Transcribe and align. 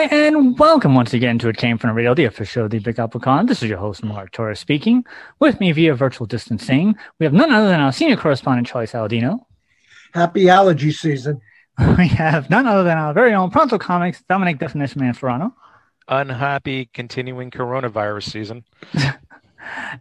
Joy 0.00 0.06
and 0.06 0.58
welcome 0.58 0.94
once 0.94 1.12
again 1.12 1.38
to 1.40 1.48
It 1.50 1.58
Came 1.58 1.76
From 1.76 1.90
the 1.90 1.94
Radio, 1.94 2.14
the 2.14 2.24
official 2.24 2.64
of 2.64 2.70
the 2.70 2.78
Big 2.78 2.98
Apple 2.98 3.20
Con. 3.20 3.44
This 3.44 3.62
is 3.62 3.68
your 3.68 3.76
host, 3.76 4.02
Mark 4.02 4.32
Torres 4.32 4.58
speaking. 4.58 5.04
With 5.40 5.60
me 5.60 5.72
via 5.72 5.94
virtual 5.94 6.26
distancing, 6.26 6.96
we 7.18 7.24
have 7.24 7.34
none 7.34 7.52
other 7.52 7.68
than 7.68 7.80
our 7.80 7.92
senior 7.92 8.16
correspondent, 8.16 8.66
Charlie 8.66 8.86
Saladino. 8.86 9.40
Happy 10.14 10.48
allergy 10.48 10.90
season. 10.90 11.42
We 11.98 12.08
have 12.08 12.48
none 12.48 12.66
other 12.66 12.82
than 12.82 12.96
our 12.96 13.12
very 13.12 13.34
own 13.34 13.50
Pronto 13.50 13.76
Comics, 13.76 14.22
Dominic 14.26 14.58
Definition 14.58 15.02
Man 15.02 15.12
Ferrano. 15.12 15.52
Unhappy 16.08 16.88
continuing 16.94 17.50
coronavirus 17.50 18.30
season. 18.30 18.64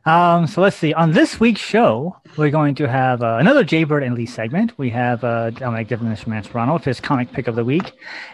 Um, 0.05 0.47
so 0.47 0.61
let's 0.61 0.75
see. 0.75 0.93
On 0.93 1.11
this 1.11 1.39
week's 1.39 1.61
show, 1.61 2.15
we're 2.37 2.49
going 2.49 2.75
to 2.75 2.87
have 2.87 3.21
uh, 3.21 3.37
another 3.39 3.63
Jaybird 3.63 4.03
and 4.03 4.15
Lee 4.15 4.25
segment. 4.25 4.77
We 4.77 4.89
have 4.91 5.23
uh, 5.23 5.49
Dominic 5.51 5.87
Definition 5.87 6.31
Mansperano 6.31 6.73
with 6.73 6.85
his 6.85 6.99
comic 6.99 7.31
pick 7.31 7.47
of 7.47 7.55
the 7.55 7.65
week. 7.65 7.91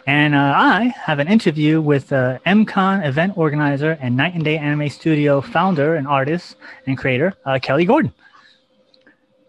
And 0.07 0.35
uh, 0.35 0.53
I 0.55 0.93
have 1.05 1.19
an 1.19 1.27
interview 1.27 1.81
with 1.81 2.11
uh, 2.11 2.39
MCon 2.45 3.05
event 3.05 3.37
organizer 3.37 3.97
and 4.01 4.15
Night 4.15 4.35
and 4.35 4.43
Day 4.43 4.57
Anime 4.57 4.89
Studio 4.89 5.41
founder 5.41 5.95
and 5.95 6.07
artist 6.07 6.55
and 6.87 6.97
creator, 6.97 7.33
uh, 7.45 7.59
Kelly 7.61 7.85
Gordon. 7.85 8.13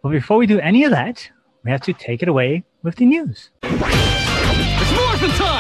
But 0.03 0.11
before 0.11 0.37
we 0.37 0.47
do 0.47 0.61
any 0.61 0.85
of 0.85 0.91
that, 0.93 1.29
we 1.65 1.71
have 1.71 1.83
to 1.83 1.93
take 1.93 2.23
it 2.23 2.29
away 2.29 2.65
with 2.83 2.97
the 2.97 3.07
news. 3.07 3.51
It's 3.63 4.93
morphin' 4.93 5.31
time! 5.31 5.56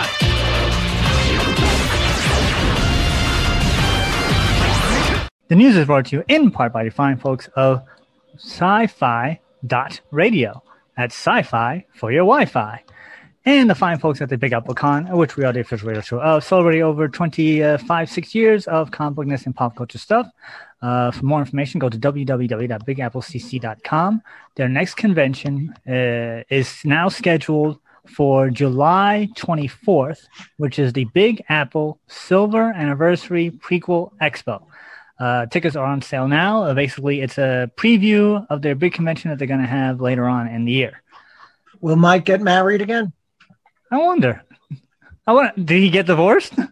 The 5.48 5.54
news 5.54 5.76
is 5.76 5.86
brought 5.86 6.06
to 6.06 6.16
you 6.16 6.24
in 6.26 6.50
part 6.50 6.72
by 6.72 6.82
the 6.82 6.90
fine 6.90 7.18
folks 7.18 7.48
of 7.54 7.80
sci-fi 8.34 9.38
dot 9.64 10.00
radio. 10.10 10.60
That's 10.96 11.14
sci-fi 11.14 11.86
for 11.94 12.10
your 12.10 12.24
Wi-Fi. 12.24 12.82
And 13.44 13.70
the 13.70 13.76
fine 13.76 14.00
folks 14.00 14.20
at 14.20 14.28
the 14.28 14.36
Big 14.36 14.52
Apple 14.52 14.74
Con, 14.74 15.06
which 15.16 15.36
we 15.36 15.44
are 15.44 15.52
the 15.52 15.60
official 15.60 15.86
radio 15.86 16.02
show 16.02 16.20
of, 16.20 16.42
celebrating 16.42 16.82
over 16.82 17.06
25, 17.06 18.10
six 18.10 18.34
years 18.34 18.66
of 18.66 18.90
comic 18.90 19.14
bookness 19.14 19.46
and 19.46 19.54
pop 19.54 19.76
culture 19.76 19.98
stuff. 19.98 20.26
Uh, 20.82 21.12
for 21.12 21.24
more 21.24 21.38
information, 21.38 21.78
go 21.78 21.88
to 21.88 21.96
www.bigapplecc.com. 21.96 24.22
Their 24.56 24.68
next 24.68 24.96
convention 24.96 25.72
uh, 25.88 26.42
is 26.50 26.84
now 26.84 27.08
scheduled 27.08 27.78
for 28.08 28.50
July 28.50 29.28
24th, 29.36 30.26
which 30.56 30.80
is 30.80 30.92
the 30.92 31.04
Big 31.14 31.44
Apple 31.48 32.00
Silver 32.08 32.72
Anniversary 32.72 33.52
Prequel 33.52 34.10
Expo. 34.20 34.64
Uh, 35.18 35.46
tickets 35.46 35.76
are 35.76 35.84
on 35.86 36.02
sale 36.02 36.28
now. 36.28 36.62
Uh, 36.64 36.74
basically, 36.74 37.20
it's 37.22 37.38
a 37.38 37.70
preview 37.76 38.46
of 38.50 38.60
their 38.62 38.74
big 38.74 38.92
convention 38.92 39.30
that 39.30 39.38
they're 39.38 39.48
going 39.48 39.60
to 39.60 39.66
have 39.66 40.00
later 40.00 40.26
on 40.26 40.46
in 40.48 40.64
the 40.64 40.72
year. 40.72 41.02
Will 41.80 41.96
Mike 41.96 42.24
get 42.24 42.40
married 42.40 42.82
again? 42.82 43.12
I 43.90 43.98
wonder. 43.98 44.42
I 45.26 45.32
want. 45.32 45.56
Did 45.66 45.82
he 45.82 45.90
get 45.90 46.06
divorced? 46.06 46.54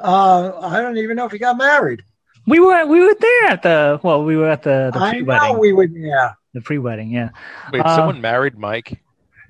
Uh, 0.00 0.52
I 0.62 0.80
don't 0.80 0.96
even 0.96 1.16
know 1.16 1.24
if 1.26 1.32
he 1.32 1.38
got 1.38 1.56
married. 1.58 2.04
We 2.46 2.60
were 2.60 2.86
we 2.86 3.00
were 3.00 3.16
there 3.18 3.44
at 3.46 3.62
the 3.62 3.98
well, 4.04 4.22
we 4.24 4.36
were 4.36 4.48
at 4.48 4.62
the, 4.62 4.90
the 4.94 5.00
pre-wedding. 5.00 5.58
we 5.58 5.72
would. 5.72 5.92
Yeah. 5.92 6.34
the 6.54 6.60
pre-wedding, 6.60 7.10
yeah. 7.10 7.30
Wait, 7.72 7.82
Uh, 7.84 7.96
someone 7.96 8.20
married 8.20 8.56
Mike? 8.56 9.00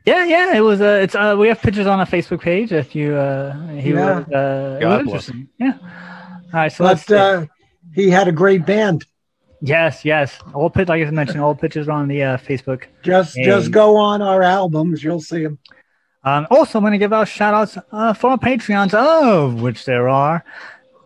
Yeah, 0.06 0.24
yeah, 0.24 0.56
it 0.56 0.60
was. 0.60 0.80
Uh, 0.80 1.00
it's. 1.02 1.14
Uh, 1.14 1.36
we 1.38 1.48
have 1.48 1.60
pictures 1.60 1.86
on 1.86 2.00
our 2.00 2.06
Facebook 2.06 2.40
page. 2.40 2.72
If 2.72 2.94
you, 2.94 3.14
uh, 3.14 3.68
he 3.74 3.90
Yeah. 3.92 4.20
was. 4.20 4.28
Uh, 4.28 4.76
it 4.78 4.80
God 4.80 5.04
was 5.04 5.06
bless 5.10 5.28
interesting. 5.28 5.48
Yeah. 5.58 5.74
All 5.82 6.50
right. 6.54 6.72
So 6.72 6.84
let's. 6.84 7.04
But 7.04 7.14
uh, 7.18 7.46
he 7.94 8.10
had 8.10 8.28
a 8.28 8.32
great 8.32 8.66
band. 8.66 9.04
yes, 9.60 10.04
yes. 10.04 10.38
All 10.54 10.70
pic, 10.70 10.88
like 10.88 11.06
I 11.06 11.10
mentioned, 11.10 11.40
all 11.40 11.54
pictures 11.54 11.88
are 11.88 11.92
on 11.92 12.08
the 12.08 12.22
uh, 12.22 12.36
Facebook. 12.38 12.84
Just 13.02 13.36
just 13.36 13.70
go 13.70 13.96
on 13.96 14.22
our 14.22 14.42
albums. 14.42 15.02
You'll 15.02 15.20
see 15.20 15.44
them. 15.44 15.58
Um, 16.24 16.46
also, 16.50 16.78
I'm 16.78 16.82
going 16.82 16.92
to 16.92 16.98
give 16.98 17.12
out 17.12 17.28
shout 17.28 17.54
outs 17.54 17.78
uh, 17.92 18.12
for 18.12 18.30
our 18.30 18.38
Patreons, 18.38 18.92
of 18.94 19.62
which 19.62 19.84
there 19.84 20.08
are 20.08 20.44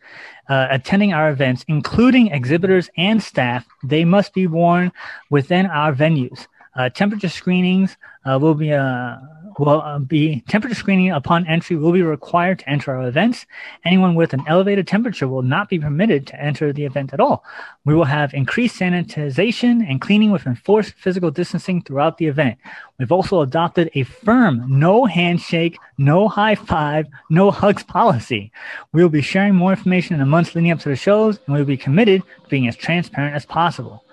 uh, 0.50 0.68
attending 0.70 1.14
our 1.14 1.30
events, 1.30 1.66
including 1.68 2.28
exhibitors 2.28 2.90
and 2.98 3.22
staff. 3.22 3.66
They 3.84 4.06
must 4.06 4.34
be 4.34 4.48
worn 4.48 4.92
within 5.30 5.66
our 5.66 5.94
venues. 5.94 6.48
Uh, 6.76 6.90
temperature 6.90 7.30
screenings 7.30 7.98
uh, 8.26 8.38
will 8.40 8.54
be 8.54 8.72
uh, 8.72 9.18
will 9.60 10.00
be 10.00 10.42
temperature 10.48 10.76
screening 10.76 11.12
upon 11.12 11.46
entry 11.48 11.76
will 11.76 11.92
be 11.92 12.02
required 12.02 12.60
to 12.60 12.70
enter 12.70 12.96
our 12.96 13.08
events. 13.08 13.46
Anyone 13.86 14.16
with 14.16 14.34
an 14.34 14.44
elevated 14.48 14.88
temperature 14.88 15.28
will 15.28 15.42
not 15.42 15.70
be 15.70 15.80
permitted 15.80 16.26
to 16.28 16.42
enter 16.42 16.72
the 16.72 16.86
event 16.86 17.14
at 17.14 17.20
all. 17.20 17.44
We 17.86 17.94
will 17.94 18.06
have 18.06 18.34
increased 18.34 18.80
sanitization 18.80 19.88
and 19.88 20.00
cleaning 20.00 20.32
with 20.32 20.46
enforced 20.46 20.94
physical 20.94 21.32
distancing 21.32 21.82
throughout 21.82 22.18
the 22.18 22.28
event. 22.28 22.58
We've 22.98 23.12
also 23.12 23.42
adopted 23.42 23.90
a 23.96 24.04
firm 24.04 24.66
no 24.68 25.06
handshake, 25.06 25.78
no 25.98 26.28
high 26.28 26.56
five, 26.56 27.08
no 27.30 27.52
hugs 27.52 27.84
policy. 27.84 28.52
We 28.94 29.02
will 29.02 29.10
be 29.10 29.22
sharing 29.22 29.56
more 29.56 29.72
information 29.72 30.14
in 30.14 30.20
the 30.20 30.26
months 30.26 30.56
leading 30.56 30.72
up 30.72 30.80
to 30.80 30.90
the 30.90 30.96
shows, 30.96 31.40
and 31.46 31.54
we 31.54 31.60
will 31.60 31.68
be 31.68 31.78
committed 31.78 32.24
to 32.44 32.50
being 32.50 32.68
as 32.68 32.76
transparent 32.76 33.36
as 33.36 33.46
possible. 33.46 34.06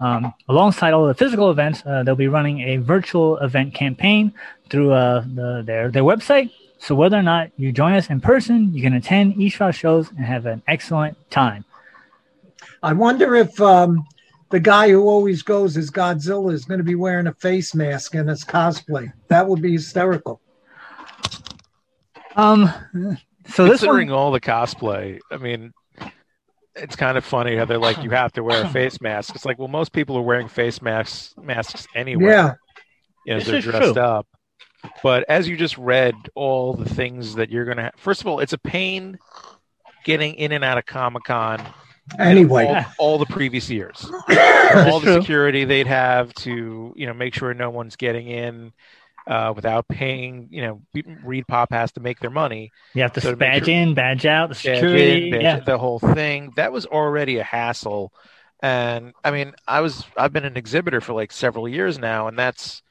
Um, 0.00 0.32
alongside 0.48 0.94
all 0.94 1.06
the 1.06 1.14
physical 1.14 1.50
events, 1.50 1.82
uh, 1.84 2.02
they'll 2.02 2.16
be 2.16 2.28
running 2.28 2.60
a 2.60 2.78
virtual 2.78 3.36
event 3.38 3.74
campaign 3.74 4.32
through 4.70 4.92
uh, 4.92 5.22
the, 5.34 5.62
their 5.64 5.90
their 5.90 6.04
website, 6.04 6.50
So 6.80 6.94
whether 6.94 7.18
or 7.18 7.22
not 7.22 7.50
you 7.58 7.72
join 7.72 7.92
us 7.92 8.08
in 8.08 8.20
person, 8.20 8.72
you 8.72 8.80
can 8.80 8.94
attend 8.94 9.36
each 9.40 9.56
of 9.56 9.60
our 9.60 9.72
shows 9.72 10.08
and 10.08 10.24
have 10.24 10.46
an 10.46 10.62
excellent 10.66 11.18
time. 11.30 11.66
I 12.82 12.94
wonder 12.94 13.34
if 13.34 13.60
um, 13.60 14.06
the 14.48 14.60
guy 14.60 14.88
who 14.88 15.02
always 15.02 15.42
goes 15.42 15.76
as 15.76 15.90
Godzilla 15.90 16.54
is 16.54 16.64
going 16.64 16.78
to 16.78 16.84
be 16.84 16.94
wearing 16.94 17.26
a 17.26 17.34
face 17.34 17.74
mask 17.74 18.14
in 18.14 18.28
his 18.28 18.46
cosplay. 18.46 19.12
That 19.28 19.46
would 19.46 19.60
be 19.60 19.72
hysterical. 19.72 20.40
Um, 22.34 22.72
so 23.46 23.66
this 23.66 23.80
Considering 23.80 24.08
one, 24.08 24.18
all 24.18 24.32
the 24.32 24.40
cosplay, 24.40 25.18
I 25.30 25.36
mean, 25.36 25.74
it's 26.82 26.96
kind 26.96 27.16
of 27.16 27.24
funny 27.24 27.56
how 27.56 27.64
they're 27.64 27.78
like, 27.78 28.02
you 28.02 28.10
have 28.10 28.32
to 28.32 28.42
wear 28.42 28.64
a 28.64 28.68
face 28.72 29.00
mask. 29.00 29.34
It's 29.34 29.44
like, 29.44 29.58
well, 29.58 29.68
most 29.68 29.92
people 29.92 30.16
are 30.16 30.22
wearing 30.22 30.48
face 30.48 30.82
masks 30.82 31.34
masks 31.40 31.86
anyway. 31.94 32.30
Yeah. 32.30 32.54
you 33.26 33.34
know, 33.34 33.40
they're 33.40 33.60
dressed 33.60 33.94
true. 33.94 34.02
up. 34.02 34.26
But 35.02 35.24
as 35.28 35.46
you 35.46 35.56
just 35.56 35.76
read 35.76 36.14
all 36.34 36.74
the 36.74 36.88
things 36.88 37.34
that 37.34 37.50
you're 37.50 37.66
gonna, 37.66 37.92
first 37.96 38.20
of 38.20 38.26
all, 38.26 38.40
it's 38.40 38.52
a 38.54 38.58
pain 38.58 39.18
getting 40.04 40.34
in 40.34 40.52
and 40.52 40.64
out 40.64 40.78
of 40.78 40.86
Comic 40.86 41.24
Con. 41.24 41.62
Anyway, 42.18 42.66
all, 42.66 42.84
all 42.98 43.18
the 43.18 43.26
previous 43.26 43.70
years, 43.70 44.04
all 44.10 44.98
the 44.98 45.04
true. 45.04 45.20
security 45.20 45.64
they'd 45.64 45.86
have 45.86 46.32
to, 46.34 46.92
you 46.96 47.06
know, 47.06 47.14
make 47.14 47.34
sure 47.34 47.54
no 47.54 47.70
one's 47.70 47.94
getting 47.94 48.26
in 48.26 48.72
uh, 49.30 49.52
without 49.54 49.86
paying. 49.88 50.48
You 50.50 50.62
know, 50.62 50.82
ReedPop 50.94 51.68
has 51.70 51.92
to 51.92 52.00
make 52.00 52.18
their 52.18 52.30
money. 52.30 52.72
you 52.94 53.02
have 53.02 53.12
to 53.14 53.20
so 53.20 53.30
to 53.30 53.36
badge 53.36 53.66
sure- 53.66 53.74
in, 53.74 53.94
badge 53.94 54.26
out, 54.26 54.48
the 54.48 54.54
badge 54.54 54.80
security. 54.80 55.26
in, 55.26 55.30
badge- 55.30 55.42
yeah. 55.42 55.60
the 55.60 55.78
whole 55.78 56.00
thing. 56.00 56.52
That 56.56 56.72
was 56.72 56.84
already 56.84 57.38
a 57.38 57.44
hassle. 57.44 58.12
And 58.62 59.14
I 59.24 59.30
mean, 59.30 59.54
I 59.66 59.80
was 59.80 60.04
I've 60.16 60.32
been 60.32 60.44
an 60.44 60.56
exhibitor 60.56 61.00
for 61.00 61.14
like 61.14 61.32
several 61.32 61.66
years 61.68 61.98
now, 61.98 62.26
and 62.26 62.38
that's 62.38 62.82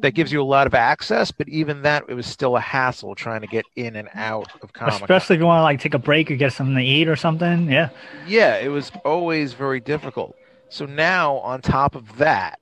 that 0.00 0.12
gives 0.12 0.32
you 0.32 0.40
a 0.40 0.44
lot 0.44 0.66
of 0.66 0.74
access, 0.74 1.30
but 1.30 1.48
even 1.48 1.82
that 1.82 2.04
it 2.08 2.14
was 2.14 2.26
still 2.26 2.56
a 2.56 2.60
hassle 2.60 3.14
trying 3.14 3.42
to 3.42 3.46
get 3.46 3.64
in 3.76 3.96
and 3.96 4.08
out 4.14 4.48
of 4.62 4.72
Comic 4.72 4.94
Especially 4.94 5.36
if 5.36 5.40
you 5.40 5.46
want 5.46 5.58
to 5.58 5.62
like 5.62 5.80
take 5.80 5.94
a 5.94 5.98
break 5.98 6.30
or 6.30 6.36
get 6.36 6.52
something 6.52 6.74
to 6.76 6.82
eat 6.82 7.06
or 7.06 7.16
something. 7.16 7.70
Yeah. 7.70 7.90
Yeah, 8.26 8.56
it 8.56 8.68
was 8.68 8.90
always 9.04 9.52
very 9.52 9.80
difficult. 9.80 10.34
So 10.68 10.86
now 10.86 11.36
on 11.38 11.60
top 11.60 11.94
of 11.94 12.16
that, 12.16 12.58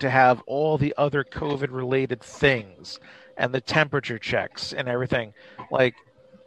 to 0.00 0.10
have 0.10 0.42
all 0.46 0.78
the 0.78 0.94
other 0.96 1.24
COVID 1.24 1.68
related 1.70 2.22
things 2.22 3.00
and 3.36 3.52
the 3.52 3.60
temperature 3.60 4.18
checks 4.18 4.72
and 4.72 4.88
everything, 4.88 5.32
like 5.70 5.94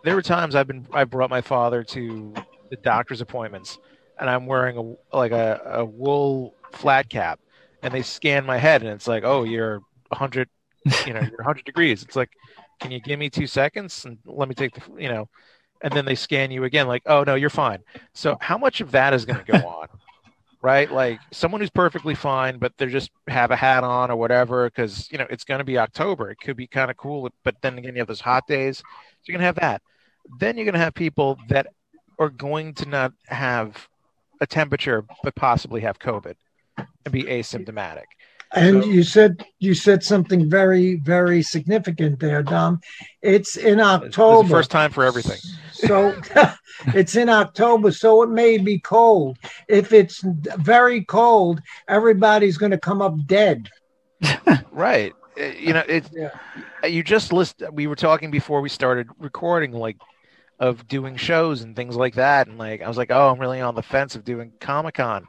there 0.04 0.16
were 0.16 0.22
times 0.22 0.56
I've 0.56 0.68
been 0.68 0.88
I 0.94 1.04
brought 1.04 1.30
my 1.30 1.42
father 1.42 1.84
to 1.84 2.34
the 2.70 2.78
doctor's 2.78 3.22
appointments 3.22 3.80
and 4.20 4.30
I'm 4.30 4.46
wearing 4.46 4.78
a 4.78 5.16
like 5.16 5.32
a, 5.32 5.62
a 5.66 5.86
wool 5.86 6.54
flat 6.72 7.10
cap 7.10 7.40
and 7.82 7.94
they 7.94 8.02
scan 8.02 8.46
my 8.46 8.58
head 8.58 8.82
and 8.82 8.92
it's 8.92 9.08
like, 9.08 9.24
oh, 9.24 9.44
you're 9.44 9.80
100, 10.10 10.50
you 11.06 11.14
know, 11.14 11.20
you're 11.20 11.38
100 11.38 11.66
degrees. 11.66 12.04
It's 12.04 12.16
like, 12.16 12.30
can 12.80 12.92
you 12.92 13.00
give 13.00 13.20
me 13.20 13.30
two 13.30 13.48
seconds 13.48 14.06
and 14.06 14.18
let 14.26 14.48
me 14.50 14.56
take 14.56 14.74
the, 14.74 14.82
you 15.02 15.10
know, 15.10 15.30
and 15.82 15.94
then 15.94 16.06
they 16.06 16.16
scan 16.16 16.52
you 16.52 16.66
again, 16.66 16.88
like, 16.88 17.04
oh 17.06 17.24
no, 17.24 17.36
you're 17.36 17.50
fine. 17.50 17.80
So 18.14 18.38
how 18.42 18.58
much 18.58 18.82
of 18.82 18.92
that 18.92 19.14
is 19.14 19.26
going 19.26 19.44
to 19.44 19.52
go 19.52 19.68
on? 19.68 19.88
Right, 20.62 20.92
like 20.92 21.22
someone 21.32 21.62
who's 21.62 21.70
perfectly 21.70 22.16
fine, 22.16 22.58
but 22.58 22.74
they 22.78 22.88
just 22.88 23.12
have 23.30 23.50
a 23.52 23.56
hat 23.56 23.86
on 23.86 24.12
or 24.12 24.18
whatever, 24.18 24.66
because 24.70 25.10
you 25.10 25.18
know 25.18 25.26
it's 25.30 25.46
going 25.46 25.60
to 25.60 25.64
be 25.64 25.78
October. 25.78 26.32
It 26.32 26.40
could 26.42 26.58
be 26.58 26.68
kind 26.68 26.92
of 26.92 26.98
cool, 26.98 27.30
but 27.46 27.56
then 27.62 27.78
again, 27.78 27.94
you 27.96 28.02
have 28.02 28.10
those 28.10 28.20
hot 28.20 28.46
days, 28.46 28.80
so 28.80 28.84
you're 29.26 29.38
going 29.38 29.42
to 29.42 29.46
have 29.46 29.56
that. 29.56 29.82
Then 30.38 30.58
you're 30.58 30.66
going 30.66 30.74
to 30.74 30.80
have 30.80 30.94
people 30.94 31.38
that 31.48 31.68
are 32.20 32.30
going 32.30 32.74
to 32.74 32.90
not 32.90 33.14
have 33.28 33.88
a 34.42 34.46
temperature, 34.46 35.06
but 35.24 35.34
possibly 35.34 35.80
have 35.80 35.98
COVID 35.98 36.36
and 36.78 36.88
be 37.10 37.24
asymptomatic. 37.24 38.04
And 38.54 38.84
So- 38.84 38.90
you 38.90 39.04
said 39.04 39.46
you 39.60 39.74
said 39.74 40.04
something 40.04 40.50
very 40.50 40.96
very 40.96 41.42
significant 41.44 42.20
there, 42.20 42.42
Dom. 42.44 42.80
It's 43.22 43.56
in 43.58 43.80
It's 43.80 43.88
October. 43.88 44.48
the 44.48 44.54
first 44.54 44.72
time 44.72 44.92
for 44.92 45.04
everything. 45.04 45.38
So 45.74 46.14
it's 46.88 47.16
in 47.16 47.30
October, 47.30 47.92
so 47.92 48.22
it 48.24 48.30
may 48.30 48.58
be 48.58 48.80
cold. 48.80 49.38
If 49.68 49.94
it's 49.94 50.22
very 50.58 51.04
cold, 51.06 51.62
everybody's 51.88 52.58
going 52.58 52.72
to 52.72 52.78
come 52.80 53.02
up 53.02 53.16
dead. 53.26 53.70
Right. 54.72 55.14
Uh, 55.40 55.44
You 55.60 55.74
know, 55.74 55.84
it's 55.88 56.10
Yeah. 56.14 56.30
you 56.88 57.04
just 57.04 57.34
list. 57.34 57.62
We 57.74 57.88
were 57.88 57.96
talking 57.98 58.32
before 58.32 58.62
we 58.62 58.70
started 58.70 59.08
recording, 59.20 59.72
like 59.74 59.98
of 60.60 60.88
doing 60.88 61.16
shows 61.18 61.62
and 61.62 61.76
things 61.76 61.96
like 61.96 62.16
that, 62.16 62.48
and 62.48 62.58
like 62.58 62.82
I 62.82 62.88
was 62.88 62.98
like, 62.98 63.12
oh, 63.12 63.30
I'm 63.30 63.40
really 63.40 63.62
on 63.62 63.76
the 63.76 63.84
fence 63.84 64.16
of 64.16 64.24
doing 64.26 64.52
Comic 64.60 64.96
Con. 64.96 65.26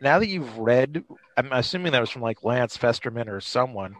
Now 0.00 0.18
that 0.18 0.28
you've 0.28 0.56
read, 0.58 1.04
I'm 1.36 1.52
assuming 1.52 1.92
that 1.92 2.00
was 2.00 2.10
from 2.10 2.22
like 2.22 2.44
Lance 2.44 2.76
Fensterman 2.76 3.28
or 3.28 3.40
someone. 3.40 3.96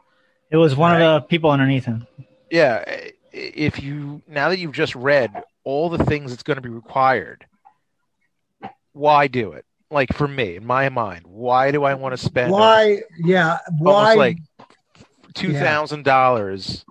It 0.50 0.56
was 0.56 0.76
one 0.76 0.92
of 0.92 1.00
the 1.00 1.26
people 1.26 1.50
underneath 1.50 1.84
him. 1.84 2.06
Yeah, 2.50 2.84
if 3.32 3.82
you 3.82 4.22
now 4.28 4.50
that 4.50 4.58
you've 4.58 4.72
just 4.72 4.94
read 4.94 5.30
all 5.64 5.88
the 5.88 6.04
things 6.04 6.30
that's 6.30 6.42
going 6.42 6.56
to 6.56 6.62
be 6.62 6.68
required, 6.68 7.46
why 8.92 9.26
do 9.26 9.52
it? 9.52 9.64
Like 9.90 10.12
for 10.12 10.28
me, 10.28 10.56
in 10.56 10.66
my 10.66 10.88
mind, 10.88 11.26
why 11.26 11.70
do 11.70 11.84
I 11.84 11.94
want 11.94 12.12
to 12.12 12.16
spend 12.22 12.50
Why? 12.50 13.00
Yeah. 13.18 13.58
Why? 13.78 13.92
almost 13.92 14.16
like 14.18 14.38
two 15.34 15.52
thousand 15.54 16.04
dollars 16.04 16.84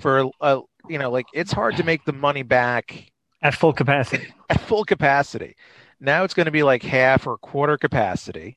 for 0.00 0.30
a 0.40 0.60
you 0.88 0.98
know 0.98 1.10
like 1.10 1.26
it's 1.32 1.52
hard 1.52 1.76
to 1.76 1.84
make 1.84 2.04
the 2.04 2.12
money 2.12 2.42
back 2.42 3.12
At 3.42 3.54
full 3.54 3.72
capacity. 3.72 4.32
at 4.50 4.60
full 4.60 4.84
capacity. 4.84 5.56
Now 6.00 6.24
it's 6.24 6.34
going 6.34 6.46
to 6.46 6.52
be 6.52 6.62
like 6.62 6.82
half 6.82 7.26
or 7.26 7.38
quarter 7.38 7.76
capacity. 7.76 8.56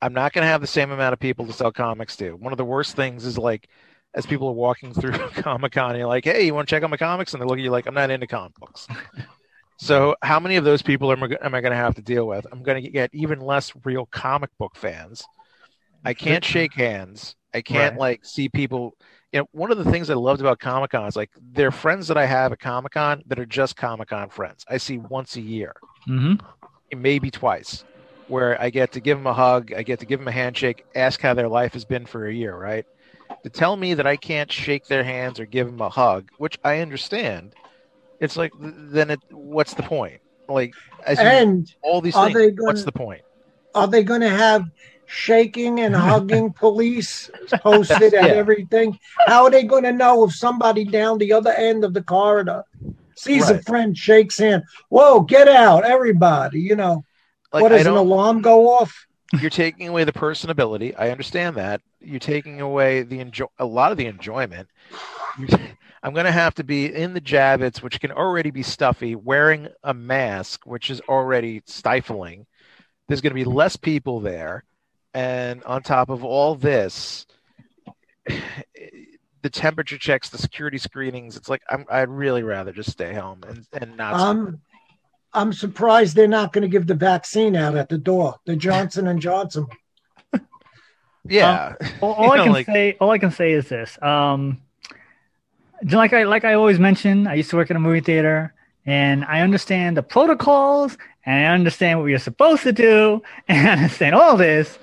I'm 0.00 0.12
not 0.12 0.32
going 0.32 0.42
to 0.42 0.48
have 0.48 0.60
the 0.60 0.66
same 0.66 0.90
amount 0.90 1.12
of 1.12 1.18
people 1.20 1.46
to 1.46 1.52
sell 1.52 1.72
comics 1.72 2.16
to. 2.18 2.32
One 2.32 2.52
of 2.52 2.56
the 2.58 2.64
worst 2.64 2.94
things 2.96 3.24
is 3.24 3.36
like 3.38 3.68
as 4.14 4.26
people 4.26 4.48
are 4.48 4.52
walking 4.52 4.92
through 4.94 5.12
Comic 5.34 5.72
Con, 5.72 5.96
you're 5.96 6.06
like, 6.06 6.24
"Hey, 6.24 6.46
you 6.46 6.54
want 6.54 6.68
to 6.68 6.74
check 6.74 6.82
out 6.82 6.90
my 6.90 6.96
comics?" 6.96 7.32
And 7.32 7.42
they 7.42 7.46
look 7.46 7.58
at 7.58 7.64
you 7.64 7.70
like, 7.70 7.86
"I'm 7.86 7.94
not 7.94 8.10
into 8.10 8.26
comic 8.26 8.54
books." 8.58 8.88
so, 9.78 10.16
how 10.22 10.40
many 10.40 10.56
of 10.56 10.64
those 10.64 10.82
people 10.82 11.12
am 11.12 11.22
I, 11.24 11.28
am 11.42 11.54
I 11.54 11.60
going 11.60 11.72
to 11.72 11.76
have 11.76 11.94
to 11.96 12.02
deal 12.02 12.26
with? 12.26 12.46
I'm 12.52 12.62
going 12.62 12.82
to 12.82 12.90
get 12.90 13.10
even 13.14 13.40
less 13.40 13.72
real 13.84 14.06
comic 14.06 14.50
book 14.58 14.76
fans. 14.76 15.28
I 16.04 16.14
can't 16.14 16.44
shake 16.46 16.74
hands. 16.74 17.36
I 17.54 17.62
can't 17.62 17.94
Right. 17.94 17.96
like 17.96 18.24
see 18.24 18.48
people. 18.48 18.96
You 19.32 19.40
know, 19.40 19.46
one 19.52 19.72
of 19.72 19.78
the 19.78 19.90
things 19.90 20.10
I 20.10 20.14
loved 20.14 20.40
about 20.40 20.58
Comic 20.60 20.90
Con 20.92 21.06
is 21.06 21.16
like 21.16 21.30
they're 21.40 21.70
friends 21.72 22.08
that 22.08 22.16
I 22.18 22.26
have 22.26 22.52
at 22.52 22.60
Comic 22.60 22.92
Con 22.92 23.22
that 23.26 23.38
are 23.40 23.46
just 23.46 23.76
Comic 23.76 24.08
Con 24.08 24.30
friends. 24.30 24.64
I 24.68 24.78
see 24.78 24.98
once 24.98 25.36
a 25.36 25.40
year, 25.42 25.74
hmm 26.06 26.38
maybe 26.94 27.30
twice, 27.30 27.84
where 28.28 28.60
I 28.60 28.70
get 28.70 28.92
to 28.92 29.00
give 29.00 29.18
them 29.18 29.26
a 29.26 29.32
hug, 29.32 29.72
I 29.72 29.82
get 29.82 30.00
to 30.00 30.06
give 30.06 30.20
them 30.20 30.28
a 30.28 30.32
handshake, 30.32 30.84
ask 30.94 31.20
how 31.20 31.34
their 31.34 31.48
life 31.48 31.72
has 31.72 31.84
been 31.84 32.06
for 32.06 32.26
a 32.26 32.32
year, 32.32 32.56
right? 32.56 32.84
To 33.44 33.50
tell 33.50 33.76
me 33.76 33.94
that 33.94 34.06
I 34.06 34.16
can't 34.16 34.50
shake 34.50 34.86
their 34.86 35.04
hands 35.04 35.40
or 35.40 35.46
give 35.46 35.66
them 35.66 35.80
a 35.80 35.88
hug, 35.88 36.28
which 36.38 36.58
I 36.64 36.80
understand, 36.80 37.54
it's 38.20 38.36
like 38.36 38.52
then 38.58 39.10
it 39.10 39.20
what's 39.30 39.74
the 39.74 39.82
point? 39.82 40.20
Like 40.48 40.74
and 41.06 41.68
all 41.82 42.00
these 42.00 42.14
things, 42.14 42.34
gonna- 42.34 42.66
what's 42.66 42.84
the 42.84 42.92
point? 42.92 43.22
are 43.74 43.86
they 43.86 44.02
going 44.02 44.22
to 44.22 44.28
have 44.28 44.64
shaking 45.06 45.80
and 45.80 45.94
hugging 46.08 46.52
police 46.52 47.30
posted 47.62 48.14
at 48.14 48.26
Yeah. 48.26 48.34
everything? 48.34 48.98
How 49.26 49.44
are 49.44 49.50
they 49.50 49.62
going 49.62 49.84
to 49.84 49.92
know 49.92 50.24
if 50.24 50.34
somebody 50.34 50.84
down 50.84 51.18
the 51.18 51.32
other 51.32 51.52
end 51.52 51.84
of 51.84 51.94
the 51.94 52.02
corridor 52.02 52.64
sees 53.16 53.48
a 53.50 53.62
friend, 53.62 53.96
shakes 53.96 54.38
hand? 54.38 54.64
Whoa, 54.88 55.20
get 55.20 55.48
out, 55.48 55.84
everybody! 55.84 56.60
You 56.60 56.76
know 56.76 57.04
Like 57.52 57.62
what 57.62 57.70
does 57.70 57.86
an 57.86 57.94
alarm 57.94 58.42
go 58.42 58.68
off? 58.68 59.06
you're 59.40 59.50
taking 59.50 59.88
away 59.88 60.04
the 60.04 60.12
personability. 60.12 60.94
I 60.98 61.10
understand 61.10 61.56
that. 61.56 61.82
You're 62.00 62.18
taking 62.18 62.60
away 62.60 63.02
the 63.02 63.20
enjoy 63.20 63.46
a 63.58 63.66
lot 63.66 63.92
of 63.92 63.98
the 63.98 64.06
enjoyment. 64.06 64.68
I'm 66.02 66.14
going 66.14 66.26
to 66.26 66.32
have 66.32 66.54
to 66.56 66.64
be 66.64 66.86
in 66.86 67.12
the 67.12 67.20
Javits, 67.20 67.82
which 67.82 68.00
can 68.00 68.10
already 68.10 68.50
be 68.50 68.62
stuffy, 68.62 69.14
wearing 69.14 69.68
a 69.82 69.92
mask, 69.92 70.64
which 70.64 70.90
is 70.90 71.00
already 71.08 71.62
stifling. 71.66 72.46
There's 73.06 73.20
going 73.20 73.32
to 73.32 73.34
be 73.34 73.44
less 73.44 73.76
people 73.76 74.20
there, 74.20 74.64
and 75.12 75.62
on 75.64 75.82
top 75.82 76.08
of 76.08 76.24
all 76.24 76.54
this, 76.54 77.26
the 79.42 79.50
temperature 79.50 79.98
checks, 79.98 80.28
the 80.28 80.38
security 80.38 80.78
screenings. 80.78 81.36
It's 81.36 81.48
like 81.48 81.62
I'm, 81.68 81.84
I'd 81.90 82.08
really 82.08 82.42
rather 82.42 82.72
just 82.72 82.90
stay 82.90 83.14
home 83.14 83.42
and 83.46 83.66
and 83.72 83.96
not. 83.96 84.14
Um, 84.14 84.60
I'm 85.34 85.52
surprised 85.52 86.16
they're 86.16 86.26
not 86.28 86.52
going 86.52 86.62
to 86.62 86.68
give 86.68 86.86
the 86.86 86.94
vaccine 86.94 87.54
out 87.56 87.76
at 87.76 87.88
the 87.88 87.98
door. 87.98 88.36
The 88.46 88.56
Johnson 88.56 89.06
and 89.08 89.20
Johnson. 89.20 89.66
yeah, 91.28 91.74
All, 92.00 92.12
all 92.14 92.24
You 92.26 92.32
I 92.32 92.36
know, 92.38 92.44
can 92.44 92.52
like- 92.52 92.66
say, 92.66 92.96
all 93.00 93.10
I 93.10 93.18
can 93.18 93.30
say 93.30 93.52
is 93.52 93.68
this. 93.68 94.00
Um, 94.02 94.62
like 95.90 96.12
I 96.12 96.24
like 96.24 96.44
I 96.44 96.54
always 96.54 96.78
mention, 96.78 97.26
I 97.26 97.34
used 97.34 97.50
to 97.50 97.56
work 97.56 97.70
in 97.70 97.76
a 97.76 97.80
movie 97.80 98.00
theater, 98.00 98.52
and 98.86 99.24
I 99.24 99.40
understand 99.42 99.96
the 99.96 100.02
protocols, 100.02 100.96
and 101.24 101.46
I 101.46 101.54
understand 101.54 102.00
what 102.00 102.06
you're 102.06 102.18
supposed 102.18 102.62
to 102.64 102.72
do, 102.72 103.22
and 103.48 103.68
I 103.68 103.72
understand 103.72 104.14
all 104.14 104.36
this. 104.36 104.78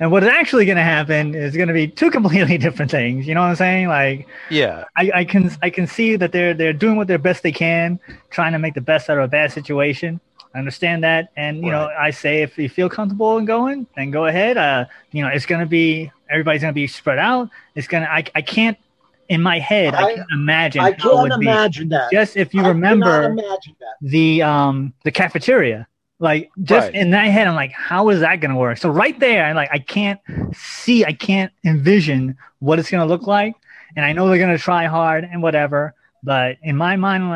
And 0.00 0.10
what 0.10 0.22
is 0.24 0.28
actually 0.28 0.64
going 0.66 0.76
to 0.76 0.82
happen 0.82 1.34
is 1.34 1.56
going 1.56 1.68
to 1.68 1.74
be 1.74 1.86
two 1.86 2.10
completely 2.18 2.58
different 2.58 2.90
things. 2.90 3.26
You 3.26 3.34
know 3.34 3.40
what 3.42 3.48
I'm 3.50 3.56
saying? 3.56 3.88
Like 3.88 4.26
yeah, 4.50 4.84
I, 4.96 5.10
I 5.14 5.24
can 5.24 5.50
I 5.62 5.70
can 5.70 5.86
see 5.86 6.16
that 6.16 6.32
they're 6.32 6.54
they're 6.54 6.72
doing 6.72 6.96
what 6.96 7.06
their 7.06 7.18
best 7.18 7.42
they 7.42 7.52
can, 7.52 7.98
trying 8.30 8.52
to 8.52 8.58
make 8.58 8.74
the 8.74 8.80
best 8.80 9.08
out 9.08 9.18
of 9.18 9.24
a 9.24 9.28
bad 9.28 9.52
situation. 9.52 10.20
I 10.54 10.58
understand 10.58 11.02
that, 11.04 11.30
and 11.36 11.58
you 11.64 11.70
know 11.70 11.90
I 11.98 12.10
say 12.10 12.42
if 12.42 12.56
you 12.58 12.68
feel 12.68 12.88
comfortable 12.88 13.38
in 13.38 13.44
going, 13.44 13.86
then 13.96 14.10
go 14.10 14.26
ahead. 14.26 14.56
Uh, 14.56 14.86
you 15.12 15.22
know 15.22 15.28
it's 15.28 15.46
gonna 15.46 15.66
be 15.66 16.10
everybody's 16.30 16.60
gonna 16.62 16.72
be 16.72 16.86
spread 16.86 17.18
out. 17.18 17.48
It's 17.74 17.86
gonna 17.88 18.06
I 18.06 18.24
I 18.34 18.42
can't 18.42 18.78
in 19.28 19.40
my 19.42 19.58
head, 19.58 19.94
I, 19.94 20.04
I- 20.04 20.14
can 20.14 20.26
imagine 20.32 20.80
I 20.82 20.84
how 20.84 20.90
it 20.92 20.98
can't 20.98 21.22
would 21.22 21.40
be. 21.40 21.46
imagine 21.46 21.88
that. 21.90 22.10
Just 22.12 22.36
if 22.36 22.52
you 22.54 22.62
I 22.62 22.68
remember 22.68 23.24
imagine 23.24 23.76
that. 23.80 23.94
the 24.02 24.42
um 24.42 24.92
the 25.04 25.10
cafeteria, 25.10 25.86
like 26.18 26.50
just 26.62 26.90
Right. 26.90 26.94
in 26.94 27.10
that 27.10 27.26
head, 27.26 27.46
I'm 27.46 27.54
like, 27.54 27.72
how 27.72 28.08
is 28.10 28.20
that 28.20 28.36
gonna 28.40 28.56
work? 28.56 28.78
So 28.78 28.88
right 28.88 29.18
there, 29.18 29.44
I'm 29.44 29.56
like, 29.56 29.70
I 29.72 29.78
can't 29.78 30.20
see, 30.54 31.04
I 31.04 31.12
can't 31.12 31.52
envision 31.64 32.36
what 32.60 32.78
it's 32.78 32.90
gonna 32.90 33.06
look 33.06 33.26
like, 33.26 33.54
and 33.96 34.04
I 34.04 34.12
know 34.12 34.28
they're 34.28 34.38
gonna 34.38 34.58
try 34.58 34.86
hard 34.86 35.24
and 35.24 35.42
whatever, 35.42 35.94
but 36.22 36.56
in 36.62 36.76
my 36.76 36.96
mind, 36.96 37.24
I'm 37.24 37.30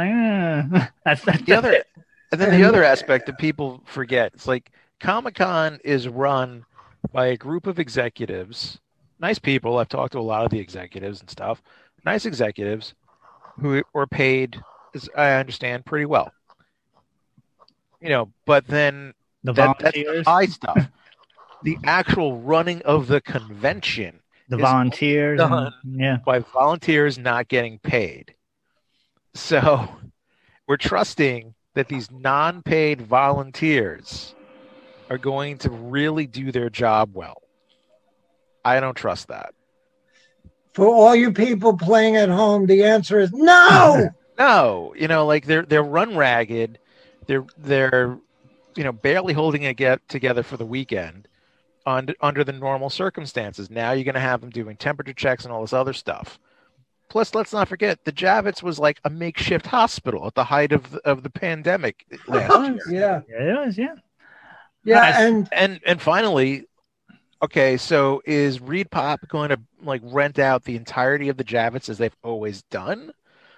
like, 0.72 0.82
eh. 0.82 0.88
that's 1.04 1.22
that's 1.24 1.42
the 1.42 1.54
other 1.54 1.72
it. 1.72 1.86
and 2.32 2.40
then 2.40 2.50
the 2.50 2.64
other 2.64 2.84
aspect 2.84 3.26
that 3.26 3.38
people 3.38 3.82
forget 3.86 4.32
it's 4.34 4.46
like 4.46 4.70
comic-con 5.00 5.78
is 5.84 6.08
run 6.08 6.64
by 7.12 7.26
a 7.28 7.36
group 7.36 7.66
of 7.66 7.78
executives 7.78 8.80
nice 9.20 9.38
people 9.38 9.78
i've 9.78 9.88
talked 9.88 10.12
to 10.12 10.18
a 10.18 10.20
lot 10.20 10.44
of 10.44 10.50
the 10.50 10.58
executives 10.58 11.20
and 11.20 11.30
stuff 11.30 11.62
nice 12.04 12.26
executives 12.26 12.94
who 13.60 13.82
were 13.94 14.06
paid 14.06 14.64
as 14.94 15.08
i 15.16 15.32
understand 15.32 15.84
pretty 15.86 16.06
well 16.06 16.32
you 18.00 18.08
know 18.08 18.30
but 18.46 18.66
then 18.66 19.12
the 19.44 19.52
that, 19.52 19.76
that's 19.78 19.94
the 19.96 20.04
volunteers, 20.04 20.26
high 20.26 20.46
stuff 20.46 20.88
the 21.62 21.76
actual 21.84 22.40
running 22.40 22.80
of 22.82 23.06
the 23.08 23.20
convention 23.20 24.20
the 24.48 24.56
is 24.56 24.62
volunteers, 24.62 25.40
and- 25.40 25.50
done. 25.50 25.72
yeah, 25.84 26.16
by 26.24 26.38
volunteers 26.38 27.18
not 27.18 27.48
getting 27.48 27.78
paid. 27.78 28.34
So 29.34 29.88
we're 30.66 30.78
trusting 30.78 31.54
that 31.74 31.88
these 31.88 32.10
non 32.10 32.62
paid 32.62 33.02
volunteers 33.02 34.34
are 35.10 35.18
going 35.18 35.58
to 35.58 35.70
really 35.70 36.26
do 36.26 36.50
their 36.50 36.70
job 36.70 37.10
well. 37.12 37.42
I 38.64 38.80
don't 38.80 38.94
trust 38.96 39.28
that. 39.28 39.54
For 40.72 40.86
all 40.86 41.14
you 41.14 41.32
people 41.32 41.76
playing 41.76 42.16
at 42.16 42.28
home, 42.28 42.66
the 42.66 42.84
answer 42.84 43.20
is 43.20 43.30
no. 43.32 44.08
No, 44.38 44.94
you 44.96 45.08
know, 45.08 45.26
like 45.26 45.46
they're 45.46 45.64
they're 45.64 45.82
run 45.82 46.16
ragged. 46.16 46.78
They're 47.28 47.46
they're 47.56 48.18
you 48.74 48.82
know 48.82 48.92
barely 48.92 49.34
holding 49.34 49.62
it 49.62 49.76
get 49.76 50.06
together 50.08 50.42
for 50.42 50.56
the 50.56 50.66
weekend 50.66 51.28
on, 51.86 52.08
under 52.20 52.44
the 52.44 52.52
normal 52.52 52.90
circumstances. 52.90 53.70
Now 53.70 53.92
you're 53.92 54.04
going 54.04 54.14
to 54.14 54.20
have 54.20 54.40
them 54.40 54.50
doing 54.50 54.76
temperature 54.76 55.12
checks 55.12 55.44
and 55.44 55.52
all 55.52 55.62
this 55.62 55.72
other 55.72 55.92
stuff. 55.92 56.38
Plus, 57.08 57.34
let's 57.34 57.52
not 57.54 57.68
forget 57.68 58.04
the 58.04 58.12
Javits 58.12 58.62
was 58.62 58.78
like 58.78 59.00
a 59.04 59.10
makeshift 59.10 59.66
hospital 59.66 60.26
at 60.26 60.34
the 60.34 60.44
height 60.44 60.72
of 60.72 60.90
the, 60.90 60.98
of 61.08 61.22
the 61.22 61.30
pandemic 61.30 62.04
last 62.26 62.50
year. 62.90 63.00
yeah, 63.00 63.20
yeah, 63.28 63.62
it 63.64 63.68
is, 63.68 63.78
yeah. 63.78 63.94
yeah, 64.84 64.94
Nice. 65.00 65.14
and 65.16 65.48
And 65.52 65.80
and 65.86 66.02
finally, 66.02 66.66
okay, 67.42 67.78
so 67.78 68.20
is 68.26 68.58
ReedPop 68.58 69.26
going 69.28 69.48
to 69.48 69.60
like 69.82 70.02
rent 70.04 70.38
out 70.38 70.64
the 70.64 70.76
entirety 70.76 71.30
of 71.30 71.38
the 71.38 71.44
Javits 71.44 71.88
as 71.88 71.96
they've 71.96 72.16
always 72.22 72.62
done, 72.64 73.12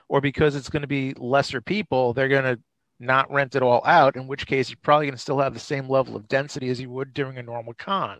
or 0.08 0.20
because 0.20 0.54
it's 0.54 0.70
going 0.70 0.82
to 0.82 0.88
be 0.88 1.14
lesser 1.14 1.60
people, 1.60 2.12
they're 2.12 2.28
going 2.28 2.44
to 2.44 2.60
not 3.00 3.30
rent 3.33 3.54
it 3.57 3.62
all 3.62 3.83
out? 3.85 4.16
In 4.16 4.26
which 4.26 4.47
case, 4.47 4.69
you're 4.71 4.78
probably 4.83 5.07
going 5.07 5.14
to 5.16 5.21
still 5.21 5.38
have 5.40 5.54
the 5.54 5.61
same 5.61 5.88
level 5.88 6.14
of 6.16 6.28
density 6.28 6.69
as 6.69 6.80
you 6.80 6.90
would 6.90 7.12
during 7.14 7.38
a 7.38 7.42
normal 7.42 7.73
con. 7.75 8.19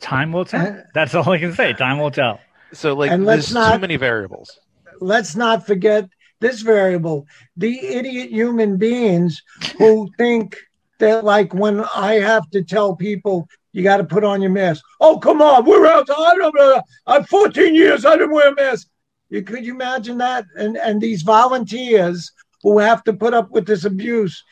Time 0.00 0.32
will 0.32 0.44
tell. 0.44 0.82
That's 0.94 1.14
all 1.14 1.30
I 1.30 1.38
can 1.38 1.54
say. 1.54 1.72
Time 1.72 1.98
will 1.98 2.10
tell. 2.10 2.40
So 2.72 2.94
like, 2.94 3.10
And 3.10 3.24
let's 3.24 3.46
there's 3.46 3.54
not- 3.54 3.72
too 3.74 3.78
many 3.78 3.96
variables. 3.96 4.58
let's 5.00 5.36
not 5.36 5.66
forget 5.66 6.08
this 6.40 6.60
variable: 6.62 7.26
the 7.56 7.78
idiot 7.78 8.30
human 8.30 8.76
beings 8.76 9.42
who 9.78 10.10
think 10.18 10.56
that, 10.98 11.24
like, 11.24 11.54
when 11.54 11.84
I 11.94 12.14
have 12.14 12.48
to 12.50 12.62
tell 12.62 12.94
people. 12.96 13.48
You 13.72 13.82
got 13.82 13.98
to 13.98 14.04
put 14.04 14.24
on 14.24 14.40
your 14.40 14.50
mask. 14.52 14.82
Oh, 15.02 15.18
come 15.18 15.42
on. 15.42 15.66
We're 15.66 15.86
out. 15.86 16.08
I'm, 16.16 16.80
I'm 17.06 17.24
14 17.24 17.74
years. 17.74 18.06
I 18.06 18.16
didn't 18.16 18.30
wear 18.32 18.48
a 18.48 18.54
mask. 18.54 18.88
You 19.28 19.42
could 19.42 19.66
you 19.66 19.74
imagine 19.74 20.16
that? 20.16 20.46
And 20.56 20.78
and 20.78 20.98
these 20.98 21.20
volunteers 21.20 22.32
who 22.72 22.78
have 22.78 23.04
to 23.04 23.12
put 23.12 23.32
up 23.32 23.50
with 23.50 23.66
this 23.66 23.84
abuse. 23.84 24.42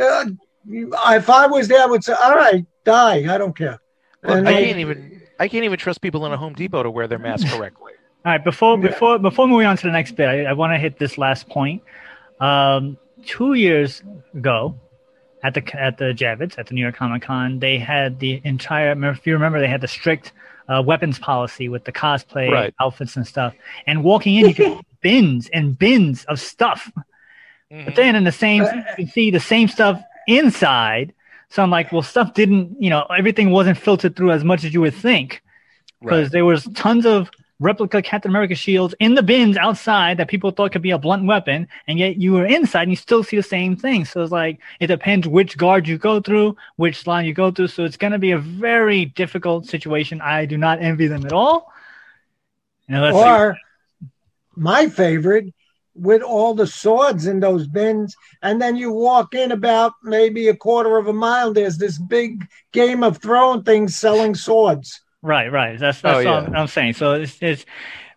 Uh, 0.00 0.26
if 0.68 1.28
I 1.28 1.46
was 1.46 1.68
there, 1.68 1.82
I 1.82 1.86
would 1.86 2.04
say, 2.04 2.14
"All 2.24 2.36
right, 2.36 2.64
die. 2.84 3.32
I 3.34 3.38
don't 3.38 3.56
care." 3.56 3.78
Look, 4.22 4.38
And 4.38 4.48
I 4.48 4.52
can't 4.52 4.78
even 4.78 5.22
I 5.38 5.48
can't 5.48 5.64
even 5.64 5.78
trust 5.78 6.00
people 6.00 6.24
in 6.26 6.32
a 6.32 6.36
Home 6.36 6.54
Depot 6.54 6.82
to 6.84 6.90
wear 6.90 7.06
their 7.08 7.18
mask 7.18 7.48
correctly. 7.48 7.92
All 8.24 8.32
right, 8.32 8.42
before 8.42 8.78
before 8.78 9.18
before 9.18 9.46
moving 9.48 9.66
on 9.66 9.76
to 9.76 9.86
the 9.86 9.92
next 9.92 10.12
bit, 10.12 10.28
I, 10.28 10.44
I 10.44 10.52
want 10.52 10.72
to 10.72 10.78
hit 10.78 10.98
this 10.98 11.18
last 11.18 11.48
point. 11.48 11.82
Um, 12.40 12.96
two 13.26 13.54
years 13.54 14.02
ago, 14.34 14.76
at 15.42 15.54
the 15.54 15.62
at 15.80 15.98
the 15.98 16.12
Javits 16.14 16.58
at 16.58 16.68
the 16.68 16.74
New 16.74 16.80
York 16.82 16.96
Comic 16.96 17.22
Con, 17.22 17.58
they 17.58 17.78
had 17.78 18.18
the 18.20 18.40
entire. 18.44 18.92
If 19.10 19.26
you 19.26 19.32
remember, 19.34 19.60
they 19.60 19.68
had 19.68 19.80
the 19.80 19.88
strict 19.88 20.32
uh, 20.68 20.82
weapons 20.86 21.18
policy 21.18 21.68
with 21.68 21.84
the 21.84 21.92
cosplay 21.92 22.50
Right. 22.50 22.74
outfits 22.80 23.16
and 23.16 23.26
stuff. 23.26 23.54
And 23.86 24.02
walking 24.02 24.36
in, 24.36 24.48
you 24.48 24.54
could 24.54 24.78
bins 25.02 25.50
and 25.52 25.78
bins 25.78 26.24
of 26.24 26.40
stuff. 26.40 26.90
Mhm. 27.72 27.84
But 27.84 27.96
then 27.96 28.16
in 28.16 28.24
the 28.24 28.32
same, 28.32 28.62
you 28.62 28.84
can 28.96 29.06
see 29.08 29.30
the 29.30 29.40
same 29.40 29.68
stuff 29.68 30.02
inside. 30.26 31.12
So 31.50 31.62
I'm 31.62 31.70
like, 31.70 31.92
well, 31.92 32.02
stuff 32.02 32.34
didn't, 32.34 32.76
you 32.82 32.90
know, 32.90 33.02
everything 33.16 33.50
wasn't 33.50 33.78
filtered 33.78 34.16
through 34.16 34.32
as 34.32 34.42
much 34.44 34.64
as 34.64 34.74
you 34.74 34.80
would 34.80 34.94
think 34.94 35.42
because 36.00 36.26
Right. 36.26 36.32
there 36.32 36.44
was 36.44 36.64
tons 36.74 37.06
of 37.06 37.30
replica 37.60 38.02
Captain 38.02 38.30
America 38.30 38.54
shields 38.54 38.94
in 38.98 39.14
the 39.14 39.22
bins 39.22 39.56
outside 39.56 40.16
that 40.16 40.28
people 40.28 40.50
thought 40.50 40.72
could 40.72 40.82
be 40.82 40.90
a 40.90 40.98
blunt 40.98 41.24
weapon, 41.24 41.68
and 41.86 41.98
yet 41.98 42.16
you 42.16 42.32
were 42.32 42.44
inside 42.44 42.82
and 42.82 42.90
you 42.90 42.96
still 42.96 43.22
see 43.22 43.36
the 43.36 43.42
same 43.42 43.76
thing. 43.76 44.04
So 44.04 44.22
it's 44.22 44.32
like 44.32 44.58
it 44.80 44.88
depends 44.88 45.28
which 45.28 45.56
guard 45.56 45.86
you 45.86 45.96
go 45.96 46.20
through, 46.20 46.56
which 46.76 47.06
line 47.06 47.24
you 47.24 47.32
go 47.32 47.50
through. 47.52 47.68
So 47.68 47.84
it's 47.84 47.96
going 47.96 48.12
to 48.12 48.18
be 48.18 48.32
a 48.32 48.38
very 48.38 49.04
difficult 49.06 49.66
situation. 49.66 50.20
I 50.20 50.46
do 50.46 50.58
not 50.58 50.82
envy 50.82 51.06
them 51.06 51.24
at 51.24 51.32
all. 51.32 51.72
And 52.88 53.00
let's 53.00 53.16
see. 53.16 53.22
or 53.22 53.56
my 54.56 54.88
favorite 54.88 55.54
with 55.94 56.22
all 56.22 56.54
the 56.54 56.66
swords 56.66 57.26
in 57.26 57.40
those 57.40 57.66
bins 57.68 58.16
and 58.42 58.60
then 58.60 58.74
you 58.76 58.90
walk 58.92 59.34
in 59.34 59.52
about 59.52 59.92
maybe 60.02 60.48
a 60.48 60.56
quarter 60.56 60.96
of 60.98 61.06
a 61.06 61.12
mile 61.12 61.52
there's 61.52 61.78
this 61.78 61.98
big 61.98 62.44
game 62.72 63.02
of 63.04 63.18
throwing 63.18 63.62
things 63.62 63.96
selling 63.96 64.34
swords 64.34 65.00
Right, 65.22 65.50
right. 65.50 65.78
That's 65.78 66.02
that's 66.02 66.26
Oh, 66.26 66.30
all 66.30 66.42
yeah. 66.42 66.50
I'm 66.60 66.66
saying. 66.66 66.92
So 66.94 67.14
it's, 67.14 67.38
it's 67.40 67.64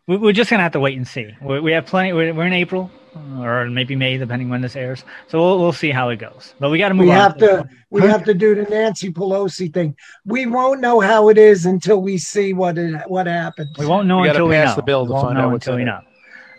we- 0.08 0.18
we're 0.18 0.34
just 0.34 0.50
gonna 0.50 0.64
have 0.64 0.74
to 0.74 0.80
wait 0.82 0.98
and 0.98 1.08
see. 1.08 1.34
We, 1.42 1.62
we 1.62 1.72
have 1.72 1.86
plenty. 1.86 2.12
We're, 2.12 2.34
we're 2.34 2.46
in 2.48 2.52
April 2.52 2.92
or 3.40 3.70
maybe 3.70 3.96
May, 3.96 4.18
depending 4.18 4.50
when 4.50 4.60
this 4.60 4.76
airs. 4.76 5.06
So 5.30 5.40
we'll 5.40 5.58
we'll 5.58 5.72
see 5.72 5.92
how 5.92 6.10
it 6.10 6.18
goes. 6.18 6.54
But 6.60 6.70
we 6.70 6.78
got 6.78 6.90
to 6.90 6.96
move 6.96 7.06
we 7.06 7.12
on. 7.12 7.18
have 7.18 7.38
to 7.38 7.70
we 7.92 8.02
have 8.02 8.26
to 8.26 8.34
do 8.34 8.56
the 8.56 8.64
nancy 8.64 9.10
pelosi 9.12 9.74
thing 9.74 9.96
we 10.26 10.46
won't 10.48 10.82
know 10.82 11.00
how 11.00 11.30
it 11.30 11.38
is 11.38 11.66
until 11.66 12.02
we 12.02 12.18
see 12.18 12.54
what 12.54 12.78
it 12.78 13.02
what 13.08 13.26
happens 13.26 13.70
We 13.78 13.86
won't 13.86 14.08
know 14.08 14.20
We 14.20 14.28
until 14.28 14.48
we 14.48 14.56
pass 14.56 14.72
know. 14.72 14.76
the 14.76 14.82
bill 14.84 15.04
we 15.04 15.08
to 15.08 15.14
won't 15.14 15.26
find 15.28 15.38
know 15.38 15.46
out 15.46 15.52
what's 15.54 15.66
until 15.68 15.78
we 15.78 15.86
know. 15.86 16.02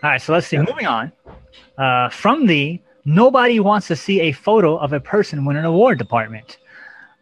All 0.01 0.09
right, 0.09 0.21
so 0.21 0.31
let's 0.31 0.47
see. 0.47 0.57
Moving 0.57 0.85
on. 0.85 1.11
Uh, 1.77 2.09
from 2.09 2.47
the 2.47 2.79
nobody 3.03 3.59
wants 3.59 3.87
to 3.87 3.95
see 3.95 4.21
a 4.21 4.31
photo 4.31 4.77
of 4.77 4.93
a 4.93 4.99
person 4.99 5.43
win 5.43 5.57
an 5.57 5.65
award 5.65 5.97
department. 5.97 6.57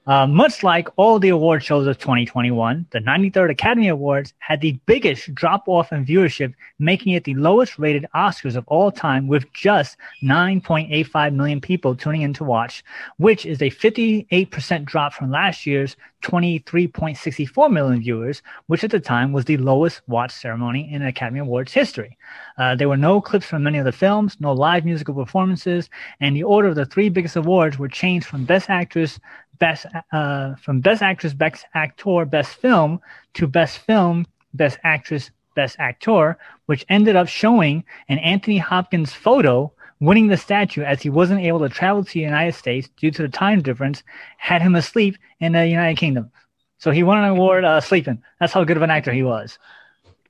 Uh, 0.07 0.25
much 0.25 0.63
like 0.63 0.87
all 0.95 1.19
the 1.19 1.27
award 1.27 1.61
shows 1.61 1.85
of 1.85 1.97
2021, 1.97 2.85
the 2.91 2.99
93rd 2.99 3.51
Academy 3.51 3.89
Awards 3.89 4.33
had 4.39 4.61
the 4.61 4.79
biggest 4.85 5.35
drop 5.35 5.67
off 5.67 5.91
in 5.91 6.05
viewership, 6.05 6.53
making 6.79 7.11
it 7.11 7.25
the 7.25 7.35
lowest 7.35 7.77
rated 7.77 8.05
Oscars 8.15 8.55
of 8.55 8.65
all 8.69 8.89
time, 8.89 9.27
with 9.27 9.51
just 9.51 9.97
9.85 10.23 11.35
million 11.35 11.59
people 11.59 11.93
tuning 11.93 12.21
in 12.21 12.33
to 12.33 12.45
watch, 12.45 12.85
which 13.17 13.45
is 13.45 13.61
a 13.61 13.69
58% 13.69 14.85
drop 14.85 15.11
from 15.11 15.29
last 15.29 15.65
year's 15.65 15.97
23.64 16.23 17.71
million 17.71 18.01
viewers, 18.01 18.41
which 18.67 18.83
at 18.83 18.91
the 18.91 18.99
time 18.99 19.33
was 19.33 19.45
the 19.45 19.57
lowest 19.57 20.01
watch 20.07 20.31
ceremony 20.31 20.91
in 20.91 21.01
Academy 21.01 21.39
Awards 21.39 21.71
history. 21.73 22.17
Uh, 22.57 22.75
there 22.75 22.89
were 22.89 22.97
no 22.97 23.21
clips 23.21 23.45
from 23.45 23.63
many 23.63 23.77
of 23.77 23.85
the 23.85 23.91
films, 23.91 24.35
no 24.39 24.51
live 24.51 24.83
musical 24.83 25.13
performances, 25.13 25.89
and 26.19 26.35
the 26.35 26.43
order 26.43 26.69
of 26.69 26.75
the 26.75 26.85
three 26.85 27.09
biggest 27.09 27.35
awards 27.35 27.77
were 27.77 27.87
changed 27.87 28.25
from 28.25 28.45
Best 28.45 28.69
Actress, 28.69 29.19
Best 29.59 29.85
uh, 30.11 30.55
from 30.55 30.81
Best 30.81 31.01
Actress, 31.01 31.33
Best 31.33 31.65
Actor, 31.73 32.25
Best 32.25 32.55
Film 32.55 32.99
to 33.35 33.47
Best 33.47 33.79
Film, 33.79 34.25
Best 34.53 34.77
Actress, 34.83 35.31
Best 35.55 35.75
Actor, 35.79 36.37
which 36.67 36.85
ended 36.89 37.15
up 37.15 37.27
showing 37.27 37.83
an 38.09 38.19
Anthony 38.19 38.57
Hopkins 38.57 39.13
photo 39.13 39.71
winning 39.99 40.27
the 40.27 40.37
statue 40.37 40.83
as 40.83 41.01
he 41.01 41.09
wasn't 41.09 41.41
able 41.41 41.59
to 41.59 41.69
travel 41.69 42.03
to 42.03 42.13
the 42.13 42.19
United 42.19 42.53
States 42.53 42.89
due 42.97 43.11
to 43.11 43.23
the 43.23 43.29
time 43.29 43.61
difference, 43.61 44.03
had 44.37 44.61
him 44.61 44.75
asleep 44.75 45.17
in 45.39 45.53
the 45.53 45.65
United 45.65 45.97
Kingdom. 45.97 46.31
So 46.77 46.91
he 46.91 47.03
won 47.03 47.17
an 47.17 47.29
award 47.29 47.65
uh, 47.65 47.81
sleeping. 47.81 48.21
That's 48.39 48.53
how 48.53 48.63
good 48.63 48.77
of 48.77 48.83
an 48.83 48.91
actor 48.91 49.11
he 49.11 49.23
was. 49.23 49.57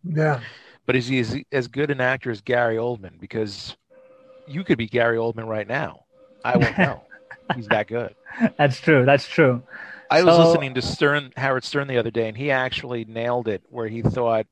yeah 0.03 0.39
But 0.85 0.95
is 0.95 1.07
he 1.07 1.19
as, 1.19 1.35
as 1.51 1.67
good 1.67 1.91
an 1.91 1.99
actor 1.99 2.31
as 2.31 2.41
Gary 2.41 2.77
Oldman? 2.77 3.19
Because 3.19 3.75
you 4.45 4.63
could 4.63 4.77
be 4.77 4.87
Gary 4.87 5.17
Oldman 5.17 5.47
right 5.47 5.67
now. 5.67 6.05
I 6.45 6.57
won't 6.57 6.77
know. 6.81 7.06
He's 7.55 7.67
that 7.67 7.87
good. 7.87 8.15
That's 8.57 8.79
true. 8.79 9.05
That's 9.05 9.27
true. 9.27 9.63
I 10.09 10.23
was 10.23 10.35
So- 10.35 10.47
listening 10.47 10.73
to 10.75 10.81
Stern, 10.81 11.31
Howard 11.37 11.63
Stern, 11.63 11.87
the 11.87 11.97
other 11.97 12.11
day, 12.11 12.27
and 12.27 12.37
he 12.37 12.51
actually 12.51 13.05
nailed 13.05 13.47
it 13.47 13.63
where 13.69 13.87
he 13.87 14.01
thought 14.01 14.47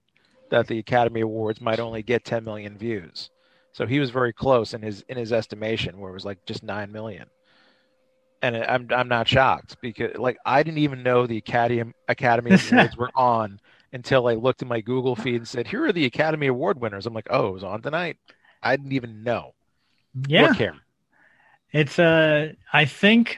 that 0.51 0.67
the 0.67 0.79
Academy 0.79 1.21
Awards 1.21 1.61
might 1.61 1.79
only 1.79 2.03
get 2.03 2.23
10 2.25 2.43
million 2.43 2.77
views. 2.77 3.29
So 3.71 3.85
he 3.85 3.99
was 3.99 4.09
very 4.09 4.31
close 4.31 4.73
in 4.73 4.81
his 4.81 5.03
in 5.09 5.17
his 5.17 5.33
estimation, 5.33 5.99
where 5.99 6.11
it 6.11 6.13
was 6.13 6.23
like 6.25 6.45
just 6.45 6.63
nine 6.63 6.91
million. 6.91 7.25
And 8.41 8.55
I'm 8.57 8.87
I'm 8.91 9.07
not 9.07 9.27
shocked 9.27 9.77
because 9.81 10.15
like 10.17 10.37
I 10.45 10.63
didn't 10.63 10.77
even 10.79 11.03
know 11.03 11.25
the 11.27 11.37
Academy 11.37 11.91
Academy 12.07 12.51
Awards 12.71 12.95
were 12.95 13.09
on 13.15 13.59
until 13.91 14.27
I 14.27 14.35
looked 14.35 14.61
at 14.61 14.67
my 14.67 14.81
Google 14.81 15.15
feed 15.15 15.35
and 15.35 15.47
said, 15.47 15.67
"Here 15.67 15.83
are 15.85 15.91
the 15.93 16.05
Academy 16.05 16.47
Award 16.47 16.79
winners." 16.79 17.05
I'm 17.05 17.13
like, 17.13 17.27
"Oh, 17.29 17.47
it 17.47 17.53
was 17.53 17.63
on 17.63 17.81
tonight." 17.81 18.17
I 18.61 18.75
didn't 18.75 18.93
even 18.93 19.23
know. 19.23 19.53
Yeah, 20.27 20.47
Look 20.49 20.57
here. 20.57 20.75
It's 21.75 21.99
uh, 21.99 22.53
I 22.71 22.85
think, 22.85 23.37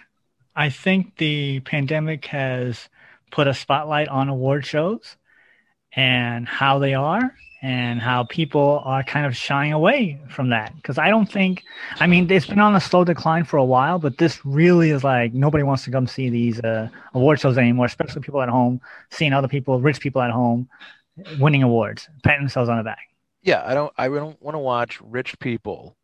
I 0.55 0.69
think 0.69 1.17
the 1.17 1.59
pandemic 1.61 2.25
has 2.27 2.87
put 3.31 3.47
a 3.47 3.53
spotlight 3.53 4.07
on 4.07 4.29
award 4.29 4.65
shows 4.65 5.17
and 5.93 6.47
how 6.47 6.79
they 6.79 6.93
are 6.93 7.33
and 7.63 7.99
how 7.99 8.23
people 8.25 8.83
are 8.85 9.03
kind 9.03 9.25
of 9.25 9.35
shying 9.35 9.73
away 9.73 10.19
from 10.29 10.49
that 10.49 10.75
because 10.75 10.99
i 10.99 11.09
don't 11.09 11.31
think 11.31 11.63
i 11.99 12.05
mean 12.05 12.29
it's 12.29 12.45
been 12.45 12.59
on 12.59 12.75
a 12.75 12.79
slow 12.79 13.03
decline 13.03 13.43
for 13.43 13.57
a 13.57 13.65
while 13.65 13.97
but 13.97 14.19
this 14.19 14.45
really 14.45 14.91
is 14.91 15.03
like 15.03 15.33
nobody 15.33 15.63
wants 15.63 15.83
to 15.83 15.89
come 15.89 16.05
see 16.05 16.29
these 16.29 16.59
uh, 16.59 16.87
award 17.15 17.39
shows 17.39 17.57
anymore 17.57 17.87
especially 17.87 18.21
people 18.21 18.43
at 18.43 18.47
home 18.47 18.79
seeing 19.09 19.33
other 19.33 19.47
people 19.47 19.81
rich 19.81 19.99
people 19.99 20.21
at 20.21 20.29
home 20.29 20.69
winning 21.39 21.63
awards 21.63 22.07
patting 22.23 22.41
themselves 22.41 22.69
on 22.69 22.77
the 22.77 22.83
back 22.83 23.07
Yeah, 23.41 23.63
I 23.65 23.73
don't. 23.73 23.93
I 23.97 24.09
don't 24.09 24.41
want 24.41 24.55
to 24.55 24.59
watch 24.59 24.99
rich 25.01 25.39
people 25.39 25.95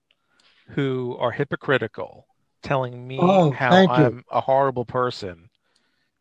who 0.69 1.15
are 1.19 1.31
hypocritical 1.31 2.27
telling 2.61 3.07
me 3.07 3.17
Oh, 3.21 3.51
how. 3.51 3.87
I'm 3.87 4.23
a 4.31 4.41
horrible 4.41 4.85
person 4.85 5.49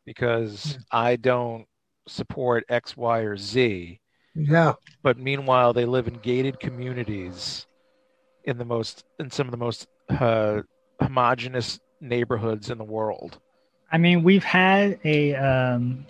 because 0.05 0.79
I 0.91 1.17
don't 1.17 1.67
support 2.09 2.65
X, 2.69 2.97
Y, 2.97 3.21
or 3.21 3.37
Z. 3.37 4.01
Yeah. 4.35 4.75
But 5.03 5.19
meanwhile, 5.19 5.73
they 5.73 5.85
live 5.85 6.09
in 6.09 6.15
gated 6.15 6.59
communities 6.61 7.67
in 8.45 8.59
the 8.59 8.65
most 8.65 9.05
in 9.19 9.31
some 9.31 9.47
of 9.47 9.53
the 9.53 9.57
most 9.57 9.87
uh, 10.09 10.63
homogenous 11.01 11.79
neighborhoods 12.01 12.71
in 12.71 12.79
the 12.79 12.85
world. 12.85 13.39
i 13.93 13.99
mean 13.99 14.25
we've 14.25 14.43
had 14.43 14.99
a 15.05 15.35
um 15.37 16.05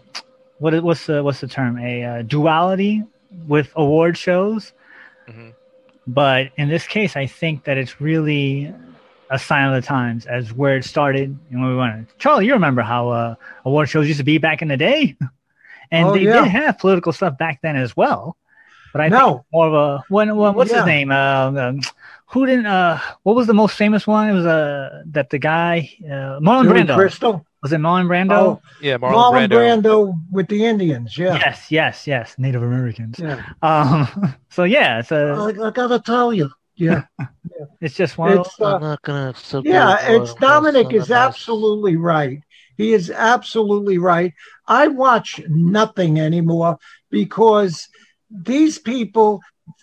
what 0.59 0.73
is- 0.73 0.81
what's 0.83 1.05
the 1.07 1.23
what's 1.23 1.41
the 1.41 1.47
term 1.49 1.79
a 1.79 2.03
uh, 2.05 2.23
duality 2.23 3.03
with 3.47 3.71
award 3.77 4.17
shows 4.17 4.73
Mhm. 5.29 5.53
But 6.07 6.51
in 6.57 6.69
this 6.69 6.87
case, 6.87 7.17
I 7.17 7.27
think 7.27 7.65
that 7.65 7.79
it's 7.79 8.01
really 8.01 8.73
a 9.31 9.39
sign 9.39 9.73
of 9.73 9.81
the 9.81 9.87
times 9.87 10.27
as 10.27 10.53
where 10.53 10.77
it 10.77 10.85
started 10.85 11.39
and 11.51 11.61
where 11.63 11.71
we 11.71 11.77
went. 11.77 12.09
Charlie, 12.19 12.47
you 12.47 12.53
remember 12.53 12.83
how 12.83 13.09
uh, 13.11 13.35
award 13.65 13.89
shows 13.89 14.07
used 14.09 14.19
to 14.19 14.25
be 14.25 14.39
back 14.39 14.63
in 14.63 14.69
the 14.69 14.77
day? 14.77 15.17
And 15.91 16.09
Oh, 16.09 16.15
they 16.15 16.25
yeah. 16.25 16.41
did 16.43 16.51
have 16.51 16.79
political 16.79 17.13
stuff 17.13 17.37
back 17.37 17.61
then 17.61 17.77
as 17.77 17.95
well. 17.95 18.39
But 18.93 19.03
I 19.03 19.11
think 19.11 19.43
more 19.53 19.67
of 19.67 19.75
a 19.75 20.05
when, 20.09 20.35
when 20.37 20.55
what's 20.55 20.71
Yeah. 20.71 20.79
his 20.79 20.87
name? 20.87 21.11
Um, 21.13 21.57
um, 21.59 21.81
who 22.29 22.47
didn't? 22.47 22.65
Uh, 22.65 22.99
what 23.25 23.37
was 23.37 23.47
the 23.47 23.53
most 23.53 23.77
famous 23.77 24.07
one? 24.07 24.31
It 24.31 24.33
was 24.33 24.47
uh, 24.47 25.03
that 25.09 25.29
the 25.29 25.39
guy 25.39 25.91
uh, 26.05 26.41
Marlon 26.41 26.63
Billy 26.63 26.85
Brando. 26.85 26.95
Crystal. 26.95 27.47
Was 27.63 27.73
it 27.73 27.81
Marlon 27.81 28.07
Brando? 28.07 28.33
Oh, 28.33 28.63
Yeah, 28.81 28.99
Marlon, 28.99 29.33
Marlon 29.33 29.49
Brando. 29.49 29.83
Brando. 29.83 30.19
with 30.33 30.49
the 30.49 30.65
Indians. 30.65 31.17
Yeah. 31.17 31.35
Yes, 31.35 31.71
yes, 31.71 32.07
yes. 32.07 32.35
Native 32.39 32.63
Americans. 32.63 33.19
Yeah. 33.19 33.43
Um. 33.63 34.35
So 34.51 34.65
yeah, 34.65 34.99
it's 34.99 35.11
a, 35.11 35.57
I, 35.59 35.69
I 35.69 35.71
gotta 35.71 35.99
tell 35.99 36.31
you. 36.31 36.51
Yeah. 36.77 37.05
it's 37.81 37.95
just 37.95 38.19
one. 38.19 38.33
Of 38.37 38.47
It's 38.47 38.61
uh, 38.61 38.79
not 38.79 39.01
gonna. 39.01 39.35
yeah. 39.65 39.97
It's 40.11 40.35
Dominic 40.35 40.93
is 40.93 41.11
absolutely 41.11 41.97
right. 41.97 42.43
He 42.77 42.93
is 42.93 43.11
absolutely 43.11 43.97
right. 43.97 44.35
I 44.67 44.89
watch 44.89 45.41
nothing 45.49 46.21
anymore 46.21 46.79
because 47.11 47.89
these 48.31 48.79
people 48.79 49.41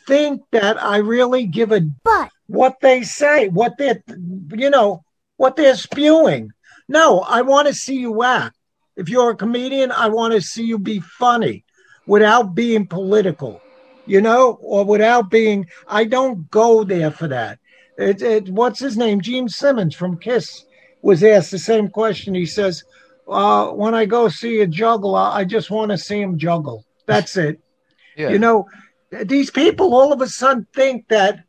think 0.07 0.41
that 0.51 0.81
I 0.81 0.97
really 0.97 1.45
give 1.45 1.71
a 1.71 1.81
But 2.03 2.29
what 2.47 2.77
they 2.81 3.03
say, 3.03 3.47
what 3.47 3.77
they're, 3.77 4.03
you 4.51 4.69
know, 4.69 5.03
what 5.37 5.55
they're 5.55 5.75
spewing. 5.75 6.51
No, 6.89 7.19
I 7.19 7.43
want 7.43 7.67
to 7.67 7.73
see 7.73 7.97
you 7.97 8.23
act. 8.23 8.57
If 8.97 9.07
you're 9.07 9.29
a 9.29 9.35
comedian, 9.35 9.91
I 9.91 10.09
want 10.09 10.33
to 10.33 10.41
see 10.41 10.63
you 10.63 10.79
be 10.79 10.99
funny 10.99 11.63
without 12.07 12.55
being 12.55 12.87
political, 12.87 13.61
you 14.07 14.19
know, 14.19 14.57
or 14.61 14.83
without 14.83 15.29
being, 15.29 15.67
I 15.87 16.05
don't 16.05 16.49
go 16.49 16.83
there 16.83 17.11
for 17.11 17.27
that. 17.27 17.59
It, 17.97 18.21
it, 18.23 18.49
what's 18.49 18.79
his 18.79 18.97
name? 18.97 19.21
Gene 19.21 19.47
Simmons 19.47 19.95
from 19.95 20.17
Kiss 20.17 20.65
was 21.03 21.23
asked 21.23 21.51
the 21.51 21.59
same 21.59 21.89
question. 21.89 22.33
He 22.33 22.47
says, 22.47 22.83
uh, 23.27 23.67
when 23.67 23.93
I 23.93 24.05
go 24.05 24.27
see 24.27 24.61
a 24.61 24.67
juggler, 24.67 25.19
I 25.19 25.45
just 25.45 25.69
want 25.69 25.91
to 25.91 25.97
see 25.97 26.19
him 26.19 26.37
juggle. 26.37 26.83
That's 27.05 27.37
it. 27.37 27.59
Yeah. 28.15 28.31
You 28.31 28.39
know, 28.39 28.65
these 29.11 29.49
people 29.49 29.93
all 29.93 30.11
of 30.11 30.19
a 30.19 30.27
sudden 30.27 30.67
think 30.75 31.07
that 31.07 31.39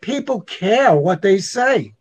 people 0.00 0.40
care 0.40 0.96
what 0.96 1.22
they 1.22 1.38
say. 1.38 1.94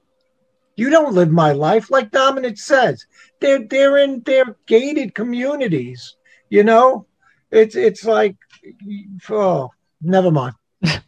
You 0.75 0.89
don't 0.89 1.13
live 1.13 1.31
my 1.31 1.51
life, 1.51 1.89
like 1.89 2.11
Dominic 2.11 2.57
says. 2.57 3.05
They're 3.39 3.65
they're 3.67 3.97
in 3.97 4.21
their 4.21 4.57
gated 4.65 5.15
communities. 5.15 6.15
You 6.49 6.63
know, 6.63 7.05
it's 7.51 7.75
it's 7.75 8.05
like, 8.05 8.35
oh, 9.29 9.71
never 10.01 10.31
mind. 10.31 10.55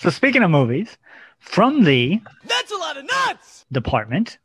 So 0.00 0.10
speaking 0.10 0.44
of 0.44 0.50
movies, 0.52 0.96
from 1.40 1.82
the 1.82 2.20
That's 2.44 2.70
a 2.70 2.76
lot 2.76 2.96
of 2.96 3.04
nuts! 3.04 3.66
department, 3.72 4.38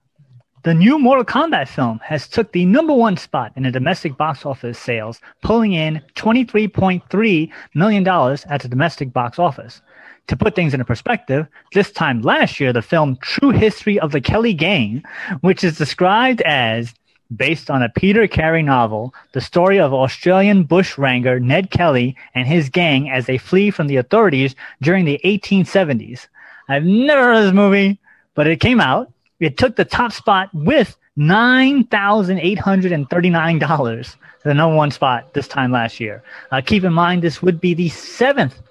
the 0.64 0.74
new 0.74 0.98
Mortal 0.98 1.24
Kombat 1.26 1.68
film 1.68 2.00
has 2.04 2.28
took 2.28 2.52
the 2.54 2.66
number 2.66 2.94
one 2.94 3.18
spot 3.18 3.52
in 3.56 3.62
the 3.62 3.72
domestic 3.72 4.18
box 4.18 4.48
office 4.48 4.80
sales, 4.80 5.22
pulling 5.44 5.74
in 5.74 6.02
$23.3 6.16 7.52
million 7.76 8.08
at 8.08 8.62
the 8.62 8.68
domestic 8.68 9.14
box 9.14 9.38
office. 9.38 9.82
To 10.28 10.38
put 10.38 10.56
things 10.56 10.74
into 10.74 10.86
perspective, 10.86 11.48
this 11.74 11.92
time 11.92 12.22
last 12.22 12.60
year, 12.60 12.72
the 12.72 12.82
film 12.82 13.18
True 13.18 13.52
History 13.52 14.00
of 14.00 14.14
the 14.14 14.22
Kelly 14.22 14.54
Gang, 14.54 15.04
which 15.42 15.64
is 15.64 15.78
described 15.78 16.42
as 16.42 16.94
based 17.36 17.70
on 17.70 17.84
a 17.84 17.90
Peter 17.90 18.26
Carey 18.28 18.64
novel, 18.64 19.14
the 19.34 19.42
story 19.42 19.80
of 19.80 19.94
Australian 19.94 20.64
bushranger 20.64 21.40
Ned 21.40 21.70
Kelly 21.72 22.16
and 22.36 22.48
his 22.48 22.70
gang 22.70 23.10
as 23.10 23.26
they 23.26 23.38
flee 23.38 23.72
from 23.72 23.88
the 23.88 23.98
authorities 23.98 24.56
during 24.82 25.04
the 25.06 25.20
1870s. 25.26 26.28
I've 26.70 26.86
never 26.86 27.24
heard 27.24 27.36
of 27.38 27.44
this 27.44 27.54
movie, 27.54 28.00
but 28.36 28.48
it 28.48 28.62
came 28.62 28.80
out. 28.80 29.12
It 29.40 29.58
took 29.58 29.76
the 29.76 29.86
top 29.86 30.14
spot 30.14 30.50
with 30.54 30.96
$9,839, 31.18 34.16
the 34.44 34.54
number 34.54 34.76
one 34.76 34.92
spot 34.92 35.34
this 35.34 35.48
time 35.48 35.72
last 35.72 36.00
year. 36.00 36.24
Uh, 36.52 36.62
keep 36.62 36.84
in 36.84 36.94
mind, 36.94 37.22
this 37.22 37.42
would 37.42 37.60
be 37.60 37.74
the 37.74 37.90
seventh 37.90 38.62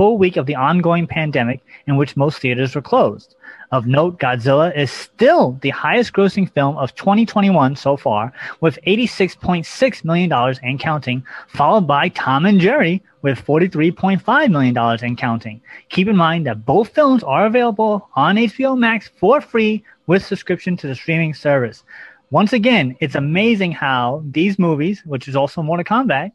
full 0.00 0.16
week 0.16 0.38
of 0.38 0.46
the 0.46 0.54
ongoing 0.54 1.06
pandemic 1.06 1.60
in 1.86 1.94
which 1.94 2.16
most 2.16 2.38
theaters 2.38 2.74
were 2.74 2.80
closed. 2.80 3.36
Of 3.70 3.86
note, 3.86 4.18
Godzilla 4.18 4.74
is 4.74 4.90
still 4.90 5.58
the 5.60 5.68
highest 5.68 6.14
grossing 6.14 6.50
film 6.50 6.78
of 6.78 6.94
2021 6.94 7.76
so 7.76 7.98
far, 7.98 8.32
with 8.62 8.78
$86.6 8.86 10.04
million 10.06 10.32
and 10.62 10.80
counting, 10.80 11.22
followed 11.48 11.86
by 11.86 12.08
Tom 12.08 12.46
and 12.46 12.58
Jerry 12.58 13.02
with 13.20 13.44
$43.5 13.44 14.50
million 14.50 14.74
and 14.74 15.18
counting. 15.18 15.60
Keep 15.90 16.08
in 16.08 16.16
mind 16.16 16.46
that 16.46 16.64
both 16.64 16.94
films 16.94 17.22
are 17.22 17.44
available 17.44 18.08
on 18.14 18.36
HBO 18.36 18.78
Max 18.78 19.10
for 19.18 19.42
free 19.42 19.84
with 20.06 20.24
subscription 20.24 20.78
to 20.78 20.86
the 20.86 20.94
streaming 20.94 21.34
service. 21.34 21.84
Once 22.30 22.54
again, 22.54 22.96
it's 23.00 23.16
amazing 23.16 23.72
how 23.72 24.22
these 24.30 24.58
movies, 24.58 25.02
which 25.04 25.28
is 25.28 25.36
also 25.36 25.60
Mortal 25.60 25.84
Kombat, 25.84 26.32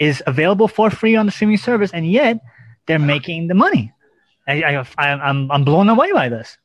is 0.00 0.24
available 0.26 0.66
for 0.66 0.90
free 0.90 1.14
on 1.14 1.26
the 1.26 1.30
streaming 1.30 1.56
service, 1.56 1.92
and 1.92 2.10
yet 2.10 2.40
they're 2.86 2.98
making 2.98 3.48
the 3.48 3.54
money. 3.54 3.92
I, 4.48 4.62
I, 4.62 4.84
I'm, 4.98 5.50
I'm 5.50 5.64
blown 5.64 5.88
away 5.88 6.12
by 6.12 6.28
this. 6.28 6.58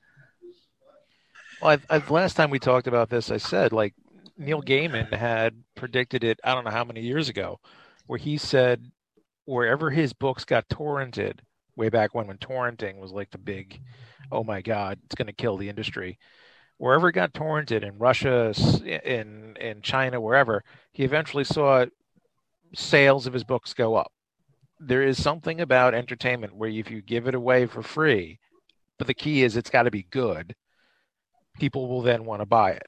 Well, 1.62 1.72
I've, 1.72 1.86
I've, 1.90 2.12
last 2.12 2.36
time 2.36 2.50
we 2.50 2.60
talked 2.60 2.88
about 2.88 3.10
this, 3.10 3.32
I 3.32 3.38
said 3.38 3.72
like 3.72 3.94
Neil 4.38 4.62
Gaiman 4.62 5.14
had 5.14 5.64
predicted 5.76 6.24
it. 6.24 6.40
I 6.44 6.54
don't 6.54 6.66
know 6.66 6.72
how 6.72 6.84
many 6.84 7.02
years 7.02 7.30
ago, 7.30 7.60
where 8.08 8.20
he 8.20 8.38
said 8.38 8.92
wherever 9.46 9.90
his 9.90 10.14
books 10.14 10.44
got 10.46 10.68
torrented, 10.68 11.40
way 11.76 11.90
back 11.90 12.14
when 12.14 12.28
when 12.28 12.38
torrenting 12.38 13.00
was 13.00 13.12
like 13.12 13.32
the 13.32 13.38
big, 13.38 13.80
oh 14.32 14.44
my 14.44 14.62
god, 14.62 15.00
it's 15.06 15.16
going 15.16 15.28
to 15.28 15.34
kill 15.34 15.58
the 15.58 15.70
industry. 15.70 16.18
Wherever 16.78 17.10
it 17.10 17.14
got 17.14 17.34
torrented 17.34 17.84
in 17.84 17.98
Russia, 17.98 18.54
in 18.84 19.56
in 19.58 19.82
China, 19.82 20.20
wherever, 20.20 20.64
he 20.92 21.04
eventually 21.04 21.46
saw 21.46 21.86
sales 22.74 23.28
of 23.28 23.34
his 23.34 23.44
books 23.44 23.74
go 23.74 23.96
up. 23.96 24.12
There 24.86 25.04
is 25.04 25.22
something 25.22 25.62
about 25.62 25.94
entertainment 25.94 26.56
where 26.56 26.70
if 26.70 26.92
you 26.92 27.02
give 27.02 27.28
it 27.28 27.36
away 27.36 27.66
for 27.66 27.82
free, 27.82 28.40
but 28.98 29.08
the 29.08 29.14
key 29.14 29.44
is 29.44 29.58
it's 29.58 29.70
got 29.70 29.84
to 29.84 29.92
be 29.92 30.04
good 30.04 30.56
people 31.60 31.88
will 31.88 32.02
then 32.02 32.26
want 32.26 32.42
to 32.42 32.46
buy 32.46 32.72
it. 32.72 32.88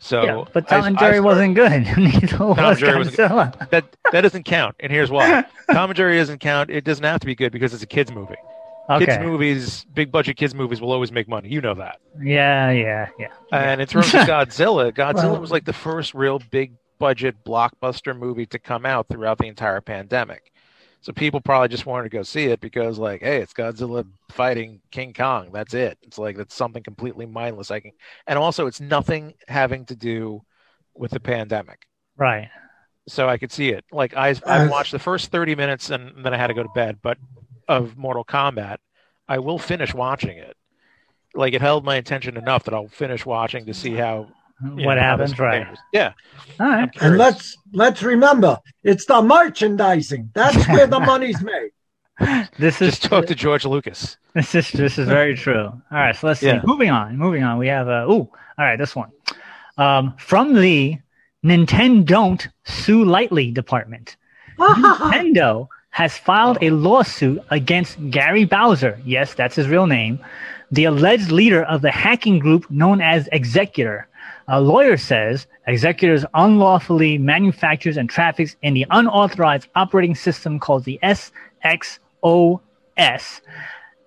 So, 0.00 0.22
yeah, 0.22 0.44
but 0.52 0.68
Tom 0.68 0.84
I, 0.84 0.86
and 0.88 0.98
Jerry 0.98 1.16
I 1.16 1.20
wasn't 1.20 1.56
good. 1.56 1.84
Tom 2.28 2.56
and 2.56 2.78
Jerry 2.78 2.98
was 2.98 3.16
that 3.16 3.96
that 4.12 4.20
doesn't 4.20 4.44
count, 4.44 4.76
and 4.78 4.92
here's 4.92 5.10
why: 5.10 5.44
Tom 5.72 5.90
and 5.90 5.96
Jerry 5.96 6.16
doesn't 6.18 6.38
count. 6.38 6.70
It 6.70 6.84
doesn't 6.84 7.04
have 7.04 7.18
to 7.20 7.26
be 7.26 7.34
good 7.34 7.50
because 7.50 7.74
it's 7.74 7.82
a 7.82 7.86
kids 7.86 8.12
movie. 8.12 8.36
Okay. 8.88 9.06
Kids 9.06 9.18
movies, 9.18 9.86
big 9.92 10.12
budget 10.12 10.36
kids 10.36 10.54
movies 10.54 10.80
will 10.80 10.92
always 10.92 11.10
make 11.10 11.28
money. 11.28 11.48
You 11.48 11.60
know 11.60 11.74
that. 11.74 11.98
Yeah, 12.22 12.70
yeah, 12.70 13.08
yeah. 13.18 13.28
And 13.50 13.80
in 13.80 13.88
terms 13.88 14.06
of 14.14 14.20
Godzilla, 14.28 14.92
Godzilla 14.92 15.32
well, 15.32 15.40
was 15.40 15.50
like 15.50 15.64
the 15.64 15.72
first 15.72 16.14
real 16.14 16.40
big 16.50 16.74
budget 17.00 17.44
blockbuster 17.44 18.16
movie 18.16 18.46
to 18.46 18.58
come 18.60 18.86
out 18.86 19.08
throughout 19.08 19.38
the 19.38 19.48
entire 19.48 19.80
pandemic. 19.80 20.52
So 21.08 21.14
people 21.14 21.40
probably 21.40 21.68
just 21.68 21.86
wanted 21.86 22.02
to 22.02 22.18
go 22.18 22.22
see 22.22 22.48
it 22.48 22.60
because, 22.60 22.98
like, 22.98 23.22
hey, 23.22 23.38
it's 23.38 23.54
Godzilla 23.54 24.04
fighting 24.28 24.82
King 24.90 25.14
Kong. 25.14 25.48
That's 25.54 25.72
it. 25.72 25.96
It's 26.02 26.18
like 26.18 26.36
that's 26.36 26.54
something 26.54 26.82
completely 26.82 27.24
mindless. 27.24 27.70
I 27.70 27.80
can, 27.80 27.92
and 28.26 28.38
also 28.38 28.66
it's 28.66 28.78
nothing 28.78 29.32
having 29.48 29.86
to 29.86 29.96
do 29.96 30.42
with 30.94 31.10
the 31.12 31.18
pandemic. 31.20 31.86
Right. 32.18 32.50
so 33.06 33.26
I 33.26 33.38
could 33.38 33.50
see 33.50 33.70
it. 33.70 33.86
Like 33.90 34.14
I, 34.14 34.34
I 34.44 34.66
watched 34.68 34.92
the 34.92 34.98
first 34.98 35.30
thirty 35.30 35.54
minutes 35.54 35.88
and 35.88 36.26
then 36.26 36.34
I 36.34 36.36
had 36.36 36.48
to 36.48 36.54
go 36.54 36.62
to 36.62 36.68
bed. 36.74 36.98
But 37.00 37.16
of 37.66 37.96
Mortal 37.96 38.26
Kombat, 38.26 38.76
I 39.26 39.38
will 39.38 39.58
finish 39.58 39.94
watching 39.94 40.36
it. 40.36 40.58
Like 41.34 41.54
it 41.54 41.62
held 41.62 41.86
my 41.86 41.96
attention 41.96 42.36
enough 42.36 42.64
that 42.64 42.74
I'll 42.74 42.88
finish 42.88 43.24
watching 43.24 43.64
to 43.64 43.72
see 43.72 43.94
how 43.94 44.28
you 44.62 44.86
what 44.86 44.94
know, 44.94 45.00
happens, 45.00 45.38
right? 45.38 45.58
compares. 45.58 45.78
Yeah, 45.92 46.12
All 46.60 46.86
And 47.00 47.18
let's 47.18 47.56
let's 47.72 48.02
remember, 48.02 48.58
it's 48.82 49.06
the 49.06 49.22
merchandising. 49.22 50.30
That's 50.34 50.66
where 50.68 50.86
the 50.86 51.00
money's 51.12 51.42
made. 51.42 51.70
This 52.58 52.82
is 52.82 52.98
just 52.98 53.04
talk 53.04 53.26
to 53.26 53.34
George 53.34 53.64
Lucas. 53.64 54.16
This 54.34 54.54
is 54.54 54.70
this 54.72 54.98
is 54.98 55.08
very 55.08 55.36
true. 55.36 55.66
All 55.66 55.82
right, 55.90 56.16
so 56.16 56.26
let's 56.26 56.40
see. 56.40 56.58
Moving 56.64 56.90
on, 56.90 57.16
moving 57.16 57.42
on. 57.44 57.58
We 57.58 57.68
have 57.68 57.88
uh 57.88 58.06
ooh, 58.08 58.28
all 58.28 58.30
right, 58.58 58.76
this 58.76 58.96
one. 58.96 59.10
Um, 59.76 60.14
from 60.18 60.54
the 60.54 60.98
Nintendo 61.44 62.04
don't 62.04 62.48
Sue 62.64 63.04
Lightly 63.04 63.52
department. 63.52 64.16
Nintendo 64.58 65.68
has 65.90 66.16
filed 66.16 66.58
a 66.60 66.70
lawsuit 66.70 67.40
against 67.50 67.96
Gary 68.10 68.44
Bowser. 68.44 69.00
Yes, 69.04 69.34
that's 69.34 69.54
his 69.54 69.68
real 69.68 69.86
name. 69.86 70.18
The 70.70 70.84
alleged 70.84 71.30
leader 71.30 71.62
of 71.62 71.80
the 71.82 71.90
hacking 71.90 72.40
group 72.40 72.70
known 72.70 73.00
as 73.00 73.28
Xecuter. 73.28 74.04
A 74.50 74.62
lawyer 74.62 74.96
says 74.96 75.46
Xecuters 75.68 76.24
unlawfully 76.32 77.18
manufactures 77.18 77.98
and 77.98 78.08
traffics 78.08 78.56
in 78.62 78.72
the 78.72 78.86
unauthorized 78.90 79.68
operating 79.74 80.14
system 80.14 80.58
called 80.58 80.84
the 80.84 80.98
SXOS 81.02 82.00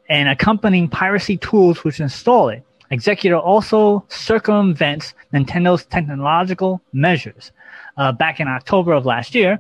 and 0.10 0.30
accompanying 0.30 0.90
piracy 0.90 1.38
tools 1.38 1.84
which 1.84 2.00
install 2.00 2.50
it. 2.50 2.64
Xecuter 2.92 3.40
also 3.40 4.04
circumvents 4.10 5.14
Nintendo's 5.32 5.86
technological 5.86 6.82
measures. 6.92 7.52
Uh, 7.96 8.12
back 8.12 8.40
in 8.40 8.48
October 8.48 8.94
of 8.94 9.06
last 9.06 9.36
year, 9.36 9.60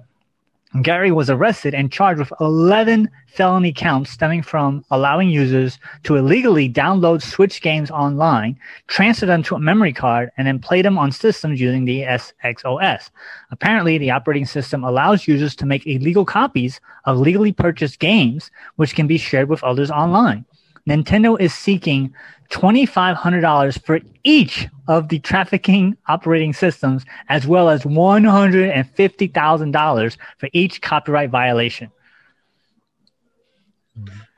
Gary 0.81 1.11
was 1.11 1.29
arrested 1.29 1.73
and 1.73 1.91
charged 1.91 2.19
with 2.19 2.31
11 2.39 3.09
felony 3.27 3.73
counts 3.73 4.09
stemming 4.09 4.41
from 4.41 4.85
allowing 4.89 5.29
users 5.29 5.77
to 6.03 6.15
illegally 6.15 6.69
download 6.69 7.21
Switch 7.21 7.61
games 7.61 7.91
online, 7.91 8.57
transfer 8.87 9.25
them 9.25 9.43
to 9.43 9.55
a 9.55 9.59
memory 9.59 9.91
card, 9.91 10.31
and 10.37 10.47
then 10.47 10.59
play 10.59 10.81
them 10.81 10.97
on 10.97 11.11
systems 11.11 11.59
using 11.59 11.83
the 11.83 12.01
SXOS. 12.03 13.09
Apparently, 13.51 13.97
the 13.97 14.11
operating 14.11 14.45
system 14.45 14.85
allows 14.85 15.27
users 15.27 15.55
to 15.57 15.65
make 15.65 15.85
illegal 15.85 16.23
copies 16.23 16.79
of 17.03 17.17
legally 17.17 17.51
purchased 17.51 17.99
games, 17.99 18.49
which 18.77 18.95
can 18.95 19.07
be 19.07 19.17
shared 19.17 19.49
with 19.49 19.63
others 19.65 19.91
online. 19.91 20.45
Nintendo 20.87 21.39
is 21.39 21.53
seeking 21.53 22.11
$2,500 22.49 23.85
for 23.85 23.99
each 24.23 24.67
of 24.87 25.09
the 25.09 25.19
trafficking 25.19 25.95
operating 26.07 26.53
systems, 26.53 27.05
as 27.29 27.45
well 27.47 27.69
as 27.69 27.83
$150,000 27.83 30.17
for 30.37 30.49
each 30.51 30.81
copyright 30.81 31.29
violation. 31.29 31.91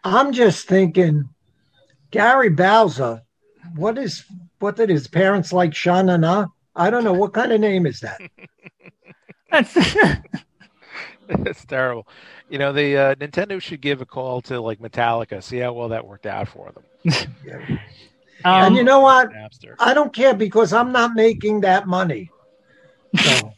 I'm 0.04 0.34
just 0.34 0.68
thinking, 0.68 1.30
Gary 2.12 2.50
Bowser, 2.50 3.22
what 3.76 3.98
is 3.98 4.26
what 4.60 4.76
did 4.76 4.90
his 4.90 5.08
parents 5.08 5.54
like 5.54 5.72
Shanana? 5.72 6.50
I 6.76 6.90
don't 6.90 7.04
know 7.04 7.14
what 7.14 7.34
kind 7.34 7.52
of 7.52 7.60
name 7.60 7.86
is 7.86 8.00
that. 8.02 8.20
That's 9.52 9.76
it's 11.48 11.66
terrible. 11.66 12.08
You 12.50 12.60
know, 12.60 12.74
the 12.74 12.98
uh, 12.98 13.16
Nintendo 13.16 13.62
should 13.62 13.82
give 13.82 14.02
a 14.02 14.06
call 14.06 14.42
to 14.44 14.60
like 14.60 14.80
Metallica, 14.80 15.42
see 15.42 15.58
how 15.58 15.74
well 15.74 15.90
that 15.90 16.06
worked 16.06 16.26
out 16.26 16.48
for 16.48 16.72
them. 16.72 16.84
um, 18.46 18.64
and 18.64 18.76
you 18.76 18.84
know 18.84 19.00
what? 19.00 19.30
Napster. 19.30 19.76
I 19.80 19.94
don't 19.94 20.14
care 20.14 20.34
because 20.34 20.74
I'm 20.74 20.92
not 20.92 21.14
making 21.16 21.62
that 21.62 21.88
money. 21.88 22.30
So 23.20 23.54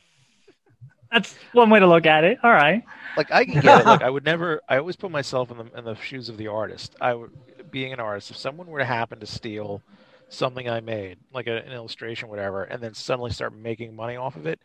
that's 1.11 1.35
one 1.53 1.69
way 1.69 1.79
to 1.79 1.87
look 1.87 2.05
at 2.05 2.23
it. 2.23 2.37
All 2.43 2.51
right. 2.51 2.83
Like 3.17 3.31
I 3.31 3.45
can 3.45 3.61
get 3.61 3.81
it. 3.81 3.85
Like 3.85 4.01
I 4.01 4.09
would 4.09 4.25
never. 4.25 4.61
I 4.69 4.77
always 4.77 4.95
put 4.95 5.11
myself 5.11 5.51
in 5.51 5.57
the 5.57 5.77
in 5.77 5.85
the 5.85 5.95
shoes 5.95 6.29
of 6.29 6.37
the 6.37 6.47
artist. 6.47 6.95
I 7.01 7.13
would, 7.13 7.31
being 7.71 7.93
an 7.93 7.99
artist, 7.99 8.31
if 8.31 8.37
someone 8.37 8.67
were 8.67 8.79
to 8.79 8.85
happen 8.85 9.19
to 9.19 9.25
steal 9.25 9.81
something 10.29 10.69
I 10.69 10.79
made, 10.79 11.17
like 11.33 11.47
a, 11.47 11.57
an 11.57 11.71
illustration, 11.71 12.29
whatever, 12.29 12.63
and 12.63 12.81
then 12.81 12.93
suddenly 12.93 13.31
start 13.31 13.55
making 13.55 13.95
money 13.95 14.15
off 14.15 14.35
of 14.35 14.45
it, 14.45 14.59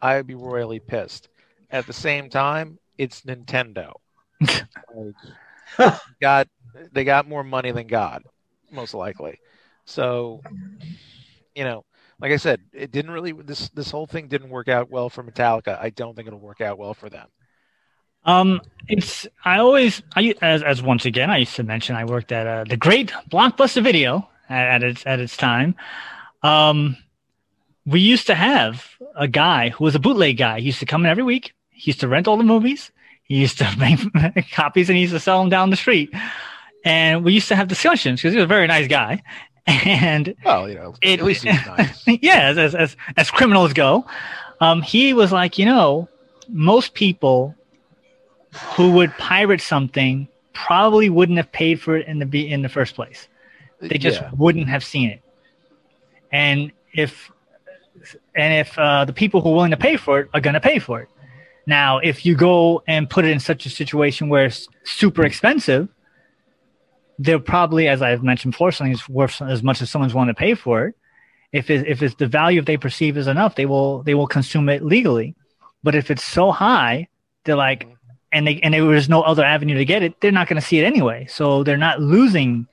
I 0.00 0.16
would 0.16 0.26
be 0.26 0.34
royally 0.34 0.80
pissed. 0.80 1.28
At 1.70 1.86
the 1.86 1.92
same 1.92 2.30
time, 2.30 2.78
it's 2.98 3.22
Nintendo. 3.22 3.92
like, 4.40 5.94
got 6.20 6.48
they 6.92 7.04
got 7.04 7.28
more 7.28 7.44
money 7.44 7.72
than 7.72 7.86
God, 7.86 8.24
most 8.70 8.94
likely. 8.94 9.40
So, 9.84 10.42
you 11.54 11.64
know, 11.64 11.84
like 12.20 12.32
I 12.32 12.36
said, 12.36 12.60
it 12.72 12.90
didn't 12.90 13.10
really. 13.10 13.32
This 13.32 13.68
this 13.70 13.90
whole 13.90 14.06
thing 14.06 14.28
didn't 14.28 14.50
work 14.50 14.68
out 14.68 14.90
well 14.90 15.08
for 15.08 15.22
Metallica. 15.22 15.78
I 15.80 15.90
don't 15.90 16.14
think 16.14 16.28
it'll 16.28 16.40
work 16.40 16.60
out 16.60 16.78
well 16.78 16.94
for 16.94 17.08
them. 17.08 17.28
Um, 18.24 18.60
it's 18.88 19.26
I 19.44 19.58
always 19.58 20.02
I 20.14 20.34
as 20.42 20.62
as 20.62 20.82
once 20.82 21.04
again 21.04 21.30
I 21.30 21.38
used 21.38 21.56
to 21.56 21.62
mention 21.62 21.94
I 21.94 22.04
worked 22.04 22.32
at 22.32 22.46
uh, 22.46 22.64
the 22.64 22.76
great 22.76 23.12
Blockbuster 23.30 23.82
Video 23.82 24.28
at, 24.48 24.82
at 24.82 24.82
its 24.82 25.06
at 25.06 25.20
its 25.20 25.36
time. 25.36 25.76
Um, 26.42 26.96
we 27.84 28.00
used 28.00 28.26
to 28.26 28.34
have 28.34 28.84
a 29.14 29.28
guy 29.28 29.68
who 29.70 29.84
was 29.84 29.94
a 29.94 30.00
bootleg 30.00 30.38
guy. 30.38 30.58
He 30.58 30.66
used 30.66 30.80
to 30.80 30.86
come 30.86 31.04
in 31.04 31.10
every 31.10 31.22
week. 31.22 31.54
He 31.76 31.90
used 31.90 32.00
to 32.00 32.08
rent 32.08 32.26
all 32.26 32.36
the 32.36 32.44
movies. 32.44 32.90
He 33.24 33.36
used 33.36 33.58
to 33.58 33.70
make 33.78 34.50
copies 34.52 34.88
and 34.88 34.96
he 34.96 35.02
used 35.02 35.14
to 35.14 35.20
sell 35.20 35.40
them 35.40 35.48
down 35.50 35.70
the 35.70 35.76
street. 35.76 36.10
And 36.84 37.24
we 37.24 37.32
used 37.32 37.48
to 37.48 37.56
have 37.56 37.68
discussions 37.68 38.20
because 38.20 38.32
he 38.32 38.38
was 38.38 38.44
a 38.44 38.48
very 38.48 38.66
nice 38.66 38.88
guy. 38.88 39.22
And 39.68 40.34
Well, 40.44 40.68
you 40.68 40.76
know, 40.76 40.94
It- 41.02 41.18
at 41.18 41.26
least 41.26 41.42
he's 41.42 41.66
nice. 41.66 42.04
yeah, 42.22 42.54
as, 42.56 42.74
as 42.76 42.96
as 43.16 43.30
criminals 43.32 43.72
go, 43.72 44.06
um, 44.60 44.80
he 44.80 45.12
was 45.12 45.32
like, 45.32 45.58
you 45.58 45.66
know, 45.66 46.08
most 46.48 46.94
people 46.94 47.56
who 48.76 48.92
would 48.92 49.10
pirate 49.18 49.60
something 49.60 50.28
probably 50.52 51.10
wouldn't 51.10 51.36
have 51.38 51.50
paid 51.50 51.80
for 51.80 51.96
it 51.96 52.06
in 52.06 52.20
the 52.20 52.26
be 52.26 52.48
in 52.48 52.62
the 52.62 52.68
first 52.68 52.94
place. 52.94 53.26
They 53.80 53.98
just 53.98 54.20
Yeah. 54.20 54.30
wouldn't 54.36 54.68
have 54.68 54.84
seen 54.84 55.10
it. 55.10 55.20
And 56.30 56.70
if 56.94 57.32
and 58.36 58.54
if 58.54 58.78
uh, 58.78 59.04
the 59.04 59.12
people 59.12 59.40
who 59.40 59.50
are 59.50 59.54
willing 59.54 59.72
to 59.72 59.76
pay 59.76 59.96
for 59.96 60.20
it 60.20 60.28
are 60.32 60.40
going 60.40 60.54
to 60.54 60.60
pay 60.60 60.78
for 60.78 61.00
it. 61.00 61.08
Now, 61.66 61.98
if 61.98 62.24
you 62.24 62.36
go 62.36 62.82
and 62.86 63.10
put 63.10 63.24
it 63.24 63.32
in 63.32 63.40
such 63.40 63.66
a 63.66 63.70
situation 63.70 64.28
where 64.28 64.46
it's 64.46 64.68
super 64.84 65.24
expensive, 65.24 65.88
they're 67.18 67.40
probably, 67.40 67.88
as 67.88 68.02
I've 68.02 68.22
mentioned 68.22 68.52
before, 68.52 68.70
something 68.70 68.92
is 68.92 69.08
worth 69.08 69.42
as 69.42 69.62
much 69.62 69.82
as 69.82 69.90
someone's 69.90 70.14
willing 70.14 70.28
to 70.28 70.34
pay 70.34 70.54
for 70.54 70.86
it. 70.86 70.94
If 71.52 71.70
it, 71.70 71.86
if 71.86 72.02
it's 72.02 72.14
the 72.14 72.26
value 72.26 72.62
they 72.62 72.76
perceive 72.76 73.16
is 73.16 73.26
enough, 73.26 73.54
they 73.54 73.66
will 73.66 74.02
they 74.02 74.14
will 74.14 74.26
consume 74.26 74.68
it 74.68 74.84
legally. 74.84 75.34
But 75.82 75.94
if 75.94 76.10
it's 76.10 76.24
so 76.24 76.52
high, 76.52 77.08
they're 77.44 77.56
like, 77.56 77.88
and 78.32 78.46
they 78.46 78.60
and 78.60 78.74
there 78.74 78.84
was 78.84 79.08
no 79.08 79.22
other 79.22 79.44
avenue 79.44 79.78
to 79.78 79.84
get 79.84 80.02
it, 80.02 80.20
they're 80.20 80.32
not 80.32 80.48
going 80.48 80.60
to 80.60 80.66
see 80.66 80.78
it 80.78 80.84
anyway. 80.84 81.26
So 81.30 81.62
they're 81.62 81.76
not 81.76 82.00
losing 82.00 82.66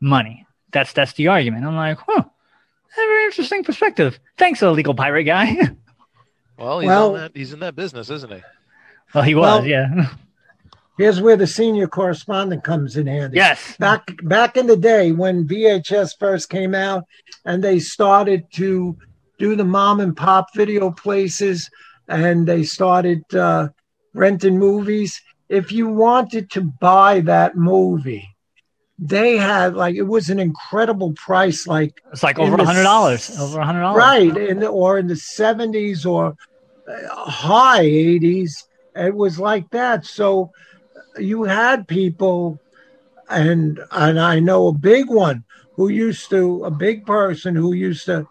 money. 0.00 0.46
That's 0.72 0.92
that's 0.92 1.14
the 1.14 1.28
argument. 1.28 1.64
I'm 1.64 1.76
like, 1.76 1.98
huh, 2.06 2.24
very 2.94 3.24
interesting 3.24 3.64
perspective. 3.64 4.18
Thanks, 4.36 4.62
illegal 4.62 4.94
pirate 4.94 5.24
guy. 5.24 5.56
Well, 6.58 6.80
he's 6.80 6.88
Well- 6.88 7.08
on 7.14 7.20
that. 7.20 7.32
He's 7.34 7.52
in 7.52 7.60
that 7.60 7.76
business, 7.76 8.10
isn't 8.10 8.32
he? 8.32 8.42
well, 9.14 9.24
he 9.24 9.34
was, 9.34 9.42
Well- 9.60 9.66
yeah. 9.66 10.10
here's 10.98 11.20
where 11.20 11.36
the 11.36 11.46
senior 11.46 11.86
correspondent 11.86 12.64
comes 12.64 12.96
in 12.96 13.06
handy. 13.06 13.36
yes. 13.36 13.76
back 13.78 14.02
back 14.24 14.56
in 14.56 14.66
the 14.66 14.76
day 14.76 15.12
when 15.12 15.46
VHS 15.46 16.18
first 16.18 16.50
came 16.50 16.74
out 16.74 17.04
and 17.44 17.62
they 17.62 17.78
started 17.78 18.44
to 18.54 18.96
do 19.38 19.54
the 19.54 19.64
mom 19.64 20.00
and 20.00 20.16
pop 20.16 20.46
video 20.54 20.90
places 20.90 21.70
and 22.08 22.46
they 22.48 22.64
started 22.64 23.22
uh, 23.34 23.68
renting 24.12 24.58
movies. 24.58 25.20
If 25.48 25.70
you 25.70 25.86
wanted 25.88 26.50
to 26.50 26.62
buy 26.62 27.20
that 27.20 27.56
movie, 27.56 28.28
they 28.98 29.36
had 29.36 29.74
like 29.74 29.94
it 29.94 30.02
was 30.02 30.28
an 30.28 30.38
incredible 30.40 31.12
price, 31.12 31.66
like 31.66 32.02
It's 32.12 32.22
like 32.22 32.38
over 32.38 32.56
a 32.56 32.64
hundred 32.64 32.82
dollars. 32.82 33.38
Over 33.38 33.60
a 33.60 33.64
hundred 33.64 33.82
dollars. 33.82 33.98
right 33.98 34.36
in 34.36 34.60
the, 34.60 34.68
or 34.68 34.98
in 34.98 35.06
the 35.06 35.14
70s 35.14 36.04
or 36.04 36.34
uh, 36.88 37.30
high 37.30 37.84
80s 37.84 38.64
it 38.96 39.14
was 39.14 39.38
like 39.38 39.68
that 39.70 40.04
so 40.06 40.50
you 41.18 41.44
had 41.44 41.86
people 41.86 42.58
and 43.28 43.78
and 43.92 44.18
i 44.18 44.40
know 44.40 44.68
a 44.68 44.72
big 44.72 45.08
one 45.08 45.44
who 45.76 45.88
used 45.88 46.30
to 46.30 46.64
a 46.64 46.70
big 46.70 47.04
person 47.06 47.54
who 47.54 47.72
used 47.74 48.06
to 48.06 48.26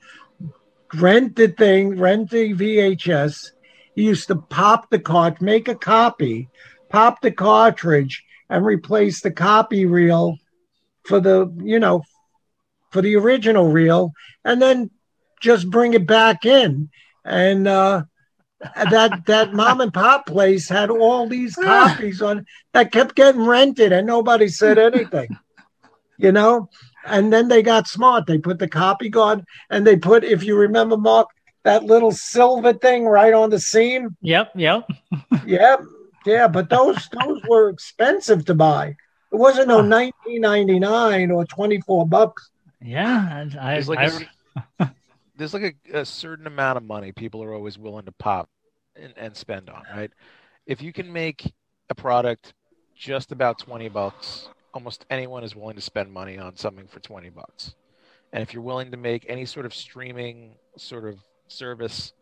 rent 0.95 1.35
the 1.35 1.47
thing 1.47 1.97
rent 1.99 2.29
the 2.31 2.53
vhs 2.53 3.51
he 3.95 4.03
used 4.03 4.27
to 4.27 4.35
pop 4.35 4.89
the 4.89 4.99
cart 4.99 5.39
make 5.39 5.67
a 5.67 5.75
copy 5.75 6.49
pop 6.89 7.21
the 7.21 7.31
cartridge 7.31 8.23
and 8.49 8.65
replace 8.65 9.21
the 9.21 9.31
copy 9.31 9.85
reel 9.85 10.35
for 11.07 11.19
the 11.19 11.51
you 11.63 11.79
know 11.79 12.01
for 12.91 13.01
the 13.01 13.15
original 13.15 13.71
reel 13.71 14.11
and 14.43 14.61
then 14.61 14.89
just 15.41 15.69
bring 15.69 15.93
it 15.93 16.07
back 16.07 16.45
in 16.45 16.89
and 17.25 17.67
uh 17.67 18.03
that 18.89 19.25
that 19.25 19.53
mom 19.53 19.81
and 19.81 19.93
pop 19.93 20.25
place 20.25 20.67
had 20.67 20.89
all 20.89 21.27
these 21.27 21.55
copies 21.63 22.21
on 22.21 22.45
that 22.73 22.91
kept 22.91 23.15
getting 23.15 23.45
rented 23.45 23.91
and 23.91 24.07
nobody 24.07 24.47
said 24.47 24.77
anything 24.77 25.29
you 26.17 26.31
know 26.31 26.69
and 27.05 27.31
then 27.31 27.47
they 27.47 27.61
got 27.61 27.87
smart 27.87 28.25
they 28.25 28.37
put 28.37 28.59
the 28.59 28.67
copy 28.67 29.09
guard 29.09 29.43
and 29.69 29.85
they 29.85 29.95
put 29.95 30.23
if 30.23 30.43
you 30.43 30.55
remember 30.55 30.97
mark 30.97 31.27
that 31.67 31.83
little 31.83 32.13
silver 32.13 32.71
thing 32.71 33.05
right 33.05 33.33
on 33.33 33.49
the 33.49 33.59
seam. 33.59 34.15
Yep, 34.21 34.51
yep. 34.55 34.87
Yeah, 35.45 35.77
yeah, 36.25 36.47
but 36.47 36.69
those 36.69 37.07
those 37.09 37.41
were 37.47 37.69
expensive 37.69 38.45
to 38.45 38.53
buy. 38.53 38.95
It 39.31 39.35
wasn't 39.35 39.67
no 39.67 39.77
1999 39.77 41.31
or 41.31 41.45
24 41.45 42.07
bucks. 42.07 42.49
Yeah, 42.81 43.45
I, 43.59 43.73
There's 43.73 43.89
like, 43.89 43.99
I, 43.99 44.27
a, 44.79 44.91
there's 45.37 45.53
like 45.53 45.77
a, 45.93 45.99
a 45.99 46.05
certain 46.05 46.47
amount 46.47 46.77
of 46.77 46.83
money 46.83 47.11
people 47.11 47.43
are 47.43 47.53
always 47.53 47.77
willing 47.77 48.05
to 48.05 48.11
pop 48.13 48.49
and, 48.95 49.13
and 49.17 49.35
spend 49.35 49.69
on, 49.69 49.83
right? 49.93 50.11
If 50.65 50.81
you 50.81 50.93
can 50.93 51.11
make 51.11 51.53
a 51.89 51.95
product 51.95 52.53
just 52.95 53.31
about 53.31 53.59
20 53.59 53.89
bucks, 53.89 54.49
almost 54.73 55.05
anyone 55.09 55.43
is 55.43 55.55
willing 55.55 55.75
to 55.75 55.81
spend 55.81 56.11
money 56.11 56.37
on 56.37 56.55
something 56.55 56.87
for 56.87 56.99
20 56.99 57.29
bucks. 57.29 57.75
And 58.33 58.43
if 58.43 58.53
you're 58.53 58.63
willing 58.63 58.91
to 58.91 58.97
make 58.97 59.25
any 59.29 59.45
sort 59.45 59.65
of 59.65 59.73
streaming 59.73 60.55
sort 60.77 61.05
of 61.05 61.19
service 61.47 62.13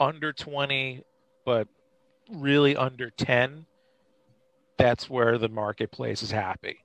under 0.00 0.32
20, 0.32 1.02
but 1.44 1.68
really 2.30 2.76
under 2.76 3.10
10, 3.10 3.66
that's 4.76 5.08
where 5.08 5.38
the 5.38 5.48
marketplace 5.48 6.22
is 6.22 6.30
happy. 6.30 6.78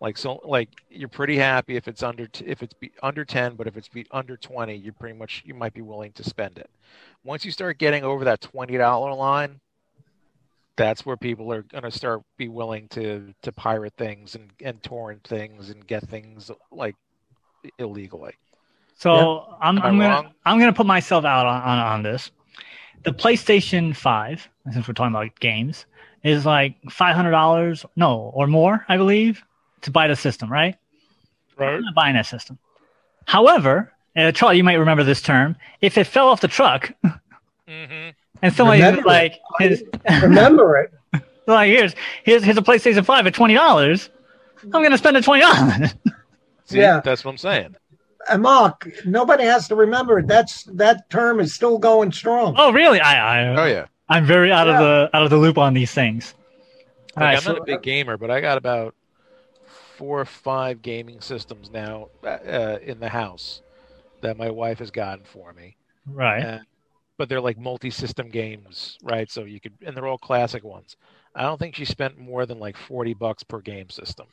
Like 0.00 0.18
so, 0.18 0.40
like 0.44 0.68
you're 0.90 1.08
pretty 1.08 1.38
happy 1.38 1.76
if 1.76 1.88
it's 1.88 2.02
under 2.02 2.26
t- 2.26 2.44
if 2.46 2.62
it's 2.62 2.74
be 2.74 2.92
under 3.02 3.24
10, 3.24 3.54
but 3.54 3.66
if 3.66 3.76
it's 3.76 3.88
be 3.88 4.06
under 4.10 4.36
20, 4.36 4.74
you 4.74 4.92
pretty 4.92 5.16
much 5.16 5.42
you 5.46 5.54
might 5.54 5.72
be 5.72 5.80
willing 5.82 6.12
to 6.12 6.24
spend 6.24 6.58
it. 6.58 6.68
Once 7.24 7.44
you 7.44 7.50
start 7.50 7.78
getting 7.78 8.04
over 8.04 8.24
that 8.24 8.40
twenty 8.40 8.76
dollar 8.76 9.14
line, 9.14 9.60
that's 10.76 11.06
where 11.06 11.16
people 11.16 11.50
are 11.52 11.62
going 11.62 11.84
to 11.84 11.90
start 11.90 12.22
be 12.36 12.48
willing 12.48 12.88
to 12.88 13.32
to 13.42 13.52
pirate 13.52 13.94
things 13.96 14.34
and 14.34 14.50
and 14.62 14.82
torrent 14.82 15.24
things 15.24 15.70
and 15.70 15.86
get 15.86 16.06
things 16.08 16.50
like 16.70 16.96
illegally. 17.78 18.34
so 18.96 19.56
I'm, 19.60 19.78
I 19.78 19.86
I'm 19.86 19.98
gonna 19.98 20.08
wrong? 20.08 20.34
I'm 20.44 20.58
gonna 20.58 20.72
put 20.72 20.86
myself 20.86 21.24
out 21.24 21.46
on, 21.46 21.62
on 21.62 21.78
on 21.78 22.02
this. 22.02 22.30
The 23.04 23.12
PlayStation 23.12 23.94
Five, 23.94 24.48
since 24.72 24.88
we're 24.88 24.94
talking 24.94 25.14
about 25.14 25.38
games, 25.40 25.86
is 26.24 26.44
like 26.44 26.74
five 26.90 27.14
hundred 27.14 27.30
dollars, 27.32 27.84
no, 27.96 28.32
or 28.34 28.46
more, 28.48 28.84
I 28.88 28.96
believe, 28.96 29.42
to 29.82 29.90
buy 29.90 30.08
the 30.08 30.16
system, 30.16 30.50
right? 30.50 30.76
I'm 31.58 31.82
not 31.82 31.94
buying 31.94 32.14
that 32.14 32.26
system. 32.26 32.58
However, 33.26 33.92
uh, 34.16 34.32
Charlie, 34.32 34.56
you 34.56 34.64
might 34.64 34.74
remember 34.74 35.04
this 35.04 35.22
term. 35.22 35.54
If 35.80 35.96
it 35.98 36.04
fell 36.06 36.28
off 36.28 36.40
the 36.40 36.48
truck 36.48 36.92
Mm-hmm. 37.68 38.10
and 38.42 38.54
somebody 38.54 38.82
Remember 38.82 39.08
like, 39.08 39.40
his, 39.58 39.82
Remember 40.22 40.76
it. 40.78 40.92
like 41.46 41.68
here's 41.68 41.94
here's 42.24 42.42
here's 42.44 42.56
a 42.58 42.62
PlayStation 42.62 43.04
Five 43.04 43.26
at 43.26 43.34
twenty 43.34 43.54
dollars. 43.54 44.10
I'm 44.64 44.82
gonna 44.82 44.98
spend 44.98 45.16
the 45.16 45.22
twenty 45.22 45.42
dollars. 45.42 45.94
See, 46.66 46.78
Yeah. 46.80 47.00
that's 47.04 47.24
what 47.24 47.32
I'm 47.32 47.38
saying. 47.38 47.76
And 48.30 48.42
Mark, 48.42 48.88
nobody 49.04 49.44
has 49.44 49.68
to 49.68 49.74
remember 49.74 50.18
it. 50.18 50.26
That's 50.26 50.64
that 50.74 51.08
term 51.10 51.40
is 51.40 51.52
still 51.54 51.76
going 51.78 52.10
strong. 52.12 52.54
oh, 52.58 52.72
really? 52.72 52.98
I, 53.00 53.42
I 53.52 53.56
Oh 53.62 53.66
yeah. 53.66 53.86
I'm 54.08 54.26
very 54.26 54.52
out 54.52 54.68
of 54.68 54.78
the 54.78 55.10
out 55.14 55.22
of 55.22 55.30
the 55.30 55.36
loop 55.38 55.58
on 55.58 55.74
these 55.74 55.92
things. 55.92 56.34
Like, 57.16 57.22
right, 57.22 57.36
I'm 57.36 57.42
so- 57.42 57.52
not 57.52 57.62
a 57.62 57.64
big 57.64 57.82
gamer, 57.82 58.16
but 58.16 58.30
I 58.30 58.40
got 58.40 58.58
about 58.58 58.94
four 59.96 60.20
or 60.20 60.24
five 60.24 60.82
gaming 60.82 61.20
systems 61.20 61.70
now 61.70 62.08
uh, 62.24 62.78
in 62.82 62.98
the 63.00 63.08
house 63.08 63.62
that 64.20 64.36
my 64.36 64.50
wife 64.50 64.78
has 64.80 64.90
gotten 64.90 65.24
for 65.24 65.52
me. 65.52 65.76
right. 66.06 66.42
And, 66.44 66.66
but 67.16 67.28
they're 67.28 67.40
like 67.40 67.56
multi-system 67.58 68.28
games, 68.28 68.98
right? 69.02 69.30
So 69.30 69.44
you 69.44 69.60
could, 69.60 69.74
and 69.86 69.96
they're 69.96 70.06
all 70.06 70.18
classic 70.18 70.64
ones. 70.64 70.96
I 71.34 71.42
don't 71.42 71.58
think 71.58 71.76
she 71.76 71.84
spent 71.84 72.18
more 72.18 72.44
than 72.46 72.58
like 72.58 72.76
forty 72.76 73.14
bucks 73.14 73.44
per 73.44 73.60
game 73.60 73.88
system. 73.90 74.26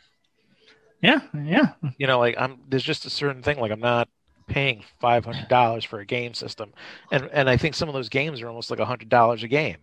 Yeah, 1.02 1.22
yeah. 1.34 1.74
You 1.98 2.08
know, 2.08 2.20
like 2.20 2.36
I'm 2.38 2.60
there's 2.68 2.84
just 2.84 3.06
a 3.06 3.10
certain 3.10 3.44
thing. 3.44 3.60
Like 3.60 3.72
I'm 3.72 3.80
not 3.80 4.08
paying 4.48 4.84
five 5.00 5.26
hundred 5.26 5.48
dollars 5.48 5.84
for 5.86 6.00
a 6.00 6.06
game 6.06 6.34
system, 6.34 6.72
and 7.12 7.30
and 7.34 7.50
I 7.50 7.58
think 7.58 7.76
some 7.76 7.88
of 7.90 7.94
those 7.94 8.10
games 8.10 8.42
are 8.42 8.48
almost 8.48 8.70
like 8.70 8.80
hundred 8.80 9.10
dollars 9.10 9.44
a 9.44 9.48
game. 9.48 9.78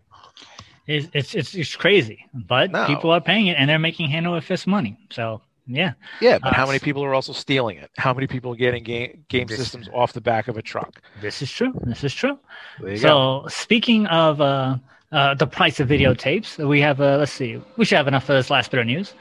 It's, 0.86 1.08
it's 1.12 1.34
it's 1.34 1.54
it's 1.54 1.76
crazy, 1.76 2.24
but 2.32 2.70
No. 2.70 2.86
people 2.86 3.10
are 3.10 3.20
paying 3.20 3.46
it 3.48 3.56
and 3.58 3.68
they're 3.68 3.78
making 3.78 4.08
hand 4.08 4.26
over 4.26 4.40
fist 4.40 4.66
money. 4.66 4.96
So 5.10 5.42
yeah, 5.66 5.92
Yeah, 6.22 6.38
but 6.38 6.52
Uh, 6.52 6.54
how 6.54 6.66
many 6.66 6.78
people 6.78 7.04
are 7.04 7.12
also 7.14 7.34
stealing 7.34 7.76
it? 7.76 7.90
How 7.98 8.14
many 8.14 8.26
people 8.26 8.52
are 8.52 8.56
getting 8.56 8.84
game 8.84 9.24
game 9.28 9.46
This- 9.46 9.58
systems 9.58 9.88
off 9.92 10.14
the 10.14 10.20
back 10.22 10.48
of 10.48 10.56
a 10.56 10.62
truck? 10.62 11.02
this 11.20 11.42
is 11.42 11.52
true. 11.52 11.74
This 11.84 12.04
is 12.04 12.14
true. 12.14 12.38
You 12.80 12.98
go. 12.98 13.42
So 13.42 13.48
speaking 13.48 14.06
of 14.06 14.40
uh, 14.40 14.76
uh, 15.12 15.34
the 15.34 15.46
price 15.46 15.78
of 15.78 15.88
videotapes, 15.88 16.56
we 16.66 16.80
have 16.80 17.02
uh, 17.02 17.18
let's 17.18 17.32
see, 17.32 17.60
we 17.76 17.84
should 17.84 17.96
have 17.98 18.08
enough 18.08 18.24
for 18.24 18.32
this 18.32 18.48
last 18.48 18.70
bit 18.70 18.80
of 18.80 18.86
news 18.86 19.12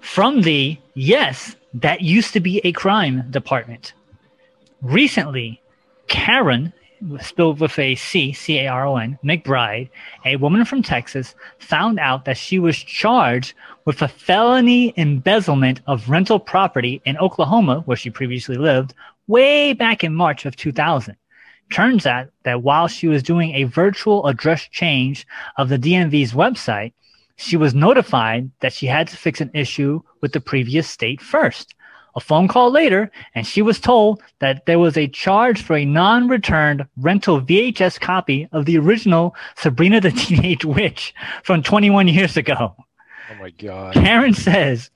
from 0.00 0.42
the 0.42 0.76
yes 0.94 1.56
that 1.72 2.02
used 2.02 2.34
to 2.34 2.40
be 2.40 2.60
a 2.64 2.72
crime 2.72 3.24
department. 3.30 3.94
Recently, 4.84 5.62
Caron, 6.08 6.70
spelled 7.18 7.58
with 7.58 7.78
a 7.78 7.94
C, 7.94 8.34
C 8.34 8.58
A 8.58 8.66
R 8.68 8.86
O 8.86 8.96
N, 8.98 9.18
McBride, 9.24 9.88
a 10.26 10.36
woman 10.36 10.66
from 10.66 10.82
Texas, 10.82 11.34
found 11.58 11.98
out 11.98 12.26
that 12.26 12.36
she 12.36 12.58
was 12.58 12.76
charged 12.76 13.54
with 13.86 14.02
a 14.02 14.08
felony 14.08 14.92
embezzlement 14.98 15.80
of 15.86 16.10
rental 16.10 16.38
property 16.38 17.00
in 17.06 17.16
Oklahoma, 17.16 17.80
where 17.86 17.96
she 17.96 18.10
previously 18.10 18.58
lived, 18.58 18.92
way 19.26 19.72
back 19.72 20.04
in 20.04 20.14
March 20.14 20.44
of 20.44 20.54
2000. 20.54 21.16
Turns 21.72 22.04
out 22.04 22.28
that 22.42 22.62
while 22.62 22.86
she 22.86 23.08
was 23.08 23.22
doing 23.22 23.54
a 23.54 23.64
virtual 23.64 24.26
address 24.26 24.68
change 24.68 25.26
of 25.56 25.70
the 25.70 25.78
DMV's 25.78 26.34
website, 26.34 26.92
she 27.36 27.56
was 27.56 27.74
notified 27.74 28.50
that 28.60 28.74
she 28.74 28.84
had 28.84 29.08
to 29.08 29.16
fix 29.16 29.40
an 29.40 29.50
issue 29.54 30.02
with 30.20 30.34
the 30.34 30.40
previous 30.40 30.86
state 30.86 31.22
first. 31.22 31.74
A 32.16 32.20
phone 32.20 32.46
call 32.46 32.70
later, 32.70 33.10
and 33.34 33.46
she 33.46 33.60
was 33.60 33.80
told 33.80 34.22
that 34.38 34.66
there 34.66 34.78
was 34.78 34.96
a 34.96 35.08
charge 35.08 35.62
for 35.62 35.76
a 35.76 35.84
non-returned 35.84 36.86
rental 36.96 37.40
VHS 37.40 38.00
copy 38.00 38.48
of 38.52 38.66
the 38.66 38.78
original 38.78 39.34
Sabrina 39.56 40.00
the 40.00 40.10
Teenage 40.24 40.64
Witch 40.64 41.12
from 41.42 41.62
21 41.62 42.06
years 42.08 42.36
ago. 42.36 42.74
oh 43.30 43.34
my 43.40 43.50
god. 43.50 43.94
Caron 43.94 44.34
says, 44.34 44.90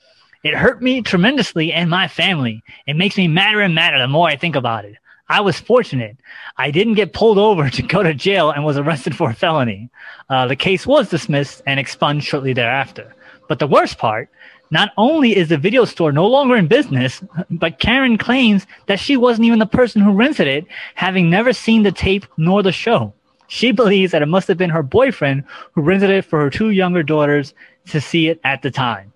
It 0.44 0.54
hurt 0.54 0.80
me 0.80 1.02
tremendously 1.02 1.72
and 1.72 1.90
my 1.90 2.06
family. 2.06 2.62
It 2.86 2.94
makes 2.96 3.16
me 3.16 3.26
madder 3.26 3.60
and 3.60 3.74
madder 3.74 3.98
the 3.98 4.06
more 4.06 4.28
I 4.28 4.36
think 4.36 4.54
about 4.54 4.84
it. 4.84 4.94
I 5.28 5.40
was 5.40 5.58
fortunate. 5.60 6.16
I 6.56 6.70
didn't 6.70 6.94
get 6.94 7.12
pulled 7.12 7.36
over 7.36 7.68
to 7.68 7.82
go 7.82 8.02
to 8.02 8.14
jail 8.14 8.50
and 8.50 8.64
was 8.64 8.78
arrested 8.78 9.14
for 9.14 9.28
a 9.28 9.34
felony. 9.34 9.90
Uh, 10.30 10.46
the 10.46 10.56
case 10.56 10.86
was 10.86 11.10
dismissed 11.10 11.60
and 11.66 11.78
expunged 11.78 12.26
shortly 12.26 12.54
thereafter. 12.54 13.14
But 13.48 13.58
the 13.58 13.66
worst 13.66 13.98
part, 13.98 14.30
not 14.70 14.90
only 14.96 15.36
is 15.36 15.48
the 15.48 15.56
video 15.56 15.84
store 15.84 16.12
no 16.12 16.26
longer 16.26 16.56
in 16.56 16.66
business, 16.66 17.22
but 17.50 17.78
Caron 17.78 18.18
claims 18.18 18.66
that 18.86 19.00
she 19.00 19.16
wasn't 19.16 19.46
even 19.46 19.58
the 19.58 19.66
person 19.66 20.02
who 20.02 20.12
rented 20.12 20.46
it, 20.46 20.66
having 20.94 21.30
never 21.30 21.52
seen 21.52 21.82
the 21.82 21.92
tape 21.92 22.26
nor 22.36 22.62
the 22.62 22.72
show. 22.72 23.12
She 23.46 23.72
believes 23.72 24.12
that 24.12 24.22
it 24.22 24.26
must 24.26 24.48
have 24.48 24.58
been 24.58 24.70
her 24.70 24.82
boyfriend 24.82 25.44
who 25.72 25.82
rented 25.82 26.10
it 26.10 26.24
for 26.24 26.40
her 26.40 26.50
two 26.50 26.70
younger 26.70 27.02
daughters 27.02 27.54
to 27.86 28.00
see 28.00 28.28
it 28.28 28.40
at 28.44 28.62
the 28.62 28.70
time. 28.70 29.12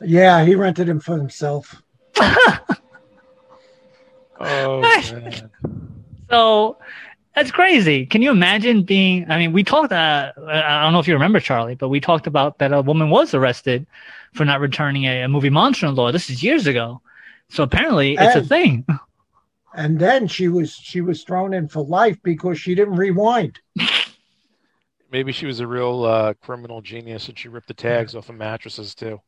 Yeah, 0.00 0.44
he 0.44 0.54
rented 0.54 0.88
him 0.88 1.00
for 1.00 1.16
himself. 1.16 1.82
Oh 4.42 4.80
man. 4.80 5.50
So 6.30 6.78
that's 7.34 7.50
crazy. 7.50 8.06
Can 8.06 8.22
you 8.22 8.30
imagine 8.30 8.82
being? 8.82 9.30
I 9.30 9.38
mean, 9.38 9.52
we 9.52 9.64
talked. 9.64 9.92
Uh, 9.92 10.32
I 10.46 10.82
don't 10.82 10.92
know 10.92 10.98
if 10.98 11.08
you 11.08 11.14
remember 11.14 11.40
Charlie, 11.40 11.74
but 11.74 11.88
we 11.88 12.00
talked 12.00 12.26
about 12.26 12.58
that 12.58 12.72
a 12.72 12.82
woman 12.82 13.10
was 13.10 13.34
arrested 13.34 13.86
for 14.34 14.44
not 14.44 14.60
returning 14.60 15.04
a, 15.04 15.22
a 15.22 15.28
movie 15.28 15.50
Monster 15.50 15.86
in 15.86 15.94
Law. 15.94 16.12
This 16.12 16.28
is 16.28 16.42
years 16.42 16.66
ago. 16.66 17.00
So 17.48 17.62
apparently, 17.62 18.16
it's 18.18 18.36
a 18.36 18.42
thing. 18.42 18.86
And 19.74 19.98
then 19.98 20.28
she 20.28 20.48
was 20.48 20.74
she 20.74 21.00
was 21.00 21.24
thrown 21.24 21.54
in 21.54 21.68
for 21.68 21.82
life 21.82 22.18
because 22.22 22.60
she 22.60 22.74
didn't 22.74 22.96
rewind. 22.96 23.58
Maybe 25.10 25.32
she 25.32 25.46
was 25.46 25.60
a 25.60 25.66
real 25.66 26.04
uh, 26.04 26.34
criminal 26.34 26.80
genius 26.80 27.28
and 27.28 27.38
she 27.38 27.48
ripped 27.48 27.68
the 27.68 27.74
tags 27.74 28.14
off 28.14 28.28
of 28.28 28.34
mattresses 28.34 28.94
too. 28.94 29.20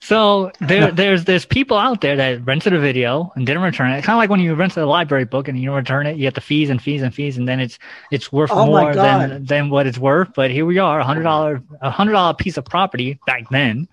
So 0.00 0.52
there, 0.60 0.92
there's 0.92 1.24
there's 1.24 1.44
people 1.44 1.76
out 1.76 2.00
there 2.00 2.16
that 2.16 2.46
rented 2.46 2.72
a 2.72 2.78
video 2.78 3.32
and 3.34 3.44
didn't 3.44 3.62
return 3.62 3.90
it. 3.90 4.04
Kind 4.04 4.16
of 4.16 4.18
like 4.18 4.30
when 4.30 4.40
you 4.40 4.54
rent 4.54 4.76
a 4.76 4.86
library 4.86 5.24
book 5.24 5.48
and 5.48 5.58
you 5.58 5.66
don't 5.66 5.76
return 5.76 6.06
it, 6.06 6.16
you 6.16 6.22
get 6.22 6.34
the 6.34 6.40
fees 6.40 6.70
and 6.70 6.80
fees 6.80 7.02
and 7.02 7.14
fees, 7.14 7.36
and 7.36 7.48
then 7.48 7.58
it's 7.60 7.78
it's 8.10 8.32
worth 8.32 8.50
Oh 8.52 8.66
more 8.66 8.94
than 8.94 9.44
than 9.44 9.68
what 9.68 9.86
it's 9.86 9.98
worth. 9.98 10.32
But 10.34 10.50
here 10.50 10.64
we 10.64 10.78
are, 10.78 11.00
a 11.00 11.04
hundred 11.04 11.24
dollar 11.24 11.62
a 11.80 11.90
hundred 11.90 12.12
dollar 12.12 12.34
piece 12.34 12.56
of 12.56 12.64
property 12.64 13.18
back 13.26 13.48
then, 13.50 13.88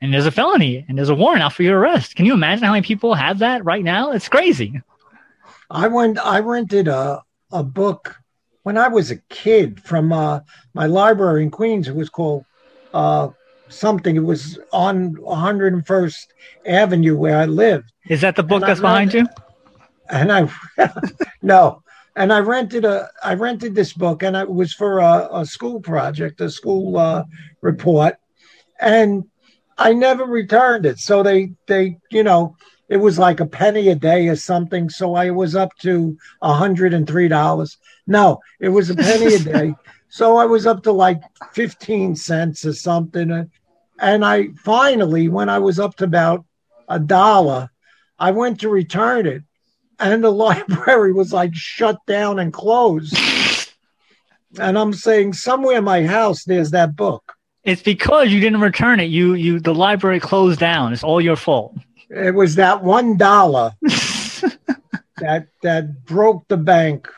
and 0.00 0.12
there's 0.12 0.26
a 0.26 0.32
felony 0.32 0.84
and 0.88 0.98
there's 0.98 1.10
a 1.10 1.14
warrant 1.14 1.42
out 1.42 1.52
for 1.52 1.62
your 1.62 1.78
arrest. 1.78 2.16
Can 2.16 2.26
you 2.26 2.34
imagine 2.34 2.64
how 2.64 2.72
many 2.72 2.84
people 2.84 3.14
have 3.14 3.38
that 3.38 3.64
right 3.64 3.84
now? 3.84 4.10
It's 4.12 4.28
crazy. 4.28 4.82
I 5.70 5.86
went 5.88 6.18
I 6.18 6.40
rented 6.40 6.88
a 6.88 7.22
a 7.52 7.62
book 7.62 8.16
when 8.64 8.76
I 8.76 8.88
was 8.88 9.12
a 9.12 9.16
kid 9.28 9.80
from 9.80 10.12
uh, 10.12 10.40
my 10.74 10.86
library 10.86 11.44
in 11.44 11.52
Queens. 11.52 11.86
It 11.86 11.94
was 11.94 12.08
called 12.08 12.44
uh, 12.92 13.28
something. 13.68 14.16
It 14.16 14.24
was 14.24 14.58
on 14.72 15.14
101st 15.16 16.26
Avenue 16.66 17.16
where 17.16 17.38
I 17.38 17.46
lived, 17.46 17.92
Is 18.08 18.20
that 18.20 18.36
the 18.36 18.42
book 18.42 18.62
And 18.62 18.68
that's 18.68 18.80
behind 18.80 19.14
you? 19.14 19.26
and 20.10 20.32
I 20.32 20.48
no, 21.42 21.82
and 22.14 22.32
I 22.32 22.38
rented 22.40 22.84
a 22.84 23.08
I 23.22 23.34
rented 23.34 23.74
this 23.74 23.92
book, 23.92 24.22
and 24.22 24.36
it 24.36 24.50
was 24.50 24.72
for 24.72 24.98
a, 24.98 25.28
a 25.32 25.46
school 25.46 25.80
project, 25.80 26.40
a 26.40 26.50
school 26.50 26.96
uh, 26.96 27.24
report, 27.60 28.16
and 28.80 29.24
I 29.78 29.92
never 29.92 30.24
returned 30.24 30.86
it. 30.86 30.98
So 30.98 31.22
they 31.22 31.52
they 31.66 31.98
you 32.10 32.22
know 32.22 32.56
it 32.88 32.98
was 32.98 33.18
like 33.18 33.40
a 33.40 33.46
penny 33.46 33.88
a 33.88 33.94
day 33.94 34.28
or 34.28 34.36
something. 34.36 34.88
So 34.88 35.14
I 35.14 35.30
was 35.30 35.56
up 35.56 35.76
to 35.80 36.16
$103. 36.42 37.76
No, 38.06 38.38
it 38.60 38.68
was 38.68 38.90
a 38.90 38.94
penny 38.94 39.34
a 39.34 39.38
day. 39.40 39.74
So 40.08 40.36
I 40.36 40.46
was 40.46 40.66
up 40.66 40.82
to 40.84 40.92
like 40.92 41.20
15 41.52 42.16
cents 42.16 42.64
or 42.64 42.72
something. 42.72 43.50
And 43.98 44.24
I 44.24 44.48
finally, 44.62 45.28
when 45.28 45.48
I 45.48 45.58
was 45.58 45.78
up 45.78 45.96
to 45.96 46.04
about 46.04 46.44
a 46.88 46.98
dollar, 46.98 47.70
I 48.18 48.30
went 48.30 48.60
to 48.60 48.68
return 48.68 49.26
it. 49.26 49.42
And 49.98 50.22
the 50.22 50.30
library 50.46 51.12
was 51.12 51.32
like 51.32 51.54
shut 51.54 51.98
down 52.06 52.38
and 52.38 52.52
closed. 52.52 53.16
And 54.58 54.78
I'm 54.78 54.92
saying, 54.92 55.34
somewhere 55.34 55.78
in 55.78 55.84
my 55.84 56.06
house, 56.06 56.44
there's 56.44 56.70
that 56.70 56.96
book. 56.96 57.34
It's 57.64 57.82
because 57.82 58.30
you 58.30 58.40
didn't 58.40 58.60
return 58.60 59.00
it. 59.00 59.06
You 59.06 59.34
you 59.34 59.58
the 59.58 59.74
library 59.74 60.20
closed 60.20 60.60
down. 60.60 60.92
It's 60.92 61.02
all 61.02 61.20
your 61.20 61.34
fault. 61.34 61.76
It 62.08 62.32
was 62.32 62.54
that 62.54 62.84
one 62.84 63.16
dollar 63.16 63.72
that 65.18 65.48
that 65.62 66.04
broke 66.04 66.46
the 66.46 66.56
bank. 66.56 67.08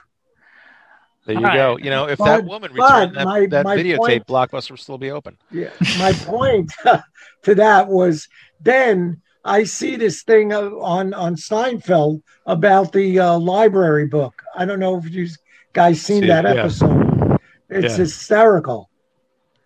There 1.28 1.38
you 1.38 1.46
All 1.46 1.54
go. 1.54 1.74
right. 1.74 1.84
You 1.84 1.90
know, 1.90 2.08
if 2.08 2.18
But- 2.18 2.24
that 2.24 2.44
woman 2.46 2.72
but 2.74 2.82
returned 3.04 3.16
that, 3.16 3.24
my- 3.26 3.46
that 3.46 3.64
my 3.64 3.76
videotape, 3.76 3.96
point- 3.98 4.26
Blockbuster 4.26 4.70
would 4.70 4.80
still 4.80 4.96
be 4.96 5.10
open. 5.10 5.36
Yeah. 5.50 5.68
My 5.98 6.12
point 6.12 6.72
to 7.44 7.54
that 7.54 7.86
was 7.88 8.26
then 8.62 9.20
I 9.44 9.64
see 9.64 9.96
this 9.96 10.22
thing 10.22 10.52
uh, 10.54 10.70
on 10.80 11.12
on 11.14 11.36
Seinfeld 11.36 12.22
about 12.46 12.92
the 12.92 13.18
uh, 13.20 13.38
library 13.38 14.06
book. 14.06 14.42
I 14.56 14.64
don't 14.64 14.80
know 14.80 14.96
if 14.98 15.10
you 15.10 15.28
guys 15.74 16.00
seen 16.00 16.22
See 16.22 16.24
it, 16.24 16.28
that 16.28 16.44
yeah. 16.44 16.50
episode. 16.62 17.38
It's 17.68 17.92
Yeah. 17.92 17.96
hysterical. 17.98 18.88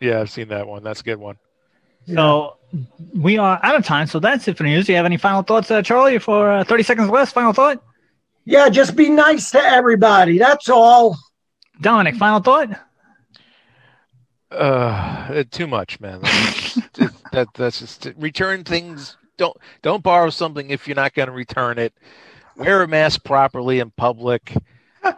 Yeah, 0.00 0.20
I've 0.20 0.30
seen 0.30 0.48
that 0.48 0.66
one. 0.66 0.82
That's 0.82 1.00
a 1.00 1.04
good 1.04 1.18
one. 1.18 1.36
So 2.12 2.56
we 3.14 3.38
are 3.38 3.60
out 3.62 3.76
of 3.76 3.84
time. 3.84 4.08
So 4.08 4.18
that's 4.18 4.48
it 4.48 4.56
for 4.56 4.64
news. 4.64 4.86
Do 4.86 4.92
you 4.92 4.96
have 4.96 5.06
any 5.06 5.16
final 5.16 5.42
thoughts, 5.42 5.70
uh, 5.70 5.80
Charlie? 5.82 6.18
For 6.18 6.50
uh, 6.50 6.64
thirty 6.64 6.82
seconds 6.82 7.08
less, 7.08 7.30
final 7.30 7.52
thought. 7.52 7.80
Yeah, 8.44 8.68
just 8.68 8.96
be 8.96 9.08
nice 9.08 9.52
to 9.52 9.60
everybody. 9.62 10.36
That's 10.38 10.68
all. 10.68 11.16
Dominic, 11.82 12.16
final 12.16 12.40
thought. 12.40 12.80
Uh, 14.50 15.44
too 15.50 15.66
much, 15.66 16.00
man. 16.00 16.20
That's, 16.22 16.74
that, 17.32 17.48
that's 17.54 17.80
just 17.80 18.08
return 18.16 18.64
things. 18.64 19.16
Don't 19.38 19.56
don't 19.80 20.02
borrow 20.02 20.30
something 20.30 20.70
if 20.70 20.86
you're 20.86 20.94
not 20.94 21.14
going 21.14 21.28
to 21.28 21.32
return 21.32 21.78
it. 21.78 21.94
Wear 22.56 22.82
a 22.82 22.88
mask 22.88 23.24
properly 23.24 23.80
in 23.80 23.90
public. 23.90 24.54
All 25.04 25.14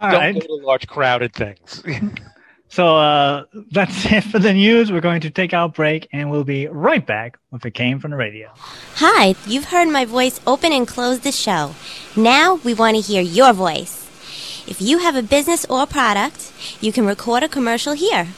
don't 0.00 0.12
right. 0.12 0.34
go 0.34 0.40
to 0.40 0.66
large 0.66 0.86
crowded 0.86 1.32
things. 1.34 1.82
So 2.70 2.96
uh, 2.96 3.44
that's 3.70 4.04
it 4.12 4.24
for 4.24 4.38
the 4.38 4.52
news. 4.52 4.92
We're 4.92 5.00
going 5.00 5.22
to 5.22 5.30
take 5.30 5.54
our 5.54 5.68
break, 5.68 6.06
and 6.12 6.30
we'll 6.30 6.44
be 6.44 6.66
right 6.66 7.04
back 7.04 7.38
with 7.50 7.64
it 7.64 7.70
came 7.70 7.98
from 7.98 8.10
the 8.10 8.16
radio. 8.16 8.50
Hi, 8.96 9.34
you've 9.46 9.64
heard 9.64 9.88
my 9.88 10.04
voice 10.04 10.38
open 10.46 10.72
and 10.72 10.86
close 10.86 11.20
the 11.20 11.32
show. 11.32 11.74
Now 12.14 12.56
we 12.56 12.74
want 12.74 12.96
to 12.96 13.00
hear 13.00 13.22
your 13.22 13.54
voice. 13.54 14.07
If 14.68 14.82
you 14.82 14.98
have 14.98 15.16
a 15.16 15.22
business 15.22 15.64
or 15.70 15.86
product, 15.86 16.52
you 16.82 16.92
can 16.92 17.06
record 17.06 17.42
a 17.42 17.48
commercial 17.48 17.94
here. 17.94 18.28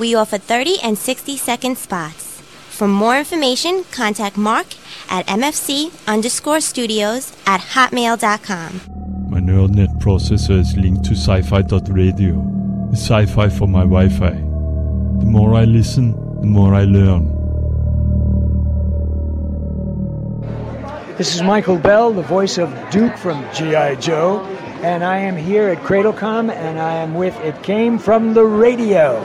We 0.00 0.16
offer 0.16 0.36
30 0.36 0.80
and 0.82 0.98
60 0.98 1.36
second 1.36 1.78
spots. 1.78 2.40
For 2.70 2.88
more 2.88 3.16
information, 3.16 3.84
contact 3.92 4.36
Mark 4.36 4.66
at 5.08 5.28
mfc 5.28 5.92
underscore 6.08 6.60
studios 6.60 7.36
at 7.46 7.60
hotmail.com. 7.60 8.80
My 9.30 9.38
neural 9.38 9.68
net 9.68 9.90
processor 10.00 10.58
is 10.58 10.76
linked 10.76 11.04
to 11.04 11.12
sci-fi.radio. 11.14 12.34
It's 12.90 13.02
sci-fi 13.02 13.48
for 13.48 13.68
my 13.68 13.82
Wi-Fi. 13.82 14.30
The 15.20 15.26
more 15.36 15.54
I 15.54 15.66
listen, 15.66 16.16
the 16.40 16.48
more 16.48 16.74
I 16.74 16.82
learn. 16.82 17.36
This 21.16 21.36
is 21.36 21.42
Michael 21.42 21.78
Bell, 21.78 22.12
the 22.12 22.22
voice 22.22 22.58
of 22.58 22.74
Duke 22.90 23.16
from 23.18 23.44
G.I. 23.54 23.96
Joe, 23.96 24.40
and 24.82 25.04
I 25.04 25.18
am 25.18 25.36
here 25.36 25.68
at 25.68 25.78
Cradlecom, 25.78 26.50
and 26.50 26.78
I 26.78 26.94
am 26.96 27.14
with 27.14 27.38
It 27.40 27.62
Came 27.62 27.98
From 27.98 28.32
the 28.32 28.44
Radio. 28.44 29.20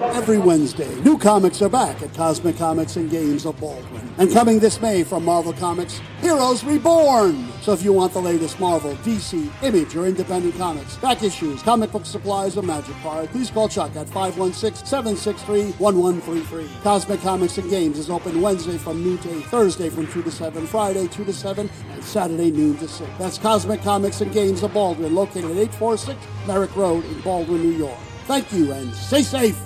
Every 0.00 0.38
Wednesday, 0.38 0.94
new 1.00 1.18
comics 1.18 1.60
are 1.62 1.68
back 1.68 2.00
at 2.02 2.14
Cosmic 2.14 2.56
Comics 2.56 2.96
and 2.96 3.10
Games 3.10 3.44
of 3.44 3.58
Baldwin. 3.58 4.09
And 4.20 4.30
coming 4.30 4.58
this 4.58 4.82
May 4.82 5.02
from 5.02 5.24
Marvel 5.24 5.54
Comics, 5.54 5.98
Heroes 6.20 6.62
Reborn. 6.62 7.48
So 7.62 7.72
if 7.72 7.82
you 7.82 7.94
want 7.94 8.12
the 8.12 8.20
latest 8.20 8.60
Marvel, 8.60 8.94
DC, 8.96 9.50
Image, 9.62 9.96
or 9.96 10.04
independent 10.04 10.56
comics, 10.56 10.98
back 10.98 11.22
issues, 11.22 11.62
comic 11.62 11.90
book 11.90 12.04
supplies, 12.04 12.58
or 12.58 12.62
magic 12.62 12.94
card, 12.96 13.30
please 13.30 13.50
call 13.50 13.66
Chuck 13.66 13.96
at 13.96 14.08
516-763-1133. 14.08 16.82
Cosmic 16.82 17.22
Comics 17.22 17.56
and 17.56 17.70
Games 17.70 17.98
is 17.98 18.10
open 18.10 18.42
Wednesday 18.42 18.76
from 18.76 19.02
noon 19.02 19.16
to 19.18 19.38
8, 19.38 19.44
Thursday 19.46 19.88
from 19.88 20.06
2 20.08 20.22
to 20.22 20.30
7, 20.30 20.66
Friday 20.66 21.08
2 21.08 21.24
to 21.24 21.32
7, 21.32 21.70
and 21.90 22.04
Saturday 22.04 22.50
noon 22.50 22.76
to 22.76 22.88
6. 22.88 23.10
That's 23.18 23.38
Cosmic 23.38 23.80
Comics 23.80 24.20
and 24.20 24.30
Games 24.34 24.62
of 24.62 24.74
Baldwin, 24.74 25.14
located 25.14 25.46
at 25.46 25.56
846 25.56 26.20
Merrick 26.46 26.76
Road 26.76 27.06
in 27.06 27.22
Baldwin, 27.22 27.62
New 27.62 27.70
York. 27.70 27.96
Thank 28.26 28.52
you, 28.52 28.70
and 28.72 28.94
stay 28.94 29.22
safe. 29.22 29.58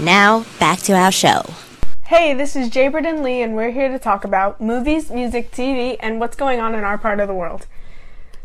Now, 0.00 0.46
back 0.58 0.78
to 0.78 0.94
our 0.94 1.12
show. 1.12 1.42
Hey, 2.06 2.34
this 2.34 2.54
is 2.54 2.68
Jaybird 2.70 3.04
and 3.04 3.22
Lee, 3.22 3.42
and 3.42 3.54
we're 3.56 3.72
here 3.72 3.88
to 3.88 3.98
talk 3.98 4.24
about 4.24 4.60
movies, 4.60 5.10
music, 5.10 5.50
TV, 5.50 5.96
and 6.00 6.20
what's 6.20 6.36
going 6.36 6.60
on 6.60 6.74
in 6.74 6.84
our 6.84 6.98
part 6.98 7.18
of 7.18 7.26
the 7.26 7.34
world. 7.34 7.66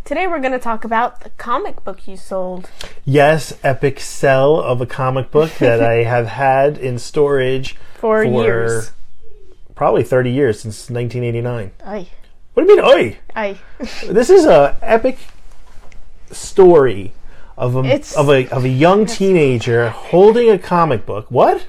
Today 0.04 0.26
we're 0.26 0.39
going 0.39 0.52
to 0.52 0.60
talk 0.60 0.84
about 0.84 1.21
the 1.21 1.30
comic 1.32 1.84
book 1.84 2.08
you 2.08 2.17
sold. 2.17 2.69
Yes, 3.06 3.54
epic 3.63 4.00
sell 4.00 4.60
of 4.60 4.82
a 4.82 4.88
comic 4.88 5.30
book 5.30 5.52
that 5.60 5.82
I 5.82 5.93
have 6.04 6.28
had 6.28 6.78
in 6.80 6.97
storage 6.97 7.76
For 7.95 8.24
years. 8.24 8.91
Probably 9.76 10.04
30 10.04 10.32
years 10.32 10.60
since 10.62 10.89
1989. 10.89 11.71
Aye. 11.86 12.08
What 12.54 12.63
do 12.65 12.69
you 12.74 12.76
mean, 12.78 12.86
oi? 12.86 13.19
Aye. 13.36 13.58
This 14.08 14.30
is 14.32 14.45
a 14.45 14.76
epic 14.82 15.19
story 16.32 17.13
of 17.58 17.76
a 17.76 17.84
It's- 17.86 18.15
of 18.17 18.28
a 18.30 18.47
of 18.50 18.63
a 18.65 18.69
young 18.69 19.06
teenager 19.06 19.89
holding 19.89 20.50
a 20.50 20.58
comic 20.58 21.06
book. 21.06 21.28
What? 21.30 21.65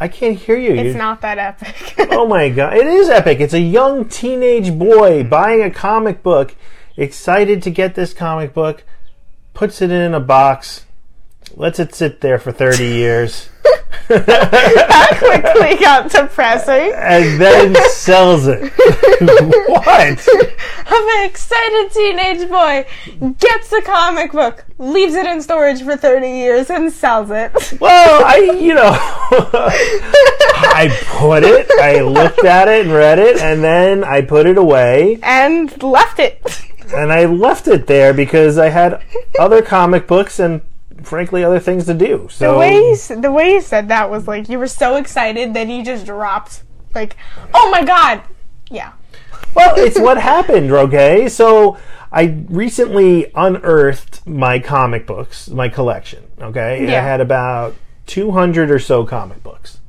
I 0.00 0.08
can't 0.08 0.36
hear 0.38 0.56
you. 0.56 0.74
It's 0.74 0.94
You- 0.94 0.98
not 0.98 1.20
that 1.22 1.38
epic. 1.38 1.94
Oh 2.10 2.26
my 2.26 2.48
god, 2.48 2.76
it 2.76 2.86
is 2.86 3.08
epic. 3.08 3.38
It's 3.40 3.54
a 3.54 3.60
young 3.60 4.08
teenage 4.08 4.76
boy 4.76 5.20
mm-hmm. 5.20 5.28
buying 5.28 5.62
a 5.62 5.70
comic 5.70 6.22
book, 6.22 6.56
excited 6.96 7.62
to 7.62 7.70
get 7.70 7.94
this 7.94 8.12
comic 8.12 8.52
book, 8.54 8.84
puts 9.54 9.80
it 9.82 9.90
in 9.90 10.14
a 10.14 10.20
box, 10.20 10.84
lets 11.56 11.78
it 11.78 11.94
sit 11.94 12.20
there 12.20 12.38
for 12.38 12.52
30 12.52 12.84
years, 12.86 13.48
that 14.08 15.16
quickly 15.18 15.78
got 15.80 16.10
depressing. 16.10 16.92
and 16.96 17.40
then 17.40 17.74
sells 17.90 18.46
it. 18.46 18.72
what? 19.68 20.28
I'm 20.86 21.20
an 21.20 21.26
excited 21.28 21.90
teenage 21.92 22.48
boy 22.48 22.86
gets 23.38 23.72
a 23.72 23.82
comic 23.82 24.32
book, 24.32 24.64
leaves 24.78 25.14
it 25.14 25.26
in 25.26 25.42
storage 25.42 25.82
for 25.82 25.96
30 25.96 26.26
years, 26.28 26.70
and 26.70 26.90
sells 26.92 27.30
it. 27.30 27.52
Well, 27.80 28.24
I, 28.24 28.36
you 28.60 28.74
know, 28.74 28.96
I 29.60 30.88
put 31.18 31.44
it, 31.44 31.70
I 31.80 32.00
looked 32.00 32.44
at 32.44 32.68
it 32.68 32.86
and 32.86 32.94
read 32.94 33.18
it, 33.18 33.38
and 33.40 33.62
then 33.62 34.04
I 34.04 34.22
put 34.22 34.46
it 34.46 34.56
away, 34.58 35.18
And 35.22 35.80
left 35.82 36.18
it. 36.18 36.62
and 36.94 37.12
I 37.12 37.24
left 37.26 37.68
it 37.68 37.86
there 37.86 38.14
because 38.14 38.56
I 38.58 38.68
had 38.70 39.02
other 39.38 39.60
comic 39.62 40.06
books 40.06 40.38
and, 40.38 40.62
frankly, 41.02 41.44
other 41.44 41.60
things 41.60 41.86
to 41.86 41.94
do. 41.94 42.28
So 42.30 42.52
The 42.52 42.58
way 42.58 42.74
you, 42.74 42.96
the 43.20 43.32
way 43.32 43.52
you 43.52 43.60
said 43.60 43.88
that 43.88 44.10
was 44.10 44.26
like 44.28 44.48
you 44.48 44.58
were 44.58 44.68
so 44.68 44.96
excited 44.96 45.54
that 45.54 45.68
you 45.68 45.84
just 45.84 46.06
dropped. 46.06 46.62
Like, 46.94 47.16
oh 47.54 47.70
my 47.70 47.84
god. 47.84 48.22
Yeah. 48.70 48.92
Well, 49.54 49.74
it's 49.76 49.98
what 49.98 50.18
happened, 50.18 50.70
okay? 50.70 51.28
So 51.28 51.78
I 52.12 52.44
recently 52.48 53.30
unearthed 53.34 54.26
my 54.26 54.58
comic 54.58 55.06
books, 55.06 55.48
my 55.48 55.68
collection, 55.68 56.24
okay? 56.40 56.86
I 56.96 57.00
had 57.00 57.20
about 57.20 57.74
200 58.06 58.70
or 58.70 58.78
so 58.78 59.04
comic 59.04 59.42
books, 59.42 59.80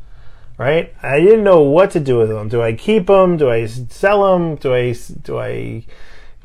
right? 0.58 0.93
I 1.02 1.19
didn't 1.19 1.43
know 1.43 1.62
what 1.62 1.91
to 1.91 2.00
do 2.00 2.17
with 2.17 2.30
them. 2.30 2.50
Do 2.50 2.62
I 2.62 2.74
keep 2.74 3.08
them? 3.08 3.38
Do 3.38 3.50
I 3.50 3.65
sell 3.65 4.32
them? 4.34 4.56
Do 4.56 4.74
I 4.74 4.95
do 5.22 5.39
I 5.39 5.86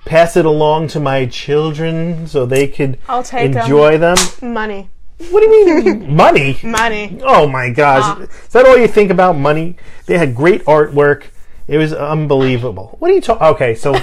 pass 0.05 0.37
it 0.37 0.45
along 0.45 0.88
to 0.88 1.01
my 1.01 1.27
children 1.27 2.27
so 2.27 2.47
they 2.47 2.69
could 2.69 2.99
I'll 3.09 3.23
take 3.23 3.55
'em. 3.55 3.59
enjoy 3.62 3.99
them? 3.99 4.17
Money. 4.43 4.90
What 5.31 5.40
do 5.43 5.49
you 5.51 5.83
mean 5.83 6.17
money? 6.17 6.59
Money. 6.62 7.19
Oh 7.23 7.47
my 7.47 7.70
gosh. 7.70 8.20
Is 8.20 8.49
that 8.53 8.66
all 8.66 8.76
you 8.76 8.89
think 8.89 9.11
about 9.11 9.37
money? 9.37 9.76
They 10.07 10.18
had 10.18 10.35
great 10.35 10.64
artwork. 10.64 11.24
It 11.66 11.78
was 11.78 11.95
unbelievable. 11.95 12.97
What 12.99 13.11
are 13.11 13.14
you 13.14 13.22
talking? 13.22 13.47
Okay, 13.47 13.74
so 13.74 13.95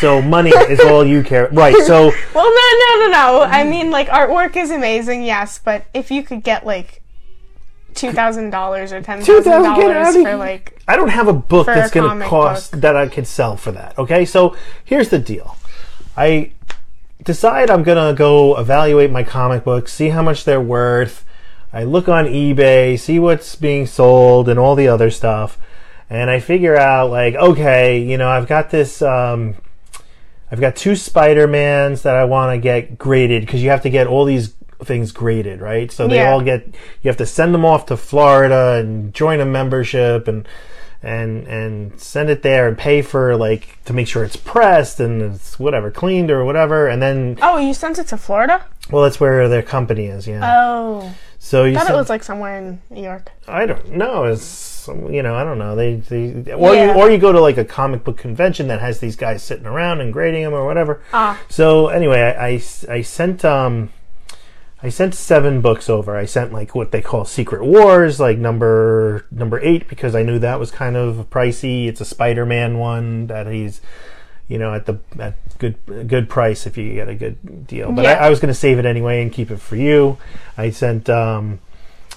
so 0.00 0.20
money 0.22 0.50
is 0.50 0.80
all 0.80 1.04
you 1.04 1.22
care. 1.22 1.48
Right. 1.52 1.76
So 1.84 2.10
Well, 2.34 2.50
no, 2.50 2.78
no, 2.78 3.06
no, 3.06 3.12
no. 3.12 3.42
I 3.42 3.64
mean, 3.64 3.90
like, 3.90 4.08
artwork 4.08 4.56
is 4.56 4.70
amazing, 4.70 5.24
yes, 5.24 5.60
but 5.62 5.84
if 5.94 6.10
you 6.10 6.22
could 6.22 6.42
get, 6.42 6.64
like, 6.66 6.99
$2,000 7.94 8.92
or 8.92 9.00
$10,000 9.02 9.24
2,000, 9.24 9.74
get 9.74 9.96
out 9.96 10.16
of 10.16 10.22
for, 10.22 10.36
like, 10.36 10.82
I 10.88 10.96
don't 10.96 11.08
have 11.08 11.28
a 11.28 11.32
book 11.32 11.66
that's 11.66 11.90
going 11.90 12.18
to 12.18 12.26
cost 12.26 12.72
book. 12.72 12.80
that 12.80 12.96
I 12.96 13.08
could 13.08 13.26
sell 13.26 13.56
for 13.56 13.72
that. 13.72 13.98
Okay. 13.98 14.24
So 14.24 14.56
here's 14.84 15.08
the 15.08 15.18
deal. 15.18 15.56
I 16.16 16.52
decide 17.24 17.70
I'm 17.70 17.82
going 17.82 18.12
to 18.12 18.16
go 18.16 18.56
evaluate 18.58 19.10
my 19.10 19.22
comic 19.22 19.64
books, 19.64 19.92
see 19.92 20.08
how 20.08 20.22
much 20.22 20.44
they're 20.44 20.60
worth. 20.60 21.24
I 21.72 21.84
look 21.84 22.08
on 22.08 22.24
eBay, 22.26 22.98
see 22.98 23.18
what's 23.18 23.54
being 23.54 23.86
sold 23.86 24.48
and 24.48 24.58
all 24.58 24.74
the 24.74 24.88
other 24.88 25.10
stuff, 25.10 25.58
and 26.08 26.28
I 26.28 26.40
figure 26.40 26.76
out 26.76 27.10
like, 27.10 27.34
okay, 27.34 28.02
you 28.02 28.18
know, 28.18 28.28
I've 28.28 28.48
got 28.48 28.70
this. 28.70 29.00
Um, 29.02 29.54
I've 30.50 30.60
got 30.60 30.74
two 30.74 30.96
Spider 30.96 31.46
Mans 31.46 32.02
that 32.02 32.16
I 32.16 32.24
want 32.24 32.56
to 32.56 32.60
get 32.60 32.98
graded 32.98 33.46
because 33.46 33.62
you 33.62 33.70
have 33.70 33.82
to 33.82 33.90
get 33.90 34.08
all 34.08 34.24
these 34.24 34.48
things 34.84 35.12
graded, 35.12 35.60
right? 35.60 35.90
So 35.92 36.06
they 36.08 36.16
Yeah. 36.16 36.30
all 36.32 36.40
get 36.40 36.66
you 37.02 37.08
have 37.08 37.16
to 37.18 37.26
send 37.26 37.52
them 37.54 37.64
off 37.64 37.86
to 37.86 37.96
Florida 37.96 38.76
and 38.80 39.12
join 39.14 39.40
a 39.40 39.44
membership 39.44 40.26
and 40.28 40.46
and 41.02 41.46
and 41.46 41.98
send 42.00 42.28
it 42.28 42.42
there 42.42 42.68
and 42.68 42.76
pay 42.76 43.00
for 43.02 43.34
like 43.36 43.78
to 43.86 43.92
make 43.94 44.06
sure 44.06 44.22
it's 44.22 44.36
pressed 44.36 45.00
and 45.00 45.22
it's 45.22 45.58
whatever 45.58 45.90
cleaned 45.90 46.30
or 46.30 46.44
whatever 46.44 46.88
and 46.88 47.00
then 47.00 47.38
Oh, 47.40 47.56
you 47.56 47.72
sent 47.72 47.98
it 47.98 48.06
to 48.08 48.18
Florida? 48.18 48.64
well 48.90 49.04
that's 49.04 49.18
where 49.20 49.48
their 49.48 49.62
company 49.62 50.06
is 50.06 50.26
yeah 50.26 50.40
Oh. 50.44 51.10
so 51.38 51.64
you 51.64 51.70
I 51.72 51.78
thought 51.78 51.86
send, 51.86 51.94
it 51.96 51.98
was 51.98 52.10
like 52.10 52.22
somewhere 52.22 52.58
in 52.58 52.82
New 52.90 53.02
York. 53.02 53.30
I 53.48 53.64
don't 53.64 53.92
know 53.92 54.24
it's 54.24 54.88
you 55.08 55.22
know 55.22 55.34
I 55.34 55.42
don't 55.44 55.58
know 55.58 55.74
they, 55.74 55.94
they 55.96 56.52
or 56.52 56.74
Yeah. 56.74 56.92
you 56.94 57.00
or 57.00 57.10
you 57.10 57.16
go 57.16 57.32
to 57.32 57.40
like 57.40 57.56
a 57.56 57.64
comic 57.64 58.04
book 58.04 58.18
convention 58.18 58.68
that 58.68 58.80
has 58.80 58.98
these 59.00 59.16
guys 59.16 59.42
sitting 59.42 59.64
around 59.66 60.02
and 60.02 60.12
grading 60.12 60.42
them 60.42 60.52
or 60.52 60.66
whatever 60.66 61.00
Ah. 61.14 61.40
so 61.48 61.88
anyway 61.88 62.20
I, 62.20 62.46
I, 62.46 62.62
I 62.98 63.00
sent 63.02 63.42
um 63.42 63.88
I 64.82 64.88
sent 64.88 65.14
seven 65.14 65.60
books 65.60 65.90
over. 65.90 66.16
I 66.16 66.24
sent 66.24 66.52
like 66.52 66.74
what 66.74 66.90
they 66.90 67.02
call 67.02 67.24
Secret 67.24 67.62
Wars, 67.64 68.18
like 68.18 68.38
number 68.38 69.26
number 69.30 69.60
eight, 69.60 69.88
because 69.88 70.14
I 70.14 70.22
knew 70.22 70.38
that 70.38 70.58
was 70.58 70.70
kind 70.70 70.96
of 70.96 71.28
pricey. 71.28 71.86
It's 71.86 72.00
a 72.00 72.04
Spider-Man 72.04 72.78
one 72.78 73.26
that 73.26 73.46
he's, 73.46 73.82
you 74.48 74.58
know, 74.58 74.72
at 74.74 74.86
the 74.86 74.98
at 75.18 75.34
good 75.58 75.76
good 76.08 76.28
price 76.30 76.66
if 76.66 76.78
you 76.78 76.94
get 76.94 77.08
a 77.10 77.14
good 77.14 77.66
deal. 77.66 77.92
But 77.92 78.04
Yeah. 78.04 78.12
I, 78.12 78.26
I 78.26 78.30
was 78.30 78.40
going 78.40 78.52
to 78.52 78.58
save 78.58 78.78
it 78.78 78.86
anyway 78.86 79.22
and 79.22 79.30
keep 79.30 79.50
it 79.50 79.60
for 79.60 79.76
you. 79.76 80.16
I 80.56 80.70
sent 80.70 81.10
um, 81.10 81.60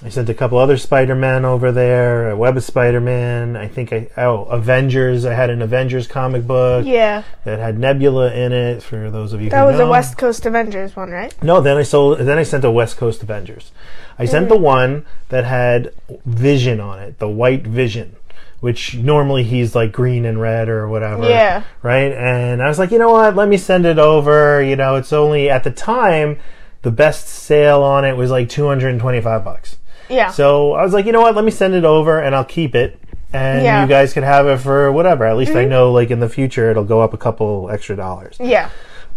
I 0.05 0.09
sent 0.09 0.27
a 0.29 0.33
couple 0.33 0.57
other 0.57 0.75
Spider-Man 0.77 1.45
over 1.45 1.71
there. 1.71 2.29
A 2.31 2.35
Web 2.35 2.57
of 2.57 2.63
Spider-Man. 2.65 3.55
I 3.55 3.67
think 3.69 3.93
I 3.93 4.09
oh 4.17 4.43
Avengers. 4.45 5.25
I 5.25 5.33
had 5.33 5.49
an 5.49 5.61
Avengers 5.61 6.07
comic 6.07 6.45
book 6.45 6.85
Yeah. 6.85 7.23
that 7.45 7.59
had 7.59 7.79
Nebula 7.79 8.33
in 8.33 8.51
it. 8.51 8.83
For 8.83 9.09
those 9.09 9.31
of 9.31 9.41
you 9.41 9.49
That 9.49 9.63
was 9.63 9.79
know. 9.79 9.87
a 9.87 9.89
West 9.89 10.17
Coast 10.17 10.45
Avengers 10.45 10.95
one, 10.95 11.09
right? 11.11 11.33
No, 11.41 11.61
then 11.61 11.77
I 11.77 11.83
sold. 11.83 12.19
Then 12.19 12.37
I 12.37 12.43
sent 12.43 12.65
a 12.65 12.71
West 12.71 12.97
Coast 12.97 13.23
Avengers. 13.23 13.71
I 14.19 14.25
sent 14.25 14.47
Mm. 14.47 14.49
the 14.49 14.57
one 14.57 15.05
that 15.29 15.45
had 15.45 15.91
Vision 16.25 16.81
on 16.81 16.99
it, 16.99 17.19
the 17.19 17.29
White 17.29 17.65
Vision, 17.65 18.17
which 18.59 18.95
normally 18.97 19.43
he's 19.43 19.73
like 19.73 19.93
green 19.93 20.25
and 20.25 20.41
red 20.41 20.67
or 20.67 20.87
whatever. 20.89 21.29
Yeah. 21.29 21.63
Right. 21.81 22.11
And 22.11 22.61
I 22.61 22.67
was 22.67 22.77
like, 22.77 22.91
you 22.91 22.99
know 22.99 23.11
what? 23.13 23.37
Let 23.37 23.47
me 23.47 23.55
send 23.57 23.85
it 23.85 23.97
over. 23.99 24.61
You 24.61 24.75
know, 24.75 24.95
it's 24.95 25.13
only 25.13 25.49
at 25.49 25.63
the 25.63 25.71
time 25.71 26.39
the 26.81 26.91
best 26.91 27.29
sale 27.29 27.81
on 27.81 28.03
it 28.03 28.17
was 28.17 28.29
like 28.29 28.49
two 28.49 28.67
hundred 28.67 28.89
and 28.89 28.99
twenty-five 28.99 29.45
bucks. 29.45 29.77
Yeah. 30.09 30.29
So 30.31 30.73
I 30.73 30.83
was 30.83 30.93
like, 30.93 31.05
you 31.05 31.11
know 31.11 31.21
what? 31.21 31.35
Let 31.35 31.45
me 31.45 31.51
send 31.51 31.73
it 31.75 31.85
over 31.85 32.19
and 32.19 32.35
I'll 32.35 32.43
keep 32.45 32.75
it. 32.75 32.99
And 33.31 33.63
Yeah. 33.63 33.81
you 33.81 33.87
guys 33.87 34.13
can 34.13 34.23
have 34.23 34.45
it 34.47 34.57
for 34.59 34.91
whatever. 34.91 35.25
At 35.25 35.37
least 35.37 35.53
I 35.55 35.65
Mhm. 35.65 35.69
know, 35.69 35.91
like 35.91 36.11
in 36.11 36.19
the 36.19 36.29
future, 36.29 36.69
it'll 36.69 36.83
go 36.83 37.01
up 37.01 37.13
a 37.13 37.17
couple 37.17 37.69
extra 37.71 37.95
dollars. 37.95 38.37
Yeah. 38.39 38.69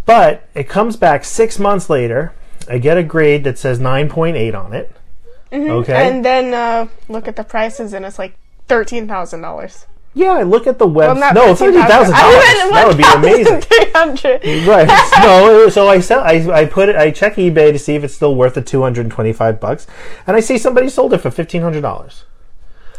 But 0.07 0.45
it 0.55 0.69
comes 0.69 0.97
back 0.97 1.25
six 1.25 1.59
months 1.59 1.91
later. 1.91 2.33
I 2.71 2.79
get 2.79 2.97
a 2.97 3.03
grade 3.03 3.45
that 3.45 3.59
says 3.59 3.79
9.8 3.79 4.55
on 4.55 4.73
it. 4.73 4.91
Mhm. 5.53 5.69
Okay. 5.71 6.09
And 6.09 6.25
then 6.25 6.55
uh, 6.55 6.87
look 7.09 7.29
at 7.29 7.37
the 7.37 7.45
prices, 7.45 7.93
and 7.93 8.05
it's 8.05 8.19
like 8.19 8.35
thirteen 8.69 9.07
thousand 9.07 9.43
dollars. 9.43 9.87
Yeah, 10.17 10.33
I 10.33 10.45
look 10.45 10.67
at 10.67 10.79
the 10.79 10.87
web. 10.87 11.19
Well, 11.19 11.35
no, 11.35 11.55
thirty 11.55 11.77
thousand 11.77 12.15
dollars. 12.15 12.73
That 12.73 12.85
would 12.87 12.97
be 12.97 13.05
amazing. 13.05 13.61
Three 13.61 13.91
hundred. 13.95 14.43
right. 14.67 14.89
No, 15.23 15.69
so 15.69 15.89
I 15.89 16.01
sell. 16.01 16.21
I, 16.21 16.37
I 16.51 16.65
put 16.65 16.89
it. 16.89 16.97
I 16.97 17.11
check 17.11 17.35
eBay 17.37 17.71
to 17.71 17.79
see 17.79 17.95
if 17.97 18.03
it's 18.03 18.15
still 18.15 18.35
worth 18.35 18.55
the 18.55 18.63
two 18.63 18.81
hundred 18.81 19.03
and 19.03 19.13
twenty-five 19.13 19.61
bucks, 19.61 19.87
and 20.27 20.35
I 20.35 20.41
see 20.41 20.57
somebody 20.57 20.89
sold 20.89 21.13
it 21.13 21.19
for 21.19 21.31
fifteen 21.31 21.61
hundred 21.61 21.83
dollars. 21.83 22.25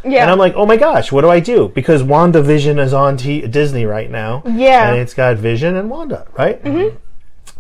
Yeah. 0.05 0.21
And 0.21 0.29
I'm 0.31 0.37
like, 0.37 0.53
oh 0.55 0.67
my 0.67 0.77
gosh, 0.77 1.11
what 1.11 1.21
do 1.21 1.29
I 1.29 1.39
do? 1.39 1.69
Because 1.69 2.03
WandaVision 2.03 2.79
is 2.79 2.93
on 2.93 3.17
T- 3.17 3.45
Disney 3.47 3.85
right 3.85 4.11
now. 4.11 4.43
Yeah. 4.45 4.91
And 4.91 4.99
it's 5.01 5.15
got 5.15 5.37
Vision 5.37 5.75
and 5.75 5.89
Wanda, 5.89 6.27
right? 6.37 6.63
Mhm. 6.63 6.97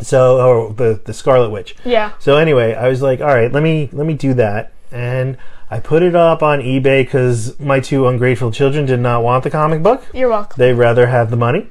So, 0.01 0.39
or 0.39 0.71
the 0.73 1.01
the 1.03 1.13
Scarlet 1.13 1.49
Witch. 1.49 1.75
Yeah. 1.83 2.11
So 2.19 2.37
anyway, 2.37 2.75
I 2.75 2.87
was 2.89 3.01
like, 3.01 3.21
all 3.21 3.27
right, 3.33 3.51
let 3.51 3.63
me 3.63 3.89
let 3.91 4.05
me 4.05 4.13
do 4.13 4.35
that, 4.35 4.71
and 4.91 5.35
I 5.69 5.79
put 5.79 6.01
it 6.01 6.15
up 6.15 6.41
on 6.41 6.59
eBay 6.59 7.03
because 7.03 7.59
my 7.59 7.79
two 7.79 8.07
ungrateful 8.07 8.51
children 8.51 8.85
did 8.85 8.99
not 9.01 9.23
want 9.23 9.43
the 9.43 9.49
comic 9.49 9.83
book. 9.83 10.03
You're 10.13 10.29
welcome. 10.29 10.55
They'd 10.57 10.73
rather 10.73 11.07
have 11.07 11.29
the 11.29 11.35
money. 11.37 11.67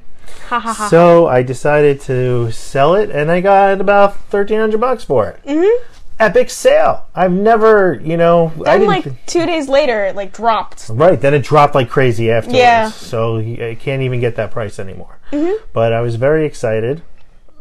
Ha 0.49 0.59
ha 0.59 0.73
ha. 0.73 0.87
So 0.89 1.27
I 1.27 1.41
decided 1.41 1.99
to 2.01 2.51
sell 2.51 2.93
it, 2.95 3.09
and 3.09 3.31
I 3.31 3.41
got 3.41 3.81
about 3.81 4.15
thirteen 4.29 4.59
hundred 4.59 4.79
bucks 4.81 5.03
for 5.03 5.27
it. 5.29 5.39
Mhm. 5.45 5.77
Epic 6.19 6.49
sale! 6.49 7.05
I've 7.13 7.31
never, 7.31 7.99
you 8.03 8.17
know, 8.17 8.51
I 8.65 8.77
Then 8.77 8.79
didn't. 8.87 8.87
like 8.87 9.25
two 9.27 9.45
days 9.45 9.69
later, 9.69 10.03
it 10.05 10.15
like 10.15 10.33
dropped. 10.33 10.89
Right, 10.89 11.19
then 11.19 11.33
it 11.35 11.43
dropped 11.43 11.75
like 11.75 11.89
crazy 11.89 12.31
afterwards. 12.31 12.57
Yeah. 12.57 12.89
So 12.89 13.37
I 13.37 13.77
can't 13.79 14.01
even 14.01 14.19
get 14.19 14.35
that 14.35 14.49
price 14.51 14.79
anymore. 14.79 15.19
Mhm. 15.31 15.57
But 15.73 15.93
I 15.93 16.01
was 16.01 16.15
very 16.15 16.45
excited. 16.45 17.01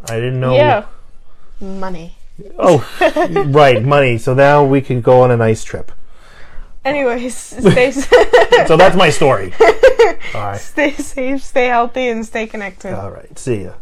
I 0.09 0.14
didn't 0.16 0.41
know. 0.41 0.55
Yeah. 0.55 0.84
Money. 1.61 2.16
Oh, 2.59 2.87
right, 3.49 3.82
money. 3.82 4.16
So 4.18 4.32
now 4.34 4.64
we 4.64 4.80
can 4.80 5.01
go 5.03 5.20
on 5.22 5.30
a 5.30 5.37
nice 5.37 5.62
trip. 5.64 5.93
Anyways, 6.87 7.37
stay 7.37 7.91
So 8.66 8.76
that's 8.76 8.97
my 8.97 9.11
story. 9.11 9.53
All 10.34 10.41
right. 10.41 10.61
stay 10.61 10.93
safe, 10.93 11.43
stay 11.43 11.66
healthy, 11.66 12.09
and 12.09 12.24
stay 12.24 12.47
connected. 12.47 12.95
All 12.95 13.11
right. 13.11 13.37
See 13.37 13.64
ya. 13.64 13.72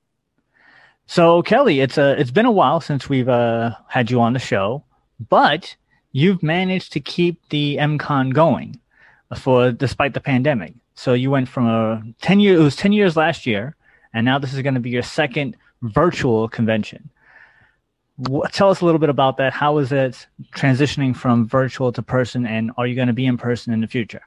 So, 1.05 1.43
Kelly, 1.43 1.80
it's 1.80 1.97
uh, 1.97 2.16
it's 2.18 2.32
been 2.32 2.47
a 2.47 2.51
while 2.51 2.82
since 2.82 3.07
we've 3.07 3.30
uh, 3.30 3.76
had 3.88 4.09
you 4.09 4.20
on 4.20 4.34
the 4.34 4.39
show, 4.39 4.84
but 5.30 5.76
you've 6.12 6.41
managed 6.41 6.91
to 6.93 6.99
keep 6.99 7.39
the 7.49 7.78
MCon 7.78 8.34
going 8.34 8.80
for 9.38 9.72
despite 9.72 10.16
the 10.16 10.20
pandemic. 10.20 10.74
So 10.95 11.14
you 11.14 11.30
went 11.30 11.47
from 11.47 11.68
a 11.68 12.01
ten 12.22 12.39
year 12.39 12.59
it 12.59 12.64
was 12.64 12.76
ten 12.76 12.93
years 12.93 13.16
last 13.16 13.45
year, 13.45 13.76
and 14.12 14.26
now 14.26 14.39
this 14.39 14.53
is 14.53 14.62
going 14.64 14.74
to 14.74 14.80
be 14.80 14.89
your 14.89 15.03
second 15.03 15.55
virtual 15.84 16.49
convention. 16.49 17.12
What, 18.16 18.53
tell 18.53 18.72
us 18.72 18.82
a 18.82 18.86
little 18.86 18.99
bit 18.99 19.09
about 19.09 19.38
that. 19.38 19.53
How 19.53 19.78
is 19.78 19.91
it 19.91 20.26
transitioning 20.55 21.16
from 21.16 21.47
virtual 21.47 21.91
to 21.91 22.01
person, 22.01 22.47
and 22.47 22.72
are 22.78 22.88
you 22.88 22.95
going 22.95 23.07
to 23.07 23.14
be 23.14 23.28
in 23.28 23.38
person 23.38 23.72
in 23.72 23.82
the 23.82 23.88
future? 23.88 24.24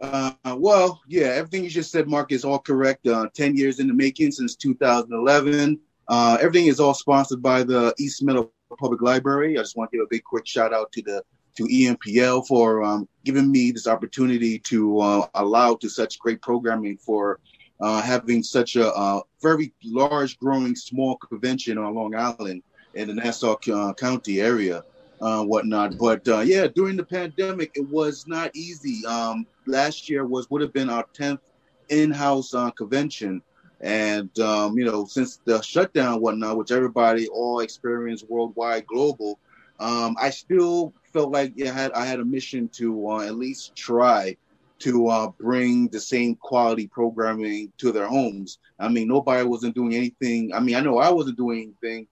Uh, 0.00 0.32
well, 0.56 1.00
yeah, 1.08 1.26
everything 1.26 1.64
you 1.64 1.70
just 1.70 1.90
said, 1.90 2.08
Mark, 2.08 2.32
is 2.32 2.44
all 2.44 2.58
correct. 2.58 3.06
Uh, 3.06 3.28
10 3.34 3.56
years 3.56 3.80
in 3.80 3.88
the 3.88 3.94
making 3.94 4.30
since 4.30 4.54
2011. 4.54 5.78
Uh, 6.08 6.38
everything 6.40 6.68
is 6.68 6.80
all 6.80 6.94
sponsored 6.94 7.42
by 7.42 7.62
the 7.62 7.94
East 7.98 8.22
Meadow 8.22 8.50
Public 8.78 9.02
Library. 9.02 9.58
I 9.58 9.62
just 9.62 9.76
want 9.76 9.90
to 9.90 9.98
give 9.98 10.04
a 10.04 10.08
big 10.08 10.24
quick 10.24 10.46
shout 10.46 10.72
out 10.72 10.92
to 10.92 11.02
the 11.02 11.22
to 11.56 11.64
EMPL 11.64 12.46
for 12.46 12.84
um, 12.84 13.08
giving 13.24 13.50
me 13.50 13.72
this 13.72 13.88
opportunity 13.88 14.60
to 14.60 15.00
uh, 15.00 15.26
allow 15.34 15.74
to 15.74 15.88
such 15.88 16.20
great 16.20 16.40
programming 16.40 16.96
for 16.96 17.40
uh, 17.80 18.00
having 18.00 18.44
such 18.44 18.76
a 18.76 18.94
uh, 18.94 19.20
very 19.42 19.72
large, 19.84 20.38
growing, 20.38 20.76
small 20.76 21.16
convention 21.16 21.76
on 21.76 21.94
Long 21.94 22.14
Island 22.14 22.62
in 22.94 23.08
the 23.08 23.14
Nassau 23.14 23.56
uh, 23.72 23.92
County 23.94 24.40
area. 24.40 24.84
Uh, 25.20 25.44
whatnot. 25.44 25.98
But 25.98 26.26
uh, 26.28 26.40
yeah, 26.40 26.66
during 26.66 26.96
the 26.96 27.04
pandemic, 27.04 27.72
it 27.74 27.88
was 27.88 28.26
not 28.26 28.50
easy. 28.54 29.04
Um, 29.06 29.46
last 29.66 30.08
year 30.08 30.26
was 30.26 30.50
would 30.50 30.62
have 30.62 30.72
been 30.72 30.90
our 30.90 31.04
tenth 31.12 31.40
in-house 31.88 32.54
uh, 32.54 32.70
convention, 32.70 33.42
and 33.80 34.36
um, 34.40 34.78
you 34.78 34.84
know, 34.84 35.04
since 35.06 35.40
the 35.44 35.60
shutdown, 35.62 36.20
whatnot, 36.20 36.56
which 36.56 36.72
everybody 36.72 37.28
all 37.28 37.60
experienced 37.60 38.28
worldwide, 38.28 38.86
global, 38.86 39.38
um, 39.80 40.16
I 40.20 40.30
still 40.30 40.92
felt 41.12 41.30
like 41.30 41.54
I 41.60 41.70
had 41.70 41.92
I 41.92 42.04
had 42.04 42.20
a 42.20 42.24
mission 42.24 42.68
to 42.70 43.10
uh, 43.10 43.20
at 43.20 43.36
least 43.36 43.74
try 43.74 44.36
to 44.80 45.08
uh, 45.08 45.28
bring 45.40 45.88
the 45.88 46.00
same 46.00 46.36
quality 46.36 46.86
programming 46.86 47.72
to 47.78 47.90
their 47.90 48.06
homes. 48.06 48.58
I 48.78 48.88
mean, 48.88 49.08
nobody 49.08 49.44
wasn't 49.44 49.74
doing 49.74 49.94
anything. 49.94 50.54
I 50.54 50.60
mean, 50.60 50.76
I 50.76 50.80
know 50.80 50.98
I 50.98 51.10
wasn't 51.10 51.36
doing 51.36 51.74
anything. 51.82 52.06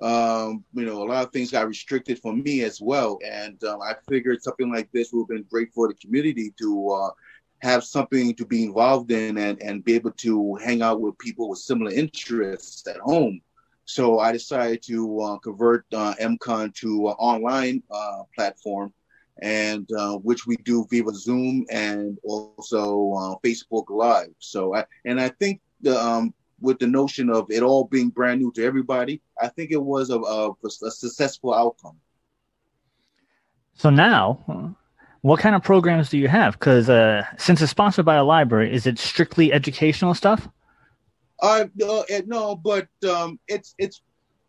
Um, 0.00 0.64
you 0.72 0.86
know, 0.86 1.02
a 1.02 1.04
lot 1.04 1.24
of 1.24 1.32
things 1.32 1.50
got 1.50 1.68
restricted 1.68 2.18
for 2.18 2.32
me 2.32 2.62
as 2.62 2.80
well, 2.80 3.18
and 3.24 3.62
um, 3.64 3.82
I 3.82 3.94
figured 4.08 4.42
something 4.42 4.72
like 4.72 4.90
this 4.92 5.12
would 5.12 5.22
have 5.22 5.28
been 5.28 5.46
great 5.50 5.72
for 5.74 5.88
the 5.88 5.94
community 5.94 6.54
to 6.58 6.90
uh, 6.90 7.10
have 7.60 7.84
something 7.84 8.34
to 8.34 8.46
be 8.46 8.64
involved 8.64 9.10
in 9.10 9.36
and, 9.38 9.60
and 9.62 9.84
be 9.84 9.94
able 9.94 10.12
to 10.12 10.54
hang 10.56 10.82
out 10.82 11.00
with 11.00 11.18
people 11.18 11.48
with 11.48 11.58
similar 11.58 11.92
interests 11.92 12.86
at 12.86 12.96
home. 12.98 13.40
So 13.84 14.20
I 14.20 14.32
decided 14.32 14.82
to 14.84 15.20
uh, 15.20 15.38
convert 15.38 15.84
uh, 15.92 16.14
MCon 16.20 16.74
to 16.76 17.08
an 17.08 17.14
online 17.18 17.82
uh, 17.90 18.22
platform 18.34 18.92
and 19.42 19.88
uh, 19.98 20.16
which 20.16 20.46
we 20.46 20.56
do 20.58 20.86
via 20.90 21.02
Zoom 21.12 21.66
and 21.70 22.18
also 22.22 23.12
uh, 23.14 23.34
Facebook 23.44 23.86
Live. 23.88 24.32
So, 24.38 24.74
I, 24.74 24.84
and 25.04 25.20
I 25.20 25.28
think 25.28 25.60
the, 25.80 25.98
um, 26.00 26.34
with 26.60 26.78
the 26.78 26.86
notion 26.86 27.30
of 27.30 27.50
it 27.50 27.62
all 27.62 27.84
being 27.84 28.10
brand 28.10 28.40
new 28.40 28.52
to 28.52 28.64
everybody, 28.64 29.20
I 29.40 29.48
think 29.48 29.70
it 29.70 29.82
was 29.82 30.10
a, 30.10 30.18
a, 30.18 30.50
a 30.50 30.90
successful 30.90 31.54
outcome. 31.54 31.96
So 33.74 33.90
now, 33.90 34.76
what 35.22 35.40
kind 35.40 35.54
of 35.54 35.62
programs 35.62 36.10
do 36.10 36.18
you 36.18 36.28
have? 36.28 36.54
Because 36.54 36.88
uh, 36.88 37.24
since 37.38 37.62
it's 37.62 37.70
sponsored 37.70 38.04
by 38.04 38.16
a 38.16 38.24
library, 38.24 38.72
is 38.74 38.86
it 38.86 38.98
strictly 38.98 39.52
educational 39.52 40.14
stuff? 40.14 40.48
Uh, 41.40 41.64
no, 41.74 42.04
no, 42.26 42.56
but 42.56 42.88
um, 43.08 43.38
it's 43.48 43.74
it's 43.78 44.02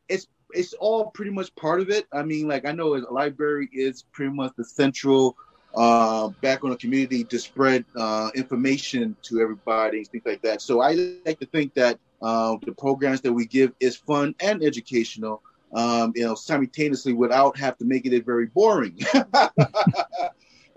it's 0.09 0.28
it's 0.51 0.74
all 0.74 1.12
pretty 1.12 1.32
much 1.32 1.53
part 1.55 1.80
of 1.80 1.89
it. 1.89 2.05
I 2.12 2.24
mean, 2.24 2.47
like 2.47 2.66
I 2.66 2.74
know 2.74 2.95
a 2.95 2.99
library 3.12 3.70
is 3.72 4.03
pretty 4.12 4.34
much 4.34 4.51
the 4.57 4.66
central 4.66 5.38
uh, 5.76 6.30
back 6.41 6.63
on 6.63 6.72
the 6.72 6.76
community 6.76 7.24
to 7.24 7.39
spread 7.39 7.86
uh, 7.95 8.30
information 8.36 9.15
to 9.24 9.41
everybody 9.41 9.99
and 9.99 10.07
things 10.07 10.24
like 10.26 10.41
that. 10.41 10.61
So 10.61 10.82
I 10.82 10.93
like 11.26 11.39
to 11.39 11.45
think 11.45 11.74
that 11.76 11.99
uh, 12.22 12.57
the 12.65 12.74
programs 12.74 13.22
that 13.22 13.34
we 13.34 13.45
give 13.45 13.72
is 13.80 13.95
fun 13.95 14.36
and 14.41 14.63
educational, 14.63 15.41
um, 15.74 16.13
you 16.15 16.26
know, 16.26 16.36
simultaneously 16.36 17.13
without 17.13 17.57
have 17.57 17.78
to 17.78 17.86
make 17.86 18.05
it 18.05 18.26
very 18.26 18.47
boring. 18.47 18.99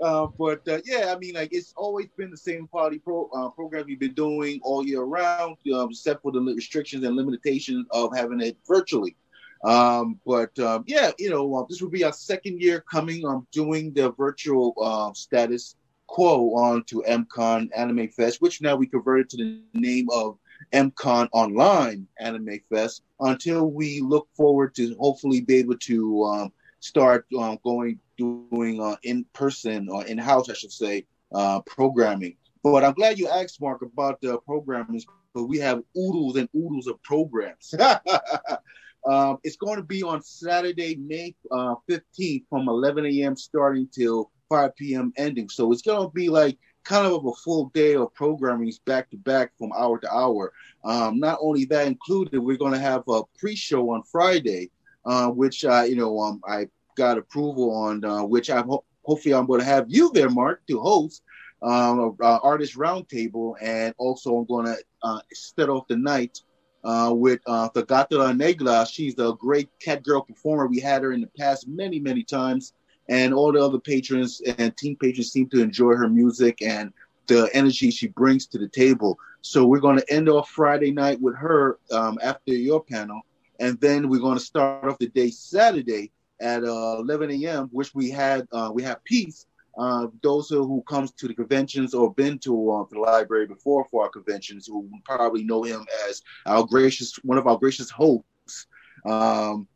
Uh, 0.03 0.27
but 0.39 0.67
uh, 0.69 0.81
yeah, 0.85 1.15
I 1.15 1.19
mean, 1.19 1.35
like 1.35 1.51
it's 1.53 1.73
always 1.77 2.09
been 2.17 2.31
the 2.31 2.37
same 2.37 2.67
quality 2.67 2.99
pro, 2.99 3.29
uh, 3.35 3.49
program 3.51 3.85
we've 3.87 4.01
been 4.01 4.13
doing 4.13 4.61
all 4.63 4.85
year 4.85 5.03
round, 5.03 5.57
um, 5.75 5.89
except 5.91 6.23
for 6.23 6.33
the 6.33 6.41
restrictions 6.41 7.05
and 7.05 7.17
limitations 7.17 7.87
of 7.91 8.15
having 8.15 8.41
it 8.41 8.57
virtually. 8.67 9.17
Um, 9.65 10.21
but 10.27 10.57
um, 10.59 10.85
yeah, 10.87 11.11
you 11.19 11.31
know, 11.31 11.55
uh, 11.57 11.65
this 11.69 11.81
will 11.81 11.91
be 11.91 12.05
our 12.05 12.13
second 12.13 12.61
year 12.61 12.85
coming 12.91 13.25
on 13.25 13.37
um, 13.37 13.47
doing 13.51 13.93
the 13.95 14.13
virtual 14.13 14.75
uh, 14.81 15.13
status 15.15 15.77
quo 16.07 16.55
on 16.55 16.85
to 16.85 17.03
MCon 17.09 17.71
Anime 17.75 18.09
Fest, 18.09 18.43
which 18.43 18.61
now 18.61 18.77
we 18.77 18.87
converted 18.87 19.31
to 19.31 19.37
the 19.39 19.63
name 19.73 20.09
of 20.13 20.39
MCon 20.73 21.29
Online 21.33 22.07
Anime 22.21 22.61
Fest 22.71 23.03
until 23.21 23.71
we 23.71 24.01
look 24.03 24.29
forward 24.37 24.75
to 24.75 24.95
hopefully 25.01 25.41
be 25.41 25.57
able 25.57 25.79
to 25.79 26.25
um, 26.25 26.53
start 26.81 27.27
um, 27.39 27.59
going 27.65 27.99
doing 28.19 28.81
uh, 28.83 28.97
in 29.03 29.25
person 29.33 29.89
or 29.89 30.05
in 30.05 30.19
house, 30.19 30.51
I 30.51 30.55
should 30.55 30.73
say, 30.73 31.07
uh, 31.35 31.63
programming. 31.63 32.37
But 32.63 32.85
I'm 32.85 32.93
glad 32.93 33.19
you 33.19 33.29
asked, 33.29 33.61
Mark, 33.61 33.83
about 33.83 34.21
the 34.21 34.39
programs. 34.39 35.07
But 35.35 35.45
we 35.45 35.59
have 35.59 35.83
oodles 35.99 36.37
and 36.37 36.49
oodles 36.55 36.87
of 36.87 37.03
programs. 37.03 37.75
Um, 39.07 39.39
it's 39.45 39.57
going 39.57 39.77
to 39.77 39.83
be 39.83 40.03
on 40.03 40.23
Saturday, 40.23 40.97
May 40.97 41.35
uh, 41.51 41.75
15th 41.91 42.45
from 42.49 42.69
11 42.69 43.07
a.m. 43.07 43.37
starting 43.37 43.89
till 43.93 44.31
5 44.49 44.75
p.m. 44.77 45.13
ending. 45.17 45.49
So 45.49 45.73
it's 45.73 45.83
going 45.83 46.07
to 46.07 46.13
be 46.13 46.29
like 46.29 46.59
kind 46.85 47.07
of 47.07 47.25
a 47.27 47.33
full 47.33 47.71
day 47.75 47.95
of 47.97 48.15
programming 48.15 48.73
back 48.87 49.11
to 49.11 49.17
back 49.17 49.53
from 49.59 49.73
hour 49.77 49.99
to 49.99 50.13
hour. 50.13 50.53
Um, 50.85 51.19
not 51.19 51.39
only 51.41 51.65
that 51.67 51.87
included, 51.87 52.39
we're 52.39 52.57
going 52.57 52.73
to 52.73 52.79
have 52.79 53.05
a 53.09 53.23
pre-show 53.39 53.91
on 53.91 54.03
Friday, 54.05 54.71
uh, 55.05 55.29
which 55.29 55.65
uh, 55.65 55.83
you 55.83 55.97
know 55.97 56.19
um, 56.21 56.41
I 56.47 56.69
got 56.97 57.19
approval 57.19 57.75
on, 57.75 58.05
uh, 58.05 58.25
which 58.25 58.51
I 58.51 58.61
ho- 58.61 58.85
hopefully 59.03 59.35
I'm 59.35 59.47
going 59.47 59.61
to 59.61 59.67
have 59.67 59.87
you 59.89 60.11
there, 60.13 60.31
Mark, 60.31 60.63
to 60.69 60.81
host 60.81 61.23
um, 61.63 62.17
uh, 62.21 62.39
artist 62.43 62.77
roundtable, 62.77 63.55
and 63.61 63.95
also 63.99 64.37
I'm 64.37 64.45
going 64.45 64.67
to 64.67 64.77
uh, 65.03 65.21
set 65.33 65.69
off 65.69 65.89
the 65.89 65.97
night 65.97 66.39
uh, 66.85 67.13
with 67.15 67.41
uh, 67.47 67.69
Thagata 67.71 68.37
Negla. 68.37 68.89
She's 68.91 69.19
a 69.19 69.33
great 69.39 69.69
cat 69.81 70.03
girl 70.03 70.23
performer. 70.23 70.67
We 70.67 70.81
had 70.81 71.03
her 71.03 71.13
in 71.13 71.21
the 71.21 71.31
past 71.39 71.67
many, 71.67 71.99
many 71.99 72.23
times. 72.23 72.75
And 73.09 73.35
all 73.35 73.53
the 73.53 73.63
other 73.63 73.79
patrons 73.79 74.41
and 74.59 74.77
team 74.77 74.97
patrons 74.97 75.31
seem 75.31 75.49
to 75.51 75.61
enjoy 75.61 75.95
her 75.95 76.09
music 76.09 76.63
and 76.63 76.93
the 77.27 77.51
energy 77.53 77.91
she 77.91 78.09
brings 78.09 78.47
to 78.47 78.59
the 78.59 78.69
table. 78.69 79.19
So 79.43 79.67
we're 79.67 79.81
going 79.81 79.99
to 79.99 80.13
end 80.13 80.29
off 80.29 80.51
Friday 80.51 80.91
night 80.91 81.21
with 81.21 81.37
her 81.37 81.79
um, 81.91 82.19
after 82.23 82.53
your 82.53 82.83
panel. 82.83 83.23
And 83.61 83.79
then 83.81 84.09
we're 84.09 84.21
going 84.21 84.39
to 84.39 84.45
start 84.45 84.85
off 84.85 84.99
the 84.99 85.09
day 85.09 85.31
Saturday 85.31 86.13
at 86.41 86.65
uh, 86.65 86.97
11 86.99 87.31
a.m., 87.31 87.69
which 87.73 87.95
we 87.95 88.11
had, 88.11 88.47
uh, 88.53 88.71
we 88.73 88.83
have 88.83 89.05
peace 89.05 89.47
uh, 89.77 90.07
those 90.23 90.49
who 90.49 90.83
comes 90.89 91.11
to 91.13 91.29
the 91.29 91.35
conventions 91.35 91.95
or 91.95 92.13
been 92.15 92.39
to 92.39 92.71
uh, 92.71 92.85
the 92.91 92.99
library 92.99 93.47
before 93.47 93.87
for 93.91 94.05
our 94.05 94.11
conventions 94.11 94.67
who 94.67 94.89
probably 95.05 95.45
know 95.45 95.63
him 95.63 95.85
as 96.09 96.23
our 96.47 96.65
gracious 96.65 97.17
one 97.23 97.39
of 97.39 97.47
our 97.47 97.59
gracious 97.59 97.91
hosts 97.91 98.67
um, 99.05 99.67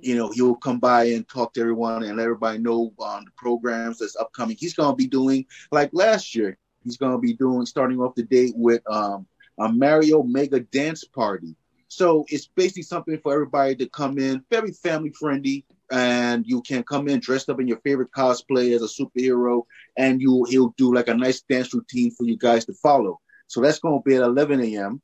you 0.00 0.16
know 0.16 0.30
he'll 0.30 0.54
come 0.54 0.78
by 0.78 1.04
and 1.04 1.28
talk 1.28 1.52
to 1.52 1.60
everyone 1.60 2.02
and 2.04 2.16
let 2.16 2.24
everybody 2.24 2.58
know 2.58 2.92
um, 3.04 3.24
the 3.24 3.30
programs 3.36 3.98
that's 3.98 4.16
upcoming. 4.16 4.56
He's 4.58 4.74
going 4.74 4.92
to 4.92 4.96
be 4.96 5.06
doing 5.06 5.46
like 5.72 5.90
last 5.92 6.34
year 6.34 6.56
he's 6.84 6.96
going 6.96 7.12
to 7.12 7.18
be 7.18 7.34
doing 7.34 7.66
starting 7.66 8.00
off 8.00 8.14
the 8.14 8.22
date 8.22 8.54
with 8.56 8.82
um, 8.90 9.26
a 9.58 9.68
mario 9.68 10.22
mega 10.22 10.60
dance 10.60 11.04
party. 11.04 11.56
So 11.88 12.24
it's 12.28 12.46
basically 12.46 12.82
something 12.82 13.18
for 13.18 13.32
everybody 13.32 13.74
to 13.76 13.88
come 13.88 14.18
in 14.18 14.44
very 14.50 14.72
family 14.72 15.10
friendly 15.10 15.64
and 15.90 16.44
you 16.46 16.62
can 16.62 16.82
come 16.82 17.08
in 17.08 17.20
dressed 17.20 17.48
up 17.48 17.60
in 17.60 17.68
your 17.68 17.80
favorite 17.80 18.10
cosplay 18.12 18.74
as 18.74 18.82
a 18.82 19.02
superhero, 19.02 19.62
and 19.96 20.20
you 20.20 20.44
he'll 20.48 20.74
do 20.76 20.94
like 20.94 21.08
a 21.08 21.14
nice 21.14 21.40
dance 21.42 21.72
routine 21.72 22.10
for 22.10 22.24
you 22.24 22.36
guys 22.36 22.64
to 22.66 22.74
follow. 22.74 23.20
So 23.46 23.60
that's 23.60 23.78
going 23.78 23.98
to 23.98 24.08
be 24.08 24.16
at 24.16 24.22
11 24.22 24.60
a.m. 24.60 25.00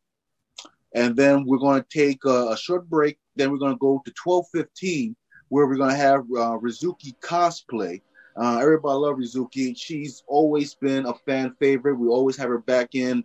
And 0.94 1.16
then 1.16 1.44
we're 1.46 1.58
going 1.58 1.82
to 1.82 1.88
take 1.88 2.24
a, 2.24 2.50
a 2.50 2.56
short 2.56 2.88
break. 2.88 3.18
Then 3.36 3.50
we're 3.50 3.58
going 3.58 3.72
to 3.72 3.78
go 3.78 4.02
to 4.04 4.12
12:15, 4.12 5.14
where 5.48 5.66
we're 5.66 5.76
going 5.76 5.90
to 5.90 5.96
have 5.96 6.20
uh, 6.20 6.58
Rizuki 6.58 7.14
cosplay. 7.20 8.00
Uh, 8.36 8.58
everybody 8.60 8.98
love 8.98 9.16
Rizuki. 9.16 9.74
She's 9.76 10.22
always 10.26 10.74
been 10.74 11.06
a 11.06 11.14
fan 11.14 11.54
favorite. 11.60 11.94
We 11.94 12.08
always 12.08 12.36
have 12.36 12.48
her 12.48 12.58
back 12.58 12.94
in 12.94 13.24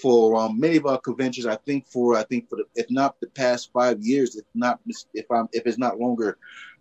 for 0.00 0.36
um, 0.38 0.58
many 0.58 0.76
of 0.76 0.86
our 0.86 0.98
conventions. 0.98 1.46
I 1.46 1.56
think 1.56 1.86
for 1.86 2.16
I 2.16 2.24
think 2.24 2.48
for 2.48 2.56
the, 2.56 2.64
if 2.74 2.90
not 2.90 3.16
the 3.20 3.28
past 3.28 3.70
five 3.72 4.00
years, 4.00 4.36
if 4.36 4.44
not 4.54 4.80
if 5.14 5.26
I'm 5.30 5.48
if 5.52 5.66
it's 5.66 5.78
not 5.78 5.98
longer. 5.98 6.38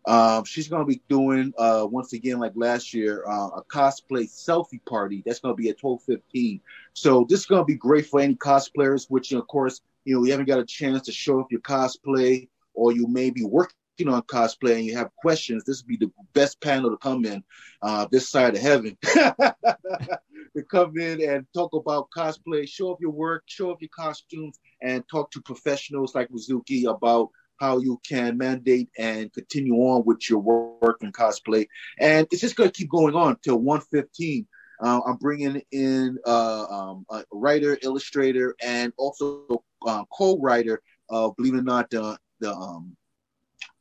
Um, 0.07 0.43
she's 0.45 0.67
going 0.67 0.81
to 0.81 0.87
be 0.87 1.01
doing 1.09 1.53
uh, 1.57 1.87
once 1.89 2.13
again, 2.13 2.39
like 2.39 2.53
last 2.55 2.93
year, 2.93 3.23
uh, 3.27 3.49
a 3.57 3.63
cosplay 3.63 4.29
selfie 4.29 4.83
party. 4.85 5.23
That's 5.25 5.39
going 5.39 5.55
to 5.55 5.61
be 5.61 5.69
at 5.69 5.79
twelve 5.79 6.03
fifteen. 6.03 6.61
So 6.93 7.25
this 7.27 7.41
is 7.41 7.45
going 7.45 7.61
to 7.61 7.65
be 7.65 7.75
great 7.75 8.07
for 8.07 8.19
any 8.19 8.35
cosplayers. 8.35 9.07
Which, 9.09 9.31
of 9.31 9.47
course, 9.47 9.81
you 10.03 10.15
know, 10.15 10.23
you 10.23 10.31
haven't 10.31 10.47
got 10.47 10.59
a 10.59 10.65
chance 10.65 11.03
to 11.03 11.11
show 11.11 11.39
off 11.39 11.47
your 11.49 11.61
cosplay, 11.61 12.47
or 12.73 12.91
you 12.91 13.07
may 13.07 13.29
be 13.31 13.43
working 13.43 13.75
on 14.07 14.21
cosplay 14.23 14.75
and 14.75 14.85
you 14.85 14.95
have 14.97 15.15
questions. 15.15 15.63
This 15.63 15.81
would 15.81 15.87
be 15.87 15.97
the 15.97 16.11
best 16.33 16.61
panel 16.61 16.91
to 16.91 16.97
come 16.97 17.25
in 17.25 17.43
uh, 17.81 18.07
this 18.11 18.29
side 18.29 18.55
of 18.55 18.61
heaven. 18.61 18.97
to 19.03 20.63
come 20.69 20.97
in 20.97 21.21
and 21.21 21.45
talk 21.53 21.73
about 21.73 22.09
cosplay, 22.15 22.67
show 22.67 22.89
off 22.89 22.99
your 22.99 23.11
work, 23.11 23.43
show 23.45 23.71
off 23.71 23.81
your 23.81 23.89
costumes, 23.95 24.59
and 24.81 25.03
talk 25.09 25.31
to 25.31 25.41
professionals 25.41 26.15
like 26.15 26.29
Rizuki 26.29 26.85
about 26.85 27.29
how 27.59 27.79
you 27.79 27.99
can 28.07 28.37
mandate 28.37 28.89
and 28.97 29.31
continue 29.33 29.75
on 29.75 30.03
with 30.05 30.29
your 30.29 30.39
work 30.39 31.01
and 31.01 31.13
cosplay. 31.13 31.67
And 31.99 32.27
it's 32.31 32.41
just 32.41 32.55
going 32.55 32.69
to 32.69 32.77
keep 32.77 32.89
going 32.89 33.15
on 33.15 33.37
till 33.43 33.57
115. 33.57 34.47
Uh, 34.81 35.01
I'm 35.07 35.15
bringing 35.17 35.61
in 35.71 36.17
uh, 36.25 36.65
um, 36.65 37.05
a 37.09 37.23
writer, 37.31 37.77
illustrator, 37.81 38.55
and 38.61 38.91
also 38.97 39.63
uh, 39.85 40.03
co-writer 40.11 40.81
of, 41.09 41.35
believe 41.37 41.53
it 41.53 41.59
or 41.59 41.63
not, 41.63 41.89
the, 41.89 42.17
the 42.39 42.53
um, 42.53 42.95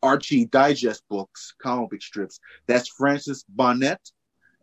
Archie 0.03 0.47
Digest 0.47 1.03
books, 1.09 1.55
comic 1.61 1.91
book 1.91 2.03
strips. 2.03 2.39
That's 2.67 2.89
Francis 2.89 3.45
Bonnet. 3.49 3.99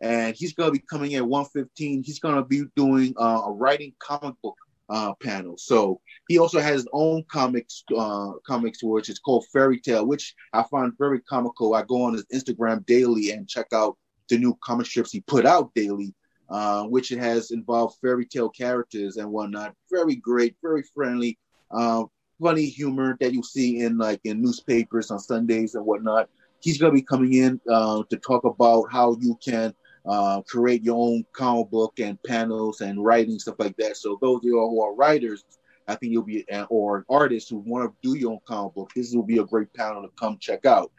And 0.02 0.36
he's 0.36 0.54
going 0.54 0.68
to 0.68 0.74
be 0.74 0.84
coming 0.90 1.12
in 1.12 1.28
115. 1.28 2.04
He's 2.04 2.20
going 2.20 2.36
to 2.36 2.44
be 2.44 2.64
doing 2.76 3.14
uh, 3.18 3.42
a 3.46 3.52
writing 3.52 3.94
comic 4.00 4.36
book 4.42 4.58
uh, 4.92 5.14
panel. 5.24 5.58
So 5.58 6.02
he 6.28 6.38
also 6.38 6.60
has 6.60 6.82
his 6.82 6.88
own 6.92 7.24
comics 7.32 7.84
uh, 7.98 8.32
comics 8.46 8.84
which 8.84 9.10
is 9.10 9.20
called 9.20 9.46
Fairy 9.52 9.80
Tale, 9.80 10.06
which 10.06 10.36
I 10.54 10.64
find 10.64 10.92
very 10.98 11.22
comical. 11.22 11.74
I 11.74 11.84
go 11.84 12.04
on 12.04 12.14
his 12.14 12.26
Instagram 12.34 12.86
daily 12.86 13.32
and 13.32 13.48
check 13.48 13.68
out 13.74 13.98
the 14.30 14.38
new 14.38 14.58
comic 14.64 14.86
strips 14.86 15.12
he 15.12 15.22
put 15.22 15.46
out 15.46 15.74
daily, 15.76 16.14
uh, 16.50 16.84
which 16.84 17.12
it 17.12 17.20
has 17.20 17.52
involved 17.52 17.98
fairy 18.02 18.26
tale 18.26 18.50
characters 18.50 19.18
and 19.18 19.32
whatnot. 19.32 19.74
Very 19.90 20.16
great, 20.16 20.56
very 20.62 20.84
friendly, 20.94 21.40
uh, 21.72 22.04
funny 22.42 22.66
humor 22.66 23.18
that 23.22 23.34
you 23.34 23.44
see 23.44 23.80
in 23.80 23.98
like 23.98 24.20
in 24.26 24.42
newspapers 24.42 25.10
on 25.10 25.20
Sundays 25.20 25.76
and 25.76 25.86
whatnot. 25.86 26.30
He's 26.62 26.78
gonna 26.78 26.94
be 26.94 27.02
coming 27.02 27.34
in 27.34 27.62
uh, 27.70 28.04
to 28.10 28.18
talk 28.18 28.44
about 28.44 28.92
how 28.92 29.18
you 29.22 29.40
can 29.44 29.74
uh, 30.06 30.42
create 30.44 30.84
your 30.84 30.98
own 30.98 31.26
comic 31.34 31.70
book 31.70 32.00
and 32.00 32.22
panels 32.24 32.82
and 32.82 33.04
writing 33.04 33.40
stuff 33.40 33.56
like 33.60 33.76
that. 33.78 33.98
So 33.98 34.18
those 34.22 34.38
of 34.38 34.44
you 34.46 34.54
who 34.54 34.82
are 34.82 34.96
writers, 34.96 35.44
I 35.88 35.96
think 35.96 36.12
you'll 36.12 36.24
be 36.24 36.46
or 36.70 37.06
artists 37.10 37.50
who 37.50 37.58
want 37.58 37.92
to 37.92 38.10
do 38.10 38.18
your 38.18 38.32
own 38.32 38.40
comic 38.46 38.74
book. 38.74 38.92
This 38.96 39.14
will 39.14 39.24
be 39.24 39.40
a 39.40 39.46
great 39.46 39.74
panel 39.74 40.02
to 40.02 40.10
come 40.20 40.38
check 40.40 40.66
out. 40.66 40.92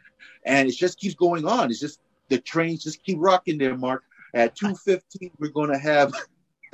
And 0.45 0.67
it 0.67 0.75
just 0.75 0.99
keeps 0.99 1.15
going 1.15 1.45
on. 1.45 1.69
It's 1.69 1.79
just 1.79 1.99
the 2.29 2.39
trains 2.39 2.83
just 2.83 3.03
keep 3.03 3.17
rocking 3.19 3.57
there, 3.57 3.77
Mark. 3.77 4.03
At 4.33 4.55
two 4.55 4.75
fifteen, 4.75 5.31
we're 5.37 5.49
to 5.71 5.77
have. 5.77 6.13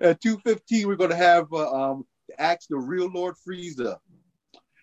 at 0.00 0.20
two 0.20 0.38
fifteen, 0.44 0.86
we're 0.86 0.96
to 0.96 1.16
have 1.16 1.52
uh, 1.52 1.70
um, 1.70 2.06
ask 2.38 2.68
the 2.68 2.78
real 2.78 3.10
Lord 3.12 3.34
Frieza. 3.46 3.98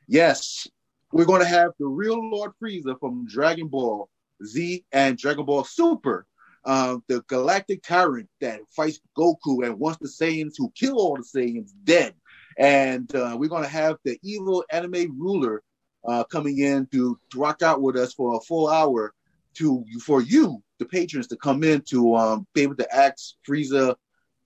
Yes, 0.07 0.67
we're 1.11 1.25
to 1.41 1.47
have 1.47 1.71
the 1.79 1.87
real 1.87 2.19
Lord 2.29 2.51
Frieza 2.61 2.99
from 2.99 3.25
Dragon 3.25 3.67
Ball 3.67 4.09
Z 4.45 4.85
and 4.91 5.17
Dragon 5.17 5.45
Ball 5.45 5.63
Super, 5.63 6.25
uh, 6.65 6.97
the 7.07 7.21
galactic 7.27 7.83
tyrant 7.83 8.29
that 8.41 8.61
fights 8.69 8.99
Goku 9.17 9.65
and 9.65 9.79
wants 9.79 9.99
the 9.99 10.07
Saiyans 10.07 10.53
who 10.57 10.71
kill 10.75 10.97
all 10.97 11.15
the 11.15 11.23
Saiyans 11.23 11.71
dead. 11.83 12.13
And 12.57 13.13
uh, 13.15 13.35
we're 13.37 13.49
going 13.49 13.63
to 13.63 13.69
have 13.69 13.97
the 14.03 14.17
evil 14.23 14.63
anime 14.71 15.19
ruler 15.19 15.63
uh, 16.07 16.23
coming 16.25 16.59
in 16.59 16.85
to, 16.87 17.19
to 17.31 17.39
rock 17.39 17.61
out 17.61 17.81
with 17.81 17.97
us 17.97 18.13
for 18.13 18.35
a 18.35 18.41
full 18.41 18.69
hour 18.69 19.13
to 19.55 19.85
for 20.03 20.21
you, 20.21 20.61
the 20.79 20.85
patrons, 20.85 21.27
to 21.27 21.37
come 21.37 21.63
in 21.63 21.81
to 21.81 22.15
um, 22.15 22.47
be 22.53 22.61
able 22.61 22.75
to 22.75 22.95
ask 22.95 23.35
Frieza 23.47 23.95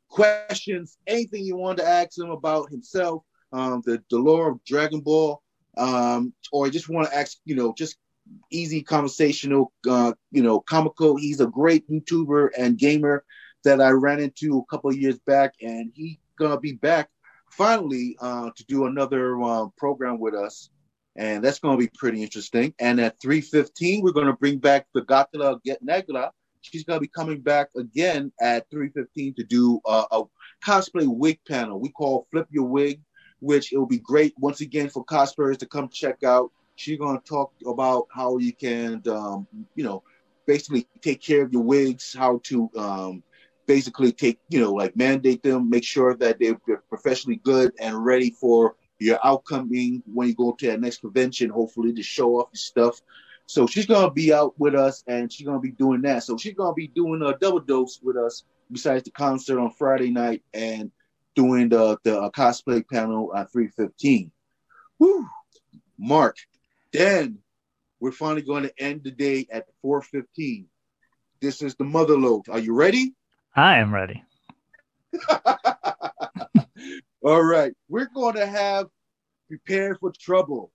questions, 0.10 0.98
anything 1.08 1.43
you 1.45 1.58
want 1.58 1.78
to 1.78 1.88
ask 1.88 2.18
him 2.18 2.30
about 2.30 2.70
himself, 2.70 3.24
um, 3.52 3.82
the, 3.86 4.02
the 4.10 4.18
lore 4.18 4.52
of 4.52 4.64
Dragon 4.66 5.02
Ball, 5.02 5.41
um, 5.78 6.34
or 6.52 6.70
just 6.70 6.89
want 6.89 7.10
to 7.10 7.16
ask, 7.16 7.38
you 7.45 7.56
know, 7.56 7.74
just 7.78 7.98
easy 8.51 8.82
conversational, 8.82 9.71
uh, 9.89 10.13
you 10.32 10.43
know, 10.43 10.59
comical. 10.59 11.17
He's 11.17 11.41
a 11.41 11.47
great 11.47 11.89
YouTuber 11.89 12.49
and 12.57 12.78
gamer 12.78 13.23
that 13.63 13.82
I 13.82 13.89
ran 13.89 14.19
into 14.19 14.59
a 14.59 14.65
couple 14.65 14.93
years 14.93 15.19
back, 15.19 15.53
and 15.61 15.91
he 15.93 16.19
gonna 16.39 16.59
be 16.59 16.73
back 16.73 17.09
finally 17.51 18.15
uh, 18.21 18.51
to 18.55 18.65
do 18.65 18.86
another 18.86 19.41
uh, 19.41 19.67
program 19.78 20.19
with 20.19 20.36
us, 20.36 20.69
and 21.15 21.43
that's 21.43 21.59
gonna 21.59 21.78
be 21.78 21.89
pretty 21.95 22.21
interesting. 22.23 22.73
And 22.80 22.99
at 23.01 23.19
three 23.19 23.41
fifteen, 23.41 24.03
we're 24.03 24.11
gonna 24.11 24.34
bring 24.34 24.59
back 24.59 24.88
the 24.93 25.01
Gatla 25.01 25.61
Get 25.63 25.82
Negra. 25.82 26.32
She's 26.61 26.84
gonna 26.84 26.99
be 26.99 27.07
coming 27.07 27.41
back 27.41 27.69
again 27.75 28.32
at 28.39 28.69
three 28.69 28.89
fifteen 28.89 29.34
to 29.36 29.43
do 29.43 29.82
uh, 29.86 30.05
a 30.11 30.23
cosplay 30.65 31.07
wig 31.07 31.39
panel. 31.47 31.80
We 31.80 31.89
call 31.89 32.28
Flip 32.32 32.47
Your 32.51 32.65
Wig, 32.65 33.01
which 33.39 33.73
it 33.73 33.78
will 33.78 33.88
be 33.88 33.99
great 33.99 34.34
once 34.38 34.61
again 34.61 34.89
for 34.89 35.03
cosplayers 35.05 35.57
to 35.59 35.65
come 35.65 35.89
check 35.89 36.23
out. 36.23 36.51
She's 36.78 36.97
going 36.97 37.19
to 37.19 37.25
talk 37.25 37.51
about 37.65 38.07
how 38.11 38.38
you 38.38 38.53
can, 38.53 39.01
um, 39.09 39.47
you 39.75 39.84
know, 39.84 40.03
basically 40.45 40.88
take 41.01 41.21
care 41.21 41.43
of 41.43 41.51
your 41.51 41.63
wigs, 41.63 42.15
how 42.17 42.39
to 42.43 42.69
um, 42.78 43.23
basically 43.65 44.11
take, 44.11 44.39
you 44.47 44.61
know, 44.61 44.71
like 44.71 44.95
mandate 44.95 45.43
them, 45.43 45.69
make 45.69 45.84
sure 45.84 46.15
that 46.15 46.39
they're, 46.39 46.57
professionally 46.88 47.41
good 47.43 47.73
and 47.80 48.05
ready 48.05 48.30
for 48.30 48.75
your 48.99 49.19
outcoming 49.23 50.01
when 50.11 50.28
you 50.28 50.36
go 50.36 50.53
to 50.53 50.67
that 50.67 50.80
next 50.80 51.01
convention, 51.01 51.49
hopefully 51.49 51.93
to 51.93 52.03
show 52.03 52.39
off 52.39 52.49
your 52.53 52.59
stuff. 52.59 53.01
So 53.47 53.65
she's 53.65 53.86
gonna 53.86 54.11
be 54.11 54.34
out 54.34 54.53
with 54.59 54.75
us, 54.75 55.03
and 55.07 55.32
she's 55.32 55.47
gonna 55.47 55.59
be 55.59 55.71
doing 55.71 56.01
that. 56.01 56.23
So 56.23 56.38
she's 56.38 56.53
gonna 56.53 56.73
be 56.73 56.88
doing 56.88 57.21
a 57.21 57.38
double 57.38 57.59
dose 57.59 57.99
with 58.03 58.17
us, 58.17 58.43
besides 58.71 59.03
the 59.03 59.11
concert 59.11 59.59
on 59.59 59.71
Friday 59.71 60.11
night 60.11 60.43
and 60.53 60.91
doing 61.36 61.69
the 61.69 61.97
the 62.03 62.19
uh, 62.19 62.30
cosplay 62.32 62.84
panel 62.88 63.34
at 63.36 63.51
three 63.51 63.69
fifteen. 63.69 64.32
Woo, 64.99 65.25
Mark, 65.97 66.38
then 66.92 67.40
we're 68.00 68.12
finally 68.12 68.42
going 68.42 68.64
to 68.64 68.74
end 68.78 69.04
the 69.04 69.12
day 69.12 69.48
at 69.52 69.66
4:15. 69.84 70.66
This 71.42 71.62
is 71.62 71.76
the 71.76 71.84
mother 71.84 72.18
lode. 72.18 72.50
Are 72.50 72.60
you 72.60 72.74
ready? 72.74 73.14
I 73.56 73.78
am 73.80 73.94
ready. 73.94 74.24
All 77.24 77.44
right. 77.44 77.74
We're 77.90 78.10
going 78.14 78.36
to 78.36 78.46
have 78.46 78.88
prepare 79.48 79.96
for 79.96 80.12
trouble. 80.20 80.72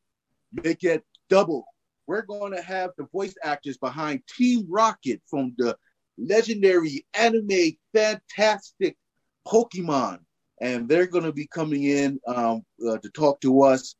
Make 0.52 0.84
it 0.84 1.04
double. 1.28 1.66
We're 2.06 2.22
going 2.22 2.52
to 2.52 2.62
have 2.62 2.90
the 2.96 3.06
voice 3.12 3.34
actors 3.42 3.78
behind 3.78 4.22
Team 4.26 4.66
Rocket 4.68 5.22
from 5.28 5.54
the 5.56 5.76
legendary 6.18 7.06
anime 7.14 7.76
fantastic 7.94 8.96
Pokemon 9.46 10.18
and 10.62 10.88
they're 10.88 11.06
going 11.06 11.24
to 11.24 11.32
be 11.32 11.46
coming 11.46 11.84
in 11.84 12.20
um, 12.26 12.64
uh, 12.88 12.96
to 12.98 13.10
talk 13.10 13.40
to 13.40 13.62
us 13.62 13.96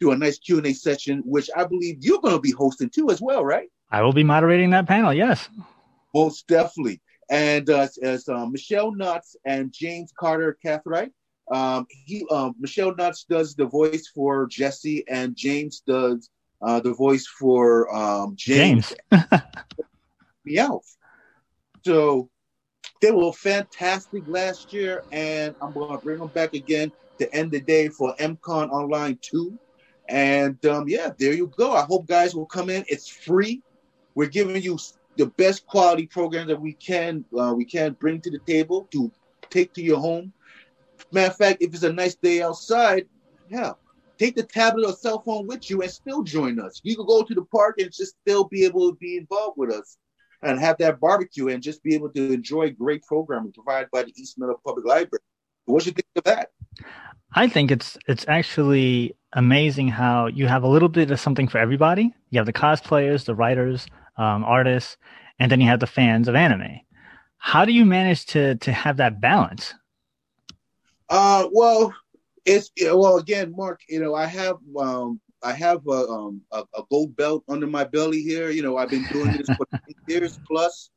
do 0.00 0.12
a 0.12 0.16
nice 0.16 0.38
Q&A 0.38 0.72
session, 0.72 1.22
which 1.24 1.50
I 1.56 1.64
believe 1.64 1.98
you're 2.00 2.20
going 2.20 2.34
to 2.34 2.40
be 2.40 2.50
hosting 2.50 2.90
too 2.90 3.10
as 3.10 3.20
well, 3.20 3.44
right? 3.44 3.68
I 3.90 4.02
will 4.02 4.12
be 4.12 4.24
moderating 4.24 4.70
that 4.70 4.86
panel, 4.86 5.12
yes. 5.12 5.48
Most 6.14 6.46
definitely. 6.46 7.00
And 7.30 7.68
uh, 7.70 7.86
as 8.02 8.28
uh, 8.28 8.46
Michele 8.46 8.92
Knotz 8.92 9.36
and 9.44 9.72
James 9.72 10.12
Carter 10.18 10.58
Cathcart, 10.64 11.10
um, 11.50 11.86
he 11.88 12.26
um, 12.30 12.54
Michele 12.58 12.94
Knotz 12.94 13.26
does 13.28 13.54
the 13.54 13.66
voice 13.66 14.10
for 14.14 14.46
Jessie, 14.46 15.04
and 15.08 15.36
James 15.36 15.82
does 15.86 16.30
uh, 16.62 16.80
the 16.80 16.92
voice 16.92 17.26
for 17.26 17.94
um, 17.94 18.34
James. 18.36 18.92
James. 19.12 19.24
Meowth. 20.48 20.96
So 21.84 22.30
they 23.00 23.10
were 23.10 23.32
fantastic 23.32 24.24
last 24.26 24.72
year, 24.72 25.04
and 25.12 25.54
I'm 25.60 25.72
going 25.72 25.96
to 25.96 26.04
bring 26.04 26.18
them 26.18 26.28
back 26.28 26.54
again 26.54 26.92
to 27.18 27.32
end 27.34 27.50
the 27.50 27.60
day 27.60 27.88
for 27.88 28.14
MCon 28.16 28.70
Online 28.70 29.18
2. 29.20 29.58
And 30.10 30.64
um, 30.66 30.88
yeah, 30.88 31.12
there 31.16 31.32
you 31.32 31.52
go. 31.56 31.72
I 31.72 31.82
hope 31.82 32.08
guys 32.08 32.34
will 32.34 32.46
come 32.46 32.68
in. 32.68 32.84
It's 32.88 33.08
free. 33.08 33.62
We're 34.16 34.28
giving 34.28 34.60
you 34.60 34.76
the 35.16 35.26
best 35.26 35.66
quality 35.66 36.06
program 36.06 36.48
that 36.48 36.60
we 36.60 36.72
can 36.72 37.24
uh, 37.38 37.54
we 37.56 37.64
can 37.64 37.92
bring 37.92 38.20
to 38.22 38.30
the 38.30 38.40
table 38.40 38.88
to 38.90 39.10
take 39.50 39.72
to 39.74 39.82
your 39.82 40.00
home. 40.00 40.32
Matter 41.12 41.30
of 41.30 41.36
fact, 41.36 41.62
if 41.62 41.72
it's 41.72 41.84
a 41.84 41.92
nice 41.92 42.16
day 42.16 42.42
outside, 42.42 43.06
yeah, 43.48 43.72
take 44.18 44.34
the 44.34 44.42
tablet 44.42 44.88
or 44.88 44.94
cell 44.94 45.20
phone 45.20 45.46
with 45.46 45.70
you 45.70 45.80
and 45.82 45.90
still 45.90 46.24
join 46.24 46.58
us. 46.58 46.80
You 46.82 46.96
can 46.96 47.06
go 47.06 47.22
to 47.22 47.34
the 47.34 47.44
park 47.44 47.76
and 47.78 47.92
just 47.92 48.16
still 48.20 48.44
be 48.44 48.64
able 48.64 48.90
to 48.90 48.96
be 48.96 49.16
involved 49.16 49.58
with 49.58 49.72
us 49.72 49.96
and 50.42 50.58
have 50.58 50.76
that 50.78 50.98
barbecue 50.98 51.48
and 51.48 51.62
just 51.62 51.84
be 51.84 51.94
able 51.94 52.10
to 52.10 52.32
enjoy 52.32 52.70
great 52.70 53.04
programming 53.04 53.52
provided 53.52 53.90
by 53.92 54.02
the 54.02 54.12
East 54.16 54.38
Meadow 54.38 54.60
Public 54.64 54.84
Library. 54.86 55.22
What 55.66 55.84
do 55.84 55.90
you 55.90 55.92
think 55.92 56.06
of 56.16 56.24
that? 56.24 56.50
I 57.32 57.48
think 57.48 57.70
it's 57.70 57.96
it's 58.08 58.24
actually 58.26 59.14
amazing 59.32 59.88
how 59.88 60.26
you 60.26 60.46
have 60.46 60.62
a 60.62 60.68
little 60.68 60.88
bit 60.88 61.10
of 61.10 61.20
something 61.20 61.48
for 61.48 61.58
everybody. 61.58 62.14
You 62.30 62.38
have 62.38 62.46
the 62.46 62.52
cosplayers, 62.52 63.24
the 63.24 63.34
writers, 63.34 63.86
um, 64.16 64.44
artists, 64.44 64.96
and 65.38 65.50
then 65.50 65.60
you 65.60 65.68
have 65.68 65.80
the 65.80 65.86
fans 65.86 66.28
of 66.28 66.34
anime. 66.34 66.80
How 67.38 67.64
do 67.64 67.72
you 67.72 67.84
manage 67.84 68.26
to 68.26 68.56
to 68.56 68.72
have 68.72 68.98
that 68.98 69.20
balance? 69.20 69.74
Uh, 71.08 71.48
well, 71.52 71.94
it's 72.44 72.70
well 72.80 73.16
again, 73.16 73.54
Mark. 73.56 73.80
You 73.88 74.00
know, 74.00 74.14
I 74.14 74.26
have 74.26 74.56
um, 74.78 75.20
I 75.42 75.52
have 75.52 75.86
a, 75.86 76.06
um, 76.08 76.42
a, 76.52 76.64
a 76.74 76.82
gold 76.90 77.16
belt 77.16 77.44
under 77.48 77.66
my 77.66 77.84
belly 77.84 78.22
here. 78.22 78.50
You 78.50 78.62
know, 78.62 78.76
I've 78.76 78.90
been 78.90 79.06
doing 79.10 79.32
this 79.32 79.48
for 79.56 79.66
years 80.08 80.38
plus, 80.46 80.90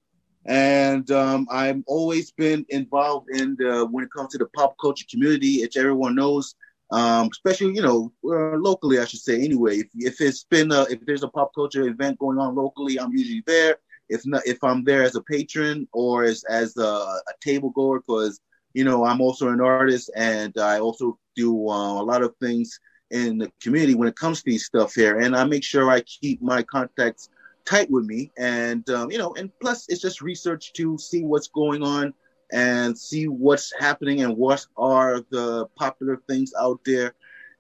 and 0.45 1.09
um, 1.11 1.47
I've 1.49 1.81
always 1.88 2.31
been 2.31 2.65
involved 2.69 3.29
in 3.31 3.55
the 3.57 3.88
when 3.89 4.03
it 4.03 4.09
comes 4.15 4.31
to 4.34 4.38
the 4.38 4.47
pop 4.47 4.75
culture 4.81 5.05
community, 5.09 5.61
which 5.61 5.77
everyone 5.77 6.15
knows 6.15 6.55
um, 6.93 7.29
especially 7.31 7.73
you 7.73 7.81
know 7.81 8.13
uh, 8.23 8.55
locally, 8.57 8.99
I 8.99 9.05
should 9.05 9.19
say. 9.19 9.43
Anyway, 9.43 9.77
if, 9.77 9.87
if 9.95 10.21
it's 10.21 10.43
been 10.43 10.71
a, 10.71 10.83
if 10.83 11.03
there's 11.05 11.23
a 11.23 11.27
pop 11.27 11.51
culture 11.55 11.87
event 11.87 12.19
going 12.19 12.37
on 12.37 12.55
locally, 12.55 12.99
I'm 12.99 13.11
usually 13.11 13.43
there. 13.47 13.77
If 14.09 14.21
not, 14.27 14.45
if 14.45 14.63
I'm 14.63 14.83
there 14.83 15.01
as 15.01 15.15
a 15.15 15.21
patron 15.21 15.87
or 15.91 16.23
as 16.23 16.43
as 16.43 16.77
a, 16.77 16.83
a 16.83 17.33
table 17.41 17.71
goer, 17.71 17.99
because 17.99 18.39
you 18.75 18.83
know 18.83 19.05
I'm 19.05 19.21
also 19.21 19.49
an 19.49 19.59
artist 19.59 20.11
and 20.15 20.55
I 20.59 20.79
also 20.79 21.17
do 21.35 21.67
uh, 21.67 21.99
a 21.99 22.03
lot 22.03 22.21
of 22.21 22.35
things 22.39 22.79
in 23.09 23.39
the 23.39 23.51
community 23.59 23.95
when 23.95 24.07
it 24.07 24.15
comes 24.15 24.43
to 24.43 24.51
these 24.51 24.65
stuff 24.65 24.93
here, 24.93 25.17
and 25.17 25.35
I 25.35 25.45
make 25.45 25.63
sure 25.63 25.89
I 25.89 26.01
keep 26.01 26.43
my 26.43 26.61
contacts 26.61 27.29
tight 27.65 27.89
with 27.89 28.05
me, 28.05 28.31
and 28.37 28.87
um, 28.91 29.09
you 29.09 29.17
know, 29.17 29.33
and 29.33 29.49
plus 29.61 29.87
it's 29.89 30.01
just 30.01 30.21
research 30.21 30.73
to 30.73 30.99
see 30.99 31.23
what's 31.23 31.47
going 31.47 31.81
on 31.81 32.13
and 32.53 32.95
see 32.97 33.27
what's 33.27 33.73
happening 33.79 34.21
and 34.21 34.37
what 34.37 34.65
are 34.77 35.21
the 35.31 35.65
popular 35.75 36.21
things 36.29 36.53
out 36.57 36.79
there. 36.85 37.15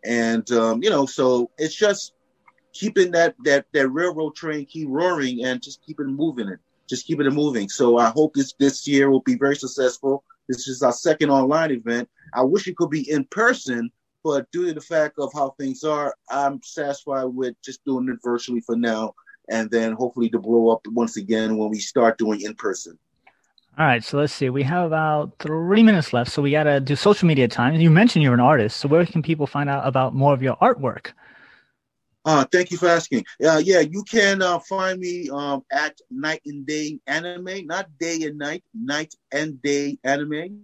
And 0.05 0.49
um, 0.51 0.83
you 0.83 0.89
know, 0.89 1.07
so 1.07 1.49
it's 1.57 1.75
just 1.75 2.13
keeping 2.73 3.11
that 3.11 3.35
that 3.43 3.65
that 3.73 3.89
railroad 3.89 4.35
train 4.35 4.65
keep 4.65 4.87
roaring 4.89 5.43
and 5.45 5.61
just 5.61 5.83
keep 5.85 5.99
it 5.99 6.05
moving 6.05 6.47
it, 6.47 6.59
just 6.87 7.07
keeping 7.07 7.25
it 7.25 7.33
moving. 7.33 7.69
So 7.69 7.97
I 7.97 8.09
hope 8.09 8.35
this 8.35 8.53
this 8.59 8.87
year 8.87 9.09
will 9.09 9.21
be 9.21 9.35
very 9.35 9.55
successful. 9.55 10.23
This 10.47 10.67
is 10.67 10.83
our 10.83 10.91
second 10.91 11.31
online 11.31 11.71
event. 11.71 12.07
I 12.33 12.43
wish 12.43 12.67
it 12.67 12.77
could 12.77 12.89
be 12.91 13.09
in 13.09 13.25
person, 13.25 13.89
but 14.23 14.51
due 14.51 14.67
to 14.67 14.73
the 14.73 14.81
fact 14.81 15.17
of 15.17 15.31
how 15.33 15.55
things 15.59 15.83
are, 15.83 16.13
I'm 16.29 16.61
satisfied 16.61 17.25
with 17.25 17.55
just 17.63 17.83
doing 17.85 18.09
it 18.09 18.19
virtually 18.23 18.61
for 18.61 18.75
now, 18.75 19.15
and 19.49 19.71
then 19.71 19.93
hopefully 19.93 20.29
to 20.29 20.39
blow 20.39 20.69
up 20.69 20.81
once 20.87 21.17
again 21.17 21.57
when 21.57 21.69
we 21.69 21.79
start 21.79 22.19
doing 22.19 22.41
in 22.41 22.53
person. 22.53 22.99
All 23.75 23.87
right, 23.87 24.03
so 24.03 24.19
let's 24.19 24.31
see. 24.31 24.51
We 24.51 24.61
have 24.63 24.85
about 24.85 25.33
three 25.39 25.81
minutes 25.81 26.13
left, 26.13 26.31
so 26.31 26.43
we 26.43 26.51
got 26.51 26.65
to 26.65 26.79
do 26.79 26.95
social 26.95 27.27
media 27.27 27.47
time. 27.47 27.73
You 27.73 27.89
mentioned 27.89 28.21
you're 28.21 28.35
an 28.35 28.39
artist, 28.39 28.77
so 28.77 28.87
where 28.87 29.03
can 29.03 29.23
people 29.23 29.47
find 29.47 29.67
out 29.67 29.87
about 29.87 30.13
more 30.13 30.31
of 30.31 30.43
your 30.43 30.55
artwork? 30.57 31.13
Uh, 32.23 32.45
thank 32.51 32.69
you 32.69 32.77
for 32.77 32.87
asking. 32.87 33.25
Uh, 33.43 33.59
yeah, 33.63 33.79
you 33.79 34.03
can 34.03 34.43
uh, 34.43 34.59
find 34.59 34.99
me 34.99 35.27
um, 35.31 35.63
at 35.71 35.97
Night 36.11 36.41
and 36.45 36.67
Day 36.67 36.99
Anime, 37.07 37.65
not 37.65 37.87
day 37.99 38.21
and 38.21 38.37
night, 38.37 38.63
Night 38.75 39.15
and 39.31 39.59
Day 39.63 39.97
Anime. 40.03 40.61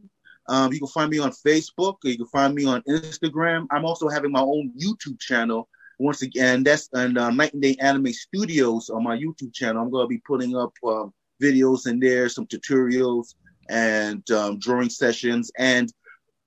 Um, 0.47 0.71
you 0.71 0.77
can 0.77 0.87
find 0.87 1.09
me 1.09 1.17
on 1.17 1.31
Facebook. 1.31 1.97
you 2.03 2.17
can 2.17 2.27
find 2.27 2.53
me 2.53 2.65
on 2.65 2.83
Instagram. 2.83 3.65
I'm 3.71 3.85
also 3.85 4.07
having 4.07 4.31
my 4.31 4.41
own 4.41 4.71
YouTube 4.79 5.19
channel. 5.19 5.67
Once 5.97 6.21
again, 6.21 6.63
that's 6.63 6.89
and 6.93 7.17
uh, 7.17 7.31
Night 7.31 7.53
and 7.53 7.61
Day 7.61 7.75
Anime 7.79 8.13
Studios 8.13 8.91
on 8.91 9.03
my 9.03 9.17
YouTube 9.17 9.53
channel. 9.53 9.81
I'm 9.81 9.89
going 9.89 10.03
to 10.03 10.07
be 10.07 10.21
putting 10.25 10.55
up 10.55 10.73
um, 10.87 11.11
videos 11.41 11.87
in 11.87 11.99
there, 11.99 12.29
some 12.29 12.45
tutorials 12.47 13.35
and 13.69 14.29
um, 14.31 14.59
drawing 14.59 14.89
sessions. 14.89 15.51
And 15.57 15.91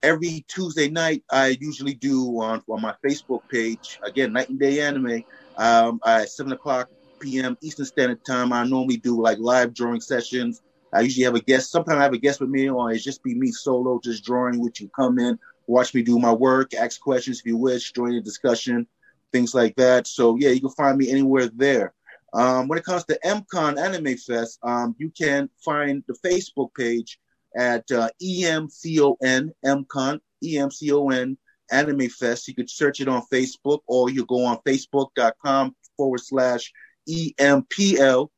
every 0.03 0.45
Tuesday 0.49 0.89
night, 0.89 1.25
I 1.31 1.57
usually 1.61 1.95
do 1.95 2.41
on, 2.41 2.63
on 2.69 2.83
my 2.83 2.95
Facebook 3.05 3.43
page, 3.51 3.99
again, 4.05 4.33
Night 4.33 4.49
and 4.49 4.59
Day 4.59 4.81
Anime, 4.81 5.23
um, 5.57 6.01
at 6.05 6.31
7 6.31 6.53
o'clock 6.53 6.89
p.m. 7.21 7.57
Eastern 7.63 7.87
Standard 7.87 8.25
Time. 8.27 8.53
I 8.53 8.65
normally 8.65 8.97
do 8.97 9.21
like 9.21 9.39
live 9.39 9.75
drawing 9.75 10.01
sessions. 10.01 10.61
I 10.93 11.01
usually 11.01 11.25
have 11.25 11.35
a 11.35 11.41
guest. 11.41 11.71
Sometimes 11.71 11.99
I 11.99 12.03
have 12.03 12.13
a 12.13 12.19
guest 12.19 12.41
with 12.41 12.51
me, 12.51 12.69
or 12.69 12.91
it's 12.91 13.05
just 13.05 13.23
be 13.23 13.35
me 13.35 13.51
solo, 13.51 14.01
just 14.03 14.25
drawing, 14.25 14.61
which 14.61 14.81
you 14.81 14.91
come 14.95 15.19
in, 15.19 15.39
watch 15.67 15.95
me 15.95 16.03
do 16.03 16.19
my 16.19 16.33
work, 16.33 16.75
ask 16.75 17.01
questions 17.01 17.39
if 17.41 17.47
you 17.47 17.57
wish, 17.57 17.93
join 17.93 18.13
the 18.13 18.21
discussion, 18.21 18.87
things 19.33 19.55
like 19.55 19.75
that. 19.77 20.07
So, 20.07 20.37
yeah, 20.37 20.51
you 20.51 20.61
can 20.61 20.71
find 20.71 20.99
me 20.99 21.11
anywhere 21.11 21.49
there. 21.55 21.95
Um, 22.35 22.69
when 22.69 22.79
it 22.79 22.85
comes 22.85 23.05
to 23.05 23.19
MCon 23.25 23.79
Anime 23.79 24.17
Fest, 24.17 24.59
um, 24.63 24.95
you 24.99 25.11
can 25.11 25.51
find 25.65 26.03
the 26.07 26.15
Facebook 26.25 26.75
page 26.75 27.19
at 27.57 27.91
uh, 27.91 28.09
EMCON, 28.23 29.51
MCon, 29.65 30.21
EMCON 30.45 31.37
Anime 31.71 32.09
Fest. 32.09 32.49
You 32.49 32.55
could 32.55 32.71
search 32.71 33.01
it 33.01 33.09
on 33.09 33.23
Facebook 33.33 33.81
or 33.87 34.11
you 34.11 34.25
go 34.25 34.45
on 34.45 34.59
facebook.com 34.67 35.77
forward 35.97 36.21
slash 36.21 36.73
EMPL 37.09 38.29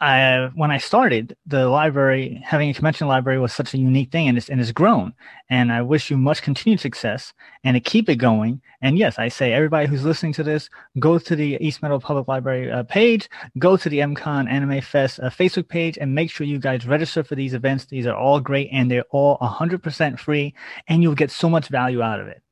I, 0.00 0.48
when 0.54 0.70
I 0.70 0.78
started, 0.78 1.36
the 1.46 1.68
library, 1.68 2.40
having 2.42 2.70
a 2.70 2.74
convention 2.74 3.06
library 3.06 3.38
was 3.38 3.52
such 3.52 3.74
a 3.74 3.78
unique 3.78 4.10
thing 4.10 4.28
and 4.28 4.38
it's, 4.38 4.48
and 4.48 4.58
it's 4.58 4.72
grown. 4.72 5.12
And 5.50 5.70
I 5.70 5.82
wish 5.82 6.10
you 6.10 6.16
much 6.16 6.40
continued 6.40 6.80
success 6.80 7.34
and 7.64 7.74
to 7.74 7.80
keep 7.80 8.08
it 8.08 8.16
going. 8.16 8.62
And 8.80 8.96
yes, 8.96 9.18
I 9.18 9.28
say 9.28 9.52
everybody 9.52 9.86
who's 9.86 10.02
listening 10.02 10.32
to 10.34 10.42
this, 10.42 10.70
go 10.98 11.18
to 11.18 11.36
the 11.36 11.58
East 11.60 11.82
Meadow 11.82 11.98
Public 11.98 12.28
Library 12.28 12.72
uh, 12.72 12.84
page, 12.84 13.28
go 13.58 13.76
to 13.76 13.88
the 13.90 13.98
MCon 13.98 14.48
Anime 14.48 14.80
Fest 14.80 15.20
uh, 15.20 15.28
Facebook 15.28 15.68
page 15.68 15.98
and 16.00 16.14
make 16.14 16.30
sure 16.30 16.46
you 16.46 16.58
guys 16.58 16.86
register 16.86 17.22
for 17.22 17.34
these 17.34 17.52
events. 17.52 17.84
These 17.84 18.06
are 18.06 18.16
all 18.16 18.40
great 18.40 18.70
and 18.72 18.90
they're 18.90 19.04
all 19.10 19.36
100% 19.38 20.18
free 20.18 20.54
and 20.88 21.02
you'll 21.02 21.14
get 21.14 21.30
so 21.30 21.50
much 21.50 21.68
value 21.68 22.00
out 22.00 22.20
of 22.20 22.26
it. 22.26 22.42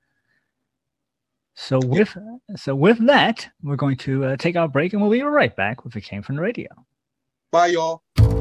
So 1.55 1.80
with, 1.82 2.14
so 2.57 2.74
with 2.74 3.05
that, 3.07 3.49
we're 3.62 3.76
going 3.76 3.96
to 3.99 4.24
uh, 4.26 4.36
take 4.36 4.55
our 4.55 4.68
break 4.68 4.92
and 4.92 5.01
we'll 5.01 5.11
be 5.11 5.22
right 5.22 5.57
back 5.57 5.82
with 5.82 5.96
It 5.96 6.03
Came 6.03 6.22
From 6.22 6.36
the 6.36 6.42
Radio. 6.42 6.68
Bye, 7.51 7.68
y'all. 7.68 8.03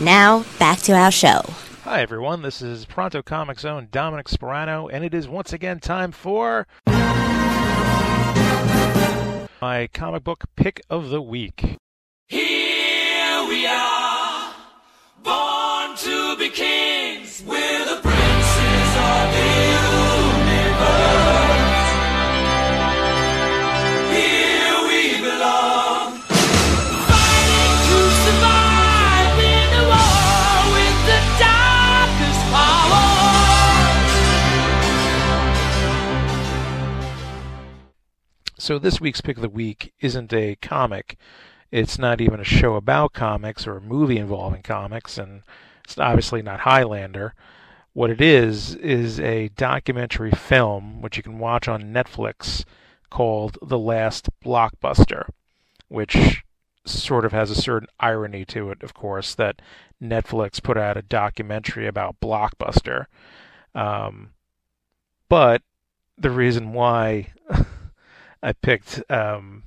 Now, 0.00 0.44
back 0.60 0.78
to 0.82 0.92
our 0.92 1.10
show. 1.10 1.42
Hi, 1.82 2.02
everyone. 2.02 2.42
This 2.42 2.62
is 2.62 2.84
Pronto 2.84 3.20
Comics 3.20 3.64
own 3.64 3.88
Dominic 3.90 4.28
Sperano, 4.28 4.88
and 4.92 5.04
it 5.04 5.12
is 5.12 5.26
once 5.26 5.52
again 5.52 5.80
time 5.80 6.12
for 6.12 6.68
my 9.60 9.88
comic 9.92 10.22
book 10.22 10.44
pick 10.54 10.80
of 10.88 11.08
the 11.10 11.20
week. 11.20 11.78
Here 12.28 13.44
we 13.48 13.66
are, 13.66 14.54
born 15.24 15.96
to 15.96 16.36
be 16.38 16.50
kings. 16.50 17.42
We're 17.44 17.84
the 17.84 18.07
So 38.68 38.78
this 38.78 39.00
week's 39.00 39.22
pick 39.22 39.38
of 39.38 39.40
the 39.40 39.48
week 39.48 39.94
isn't 40.00 40.30
a 40.30 40.54
comic. 40.56 41.16
It's 41.70 41.98
not 41.98 42.20
even 42.20 42.38
a 42.38 42.44
show 42.44 42.74
about 42.74 43.14
comics 43.14 43.66
or 43.66 43.78
a 43.78 43.80
movie 43.80 44.18
involving 44.18 44.60
comics, 44.60 45.16
and 45.16 45.40
it's 45.84 45.96
obviously 45.96 46.42
not 46.42 46.60
Highlander. 46.60 47.32
What 47.94 48.10
it 48.10 48.20
is 48.20 48.74
is 48.74 49.18
a 49.20 49.48
documentary 49.48 50.32
film 50.32 51.00
which 51.00 51.16
you 51.16 51.22
can 51.22 51.38
watch 51.38 51.66
on 51.66 51.94
Netflix 51.94 52.66
called 53.08 53.56
The 53.62 53.78
Last 53.78 54.28
Blockbuster, 54.44 55.30
which 55.88 56.44
sort 56.84 57.24
of 57.24 57.32
has 57.32 57.50
a 57.50 57.54
certain 57.54 57.88
irony 57.98 58.44
to 58.44 58.70
it, 58.70 58.82
of 58.82 58.92
course, 58.92 59.34
that 59.36 59.62
Netflix 59.98 60.62
put 60.62 60.76
out 60.76 60.98
a 60.98 61.02
documentary 61.02 61.86
about 61.86 62.20
Blockbuster. 62.20 63.06
Um, 63.74 64.32
but 65.30 65.62
the 66.18 66.30
reason 66.30 66.74
why 66.74 67.32
I 68.42 68.52
picked 68.52 69.02
um, 69.10 69.64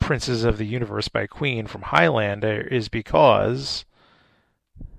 Princes 0.00 0.44
of 0.44 0.58
the 0.58 0.66
Universe 0.66 1.08
by 1.08 1.26
Queen 1.26 1.66
from 1.66 1.82
Highlander 1.82 2.60
is 2.60 2.88
because 2.88 3.84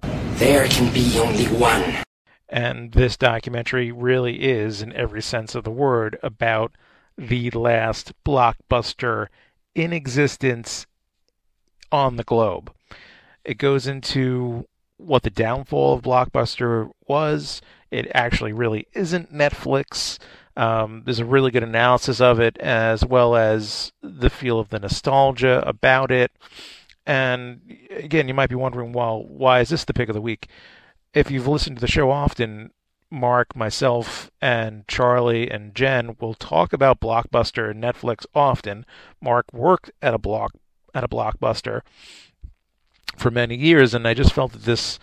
There 0.01 0.67
can 0.67 0.93
be 0.93 1.19
only 1.19 1.45
one. 1.47 2.03
and 2.47 2.93
this 2.93 3.17
documentary 3.17 3.91
really 3.91 4.41
is, 4.43 4.81
in 4.81 4.93
every 4.93 5.21
sense 5.21 5.53
of 5.53 5.63
the 5.63 5.71
word, 5.71 6.17
about 6.23 6.71
the 7.17 7.51
last 7.51 8.13
blockbuster 8.25 9.27
in 9.75 9.91
existence 9.91 10.87
on 11.91 12.15
the 12.15 12.23
globe. 12.23 12.71
It 13.43 13.57
goes 13.57 13.85
into 13.87 14.65
what 14.97 15.23
the 15.23 15.29
downfall 15.29 15.93
of 15.93 16.03
Blockbuster 16.03 16.91
was. 17.07 17.61
It 17.91 18.09
actually 18.13 18.53
really 18.53 18.87
isn't 18.93 19.33
Netflix. 19.33 20.17
Um, 20.59 21.03
there's 21.05 21.19
a 21.19 21.25
really 21.25 21.51
good 21.51 21.63
analysis 21.63 22.19
of 22.19 22.41
it, 22.41 22.57
as 22.57 23.05
well 23.05 23.37
as 23.37 23.93
the 24.01 24.29
feel 24.29 24.59
of 24.59 24.69
the 24.69 24.79
nostalgia 24.79 25.63
about 25.65 26.11
it. 26.11 26.33
And 27.05 27.77
again, 27.89 28.27
you 28.27 28.33
might 28.33 28.49
be 28.49 28.55
wondering, 28.55 28.91
well, 28.91 29.23
why 29.23 29.61
is 29.61 29.69
this 29.69 29.85
the 29.85 29.93
pick 29.93 30.09
of 30.09 30.15
the 30.15 30.21
week? 30.21 30.49
If 31.13 31.31
you've 31.31 31.47
listened 31.47 31.77
to 31.77 31.81
the 31.81 31.87
show 31.87 32.11
often, 32.11 32.71
Mark, 33.09 33.55
myself, 33.55 34.29
and 34.41 34.85
Charlie 34.89 35.49
and 35.49 35.73
Jen 35.73 36.17
will 36.19 36.33
talk 36.33 36.73
about 36.73 36.99
Blockbuster 36.99 37.71
and 37.71 37.81
Netflix 37.81 38.25
often. 38.35 38.85
Mark 39.21 39.45
worked 39.53 39.91
at 40.01 40.13
a 40.13 40.19
block 40.19 40.51
at 40.93 41.05
a 41.05 41.07
Blockbuster 41.07 41.81
for 43.15 43.31
many 43.31 43.55
years, 43.55 43.93
and 43.93 44.05
I 44.05 44.13
just 44.13 44.33
felt 44.33 44.51
that 44.51 44.63
this 44.63 44.99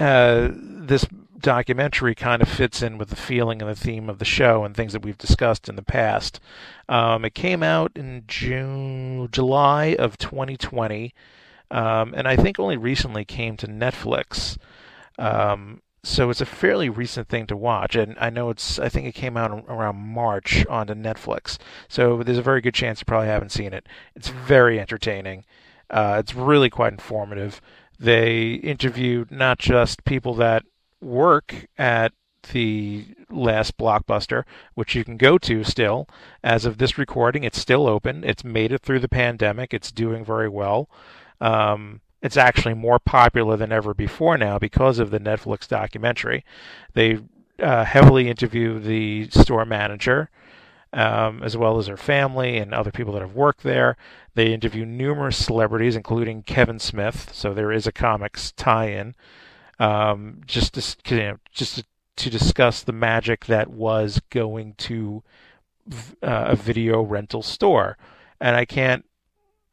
uh, 0.00 0.48
this 0.52 1.06
documentary 1.42 2.14
kind 2.14 2.40
of 2.40 2.48
fits 2.48 2.82
in 2.82 2.96
with 2.96 3.10
the 3.10 3.16
feeling 3.16 3.60
and 3.60 3.70
the 3.70 3.76
theme 3.76 4.08
of 4.08 4.18
the 4.18 4.24
show 4.24 4.64
and 4.64 4.74
things 4.74 4.92
that 4.92 5.02
we've 5.02 5.18
discussed 5.18 5.68
in 5.68 5.76
the 5.76 5.82
past. 5.82 6.40
Um, 6.88 7.24
it 7.24 7.34
came 7.34 7.62
out 7.62 7.92
in 7.94 8.24
June, 8.26 9.28
July 9.30 9.96
of 9.98 10.16
2020, 10.16 11.12
um, 11.70 12.14
and 12.14 12.26
I 12.26 12.36
think 12.36 12.58
only 12.58 12.76
recently 12.76 13.24
came 13.24 13.56
to 13.58 13.66
Netflix. 13.66 14.56
Um, 15.18 15.82
so 16.04 16.30
it's 16.30 16.40
a 16.40 16.46
fairly 16.46 16.88
recent 16.88 17.28
thing 17.28 17.46
to 17.46 17.56
watch, 17.56 17.94
and 17.94 18.16
I 18.18 18.28
know 18.30 18.50
it's. 18.50 18.78
I 18.78 18.88
think 18.88 19.06
it 19.06 19.14
came 19.14 19.36
out 19.36 19.64
around 19.68 19.96
March 19.96 20.66
onto 20.66 20.94
Netflix. 20.94 21.58
So 21.88 22.22
there's 22.24 22.38
a 22.38 22.42
very 22.42 22.60
good 22.60 22.74
chance 22.74 23.00
you 23.00 23.04
probably 23.04 23.28
haven't 23.28 23.52
seen 23.52 23.72
it. 23.72 23.86
It's 24.16 24.28
very 24.28 24.80
entertaining. 24.80 25.44
Uh, 25.88 26.16
it's 26.18 26.34
really 26.34 26.70
quite 26.70 26.92
informative. 26.92 27.60
They 28.00 28.54
interviewed 28.54 29.30
not 29.30 29.60
just 29.60 30.04
people 30.04 30.34
that 30.34 30.64
work 31.02 31.66
at 31.76 32.12
the 32.52 33.06
last 33.30 33.76
blockbuster, 33.76 34.44
which 34.74 34.94
you 34.94 35.04
can 35.04 35.16
go 35.16 35.38
to 35.38 35.64
still. 35.64 36.08
As 36.42 36.64
of 36.64 36.78
this 36.78 36.98
recording, 36.98 37.44
it's 37.44 37.60
still 37.60 37.86
open. 37.86 38.24
It's 38.24 38.44
made 38.44 38.72
it 38.72 38.82
through 38.82 39.00
the 39.00 39.08
pandemic. 39.08 39.72
It's 39.72 39.92
doing 39.92 40.24
very 40.24 40.48
well. 40.48 40.88
Um, 41.40 42.00
it's 42.20 42.36
actually 42.36 42.74
more 42.74 42.98
popular 42.98 43.56
than 43.56 43.72
ever 43.72 43.94
before 43.94 44.38
now 44.38 44.58
because 44.58 44.98
of 44.98 45.10
the 45.10 45.18
Netflix 45.20 45.66
documentary. 45.66 46.44
They 46.94 47.18
uh, 47.58 47.84
heavily 47.84 48.28
interview 48.28 48.78
the 48.78 49.28
store 49.30 49.64
manager, 49.64 50.30
um, 50.92 51.42
as 51.42 51.56
well 51.56 51.78
as 51.78 51.88
her 51.88 51.96
family 51.96 52.58
and 52.58 52.72
other 52.72 52.92
people 52.92 53.12
that 53.14 53.22
have 53.22 53.34
worked 53.34 53.62
there. 53.62 53.96
They 54.34 54.52
interview 54.52 54.84
numerous 54.84 55.44
celebrities, 55.44 55.96
including 55.96 56.42
Kevin 56.42 56.78
Smith. 56.78 57.30
So 57.34 57.52
there 57.52 57.72
is 57.72 57.86
a 57.86 57.92
comics 57.92 58.52
tie-in, 58.52 59.14
um, 59.82 60.40
just 60.46 60.74
to, 60.74 61.14
you 61.14 61.22
know, 61.22 61.36
just 61.52 61.76
to, 61.76 61.84
to 62.16 62.30
discuss 62.30 62.82
the 62.82 62.92
magic 62.92 63.46
that 63.46 63.70
was 63.70 64.20
going 64.30 64.74
to 64.78 65.22
uh, 66.22 66.44
a 66.50 66.56
video 66.56 67.02
rental 67.02 67.42
store. 67.42 67.96
And 68.40 68.56
I 68.56 68.64
can't 68.64 69.04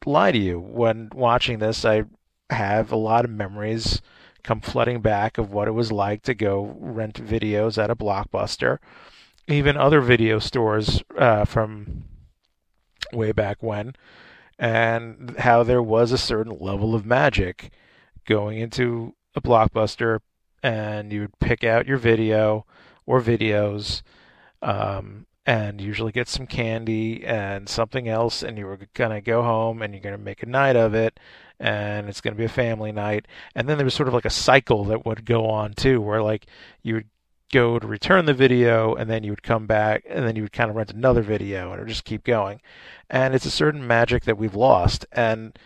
lie 0.04 0.32
to 0.32 0.38
you 0.38 0.58
when 0.58 1.10
watching 1.14 1.58
this, 1.58 1.84
I 1.84 2.04
have 2.50 2.90
a 2.90 2.96
lot 2.96 3.24
of 3.24 3.30
memories 3.30 4.00
come 4.42 4.60
flooding 4.60 5.00
back 5.00 5.38
of 5.38 5.52
what 5.52 5.68
it 5.68 5.72
was 5.72 5.92
like 5.92 6.22
to 6.22 6.34
go 6.34 6.74
rent 6.78 7.24
videos 7.24 7.82
at 7.82 7.90
a 7.90 7.96
blockbuster 7.96 8.78
even 9.50 9.76
other 9.76 10.00
video 10.00 10.38
stores 10.38 11.02
uh, 11.18 11.44
from 11.44 12.04
way 13.12 13.32
back 13.32 13.62
when, 13.62 13.94
and 14.58 15.36
how 15.38 15.62
there 15.62 15.82
was 15.82 16.12
a 16.12 16.18
certain 16.18 16.56
level 16.60 16.94
of 16.94 17.04
magic 17.04 17.70
going 18.26 18.58
into 18.58 19.14
a 19.34 19.40
blockbuster, 19.40 20.20
and 20.62 21.12
you 21.12 21.22
would 21.22 21.38
pick 21.38 21.64
out 21.64 21.86
your 21.86 21.98
video 21.98 22.66
or 23.06 23.20
videos, 23.20 24.02
um, 24.62 25.26
and 25.46 25.80
usually 25.80 26.12
get 26.12 26.28
some 26.28 26.46
candy 26.46 27.24
and 27.24 27.68
something 27.68 28.08
else, 28.08 28.42
and 28.42 28.58
you 28.58 28.66
were 28.66 28.78
gonna 28.94 29.20
go 29.20 29.42
home 29.42 29.82
and 29.82 29.94
you're 29.94 30.02
gonna 30.02 30.18
make 30.18 30.42
a 30.42 30.46
night 30.46 30.76
of 30.76 30.94
it, 30.94 31.18
and 31.58 32.08
it's 32.08 32.20
gonna 32.20 32.36
be 32.36 32.44
a 32.44 32.48
family 32.48 32.92
night, 32.92 33.26
and 33.54 33.68
then 33.68 33.78
there 33.78 33.84
was 33.84 33.94
sort 33.94 34.08
of 34.08 34.14
like 34.14 34.24
a 34.24 34.30
cycle 34.30 34.84
that 34.84 35.06
would 35.06 35.24
go 35.24 35.46
on 35.46 35.72
too, 35.74 36.00
where 36.00 36.22
like 36.22 36.46
you 36.82 36.94
would 36.94 37.08
go 37.50 37.78
to 37.78 37.86
return 37.86 38.26
the 38.26 38.34
video 38.34 38.94
and 38.94 39.10
then 39.10 39.24
you 39.24 39.32
would 39.32 39.42
come 39.42 39.66
back 39.66 40.04
and 40.08 40.24
then 40.24 40.36
you 40.36 40.42
would 40.42 40.52
kind 40.52 40.70
of 40.70 40.76
rent 40.76 40.92
another 40.92 41.22
video 41.22 41.70
and 41.70 41.80
it 41.80 41.82
would 41.82 41.88
just 41.88 42.04
keep 42.04 42.24
going. 42.24 42.60
And 43.08 43.34
it's 43.34 43.44
a 43.44 43.50
certain 43.50 43.86
magic 43.86 44.24
that 44.24 44.38
we've 44.38 44.54
lost. 44.54 45.04
And 45.12 45.58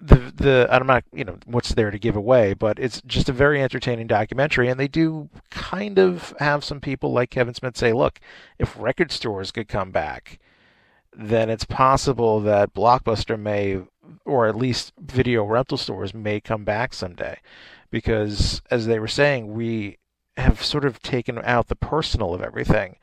the 0.00 0.32
the 0.34 0.68
I'm 0.70 0.86
not 0.86 1.04
you 1.12 1.24
know 1.24 1.38
what's 1.46 1.74
there 1.74 1.90
to 1.90 1.98
give 1.98 2.16
away, 2.16 2.54
but 2.54 2.78
it's 2.78 3.02
just 3.02 3.28
a 3.28 3.32
very 3.32 3.62
entertaining 3.62 4.06
documentary, 4.06 4.68
and 4.68 4.78
they 4.78 4.88
do 4.88 5.28
kind 5.50 5.98
of 5.98 6.34
have 6.38 6.64
some 6.64 6.80
people 6.80 7.12
like 7.12 7.30
Kevin 7.30 7.54
Smith 7.54 7.76
say, 7.76 7.92
look, 7.92 8.20
if 8.58 8.78
record 8.78 9.10
stores 9.10 9.50
could 9.50 9.68
come 9.68 9.90
back, 9.90 10.38
then 11.12 11.50
it's 11.50 11.64
possible 11.64 12.40
that 12.40 12.74
Blockbuster 12.74 13.38
may, 13.38 13.80
or 14.24 14.46
at 14.46 14.56
least 14.56 14.92
video 15.00 15.44
rental 15.44 15.78
stores 15.78 16.14
may 16.14 16.40
come 16.40 16.64
back 16.64 16.94
someday, 16.94 17.38
because 17.90 18.62
as 18.70 18.86
they 18.86 19.00
were 19.00 19.08
saying, 19.08 19.52
we 19.52 19.98
have 20.36 20.62
sort 20.62 20.84
of 20.84 21.02
taken 21.02 21.38
out 21.42 21.66
the 21.66 21.74
personal 21.74 22.32
of 22.32 22.40
everything 22.40 22.96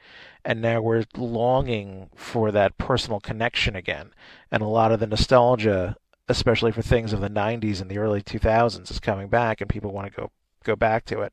and 0.46 0.62
now 0.62 0.80
we're 0.80 1.04
longing 1.18 2.10
for 2.16 2.52
that 2.52 2.78
personal 2.78 3.20
connection 3.20 3.76
again 3.76 4.12
and 4.52 4.62
a 4.62 4.68
lot 4.68 4.92
of 4.92 5.00
the 5.00 5.08
nostalgia 5.08 5.98
especially 6.28 6.72
for 6.72 6.82
things 6.82 7.14
of 7.14 7.22
the 7.22 7.30
90s 7.30 7.82
and 7.82 7.90
the 7.90 7.98
early 7.98 8.22
2000s 8.22 8.90
is 8.90 9.00
coming 9.00 9.28
back 9.28 9.62
and 9.62 9.70
people 9.70 9.92
want 9.92 10.12
to 10.12 10.22
go 10.22 10.32
go 10.64 10.76
back 10.76 11.06
to 11.06 11.22
it 11.22 11.32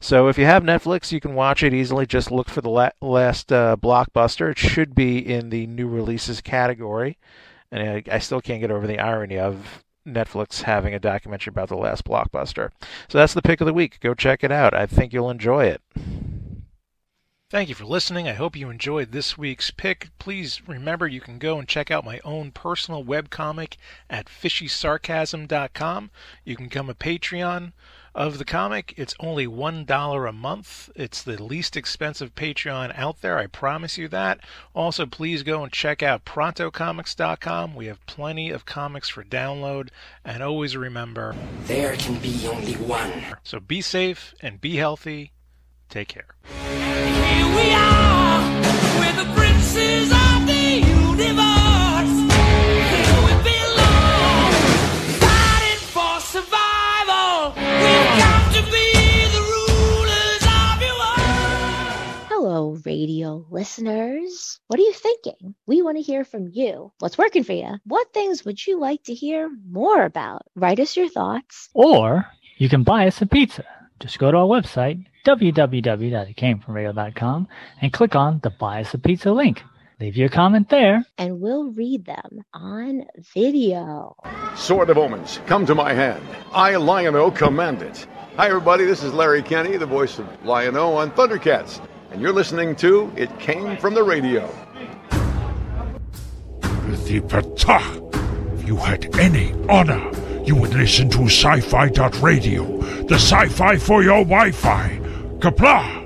so 0.00 0.26
if 0.26 0.36
you 0.36 0.44
have 0.44 0.64
netflix 0.64 1.12
you 1.12 1.20
can 1.20 1.36
watch 1.36 1.62
it 1.62 1.72
easily 1.72 2.04
just 2.04 2.32
look 2.32 2.48
for 2.48 2.60
the 2.60 2.68
la- 2.68 2.90
last 3.00 3.52
uh, 3.52 3.76
blockbuster 3.80 4.50
it 4.50 4.58
should 4.58 4.96
be 4.96 5.16
in 5.18 5.50
the 5.50 5.64
new 5.68 5.86
releases 5.86 6.40
category 6.40 7.16
and 7.70 8.04
I, 8.08 8.16
I 8.16 8.18
still 8.18 8.40
can't 8.40 8.60
get 8.60 8.70
over 8.70 8.86
the 8.86 8.98
irony 8.98 9.38
of 9.38 9.84
Netflix 10.06 10.62
having 10.62 10.94
a 10.94 11.00
documentary 11.00 11.50
about 11.50 11.68
the 11.68 11.76
last 11.76 12.04
blockbuster. 12.04 12.70
So 13.08 13.18
that's 13.18 13.34
the 13.34 13.42
pick 13.42 13.60
of 13.60 13.66
the 13.66 13.72
week. 13.72 13.98
Go 14.00 14.14
check 14.14 14.44
it 14.44 14.52
out. 14.52 14.74
I 14.74 14.86
think 14.86 15.12
you'll 15.12 15.30
enjoy 15.30 15.64
it. 15.64 15.82
Thank 17.50 17.68
you 17.68 17.74
for 17.74 17.84
listening. 17.84 18.26
I 18.26 18.32
hope 18.32 18.56
you 18.56 18.68
enjoyed 18.70 19.12
this 19.12 19.36
week's 19.38 19.70
pick. 19.70 20.08
Please 20.18 20.66
remember 20.66 21.06
you 21.06 21.20
can 21.20 21.38
go 21.38 21.58
and 21.58 21.68
check 21.68 21.90
out 21.90 22.04
my 22.04 22.18
own 22.24 22.50
personal 22.50 23.04
webcomic 23.04 23.76
at 24.10 24.26
fishysarcasm.com. 24.26 26.10
You 26.44 26.56
can 26.56 26.66
become 26.66 26.88
a 26.90 26.94
Patreon 26.94 27.72
of 28.14 28.38
the 28.38 28.44
comic. 28.46 28.94
It's 28.96 29.14
only 29.20 29.46
$1 29.46 30.28
a 30.28 30.32
month. 30.32 30.90
It's 30.96 31.22
the 31.22 31.40
least 31.40 31.76
expensive 31.76 32.34
Patreon 32.34 32.96
out 32.98 33.20
there. 33.20 33.38
I 33.38 33.46
promise 33.46 33.98
you 33.98 34.08
that. 34.08 34.40
Also, 34.74 35.04
please 35.06 35.42
go 35.42 35.62
and 35.62 35.70
check 35.72 36.02
out 36.02 36.24
prontocomics.com. 36.24 37.74
We 37.76 37.86
have 37.86 38.04
plenty 38.06 38.50
of 38.50 38.64
comics 38.64 39.10
for 39.10 39.22
download. 39.22 39.90
And 40.24 40.42
always 40.42 40.76
remember 40.78 41.36
There 41.66 41.94
can 41.96 42.18
be 42.20 42.48
only 42.48 42.72
one. 42.72 43.36
so 43.44 43.60
be 43.60 43.80
safe 43.82 44.34
and 44.40 44.60
be 44.62 44.76
healthy. 44.76 45.30
Take 45.90 46.08
care. 46.08 46.34
Here 46.94 47.48
we 47.56 47.72
are, 47.74 48.40
we're 48.98 49.16
the 49.24 49.30
princes 49.34 50.10
of 50.12 50.46
the 50.46 50.82
universe. 50.86 52.14
Here 52.94 53.20
we 53.26 53.32
belong, 53.42 54.52
fighting 55.18 55.82
for 55.90 56.14
survival. 56.20 57.52
We've 57.56 58.12
got 58.22 58.54
to 58.54 58.62
be 58.70 58.88
the 59.34 59.42
rulers 59.54 60.42
of 60.46 60.74
your 60.80 60.96
world. 61.02 62.28
Hello, 62.28 62.78
radio 62.84 63.44
listeners. 63.50 64.60
What 64.68 64.78
are 64.78 64.82
you 64.82 64.92
thinking? 64.92 65.54
We 65.66 65.82
want 65.82 65.96
to 65.96 66.02
hear 66.02 66.24
from 66.24 66.48
you. 66.52 66.92
What's 67.00 67.18
working 67.18 67.42
for 67.42 67.52
you? 67.54 67.78
What 67.86 68.12
things 68.12 68.44
would 68.44 68.64
you 68.64 68.78
like 68.78 69.02
to 69.04 69.14
hear 69.14 69.50
more 69.68 70.04
about? 70.04 70.42
Write 70.54 70.78
us 70.80 70.96
your 70.96 71.08
thoughts. 71.08 71.68
Or 71.74 72.26
you 72.56 72.68
can 72.68 72.84
buy 72.84 73.08
us 73.08 73.20
a 73.20 73.26
pizza. 73.26 73.64
Just 74.04 74.18
go 74.18 74.30
to 74.30 74.36
our 74.36 74.46
website, 74.46 75.02
www.itcamefromradio.com, 75.24 77.48
and 77.80 77.90
click 77.90 78.14
on 78.14 78.38
the 78.42 78.50
Buy 78.50 78.82
Us 78.82 78.92
a 78.92 78.98
Pizza 78.98 79.32
link. 79.32 79.62
Leave 79.98 80.14
your 80.14 80.28
comment 80.28 80.68
there. 80.68 81.06
And 81.16 81.40
we'll 81.40 81.72
read 81.72 82.04
them 82.04 82.44
on 82.52 83.06
video. 83.32 84.14
Sword 84.56 84.90
of 84.90 84.98
Omens, 84.98 85.40
come 85.46 85.64
to 85.64 85.74
my 85.74 85.94
hand. 85.94 86.22
I, 86.52 86.76
Lion-O, 86.76 87.30
command 87.30 87.80
it. 87.80 88.06
Hi, 88.36 88.48
everybody. 88.48 88.84
This 88.84 89.02
is 89.02 89.14
Larry 89.14 89.42
Kenney, 89.42 89.78
the 89.78 89.86
voice 89.86 90.18
of 90.18 90.28
Lion-O 90.44 90.92
on 90.96 91.10
Thundercats. 91.12 91.80
and 92.10 92.20
you're 92.20 92.34
listening 92.34 92.76
to 92.76 93.10
It 93.16 93.30
Came 93.38 93.78
From 93.78 93.94
the 93.94 94.02
Radio. 94.02 94.46
Prithvi 96.60 97.22
Pratah. 97.22 98.60
If 98.60 98.66
you 98.68 98.76
had 98.76 99.16
any 99.18 99.54
honor, 99.70 100.10
you 100.44 100.54
would 100.56 100.74
listen 100.74 101.08
to 101.10 101.24
sci-fi 101.24 101.88
radio, 102.20 102.64
the 103.04 103.14
sci-fi 103.14 103.76
for 103.76 104.02
your 104.02 104.24
Wi-Fi. 104.24 105.00
Kapla! 105.38 106.02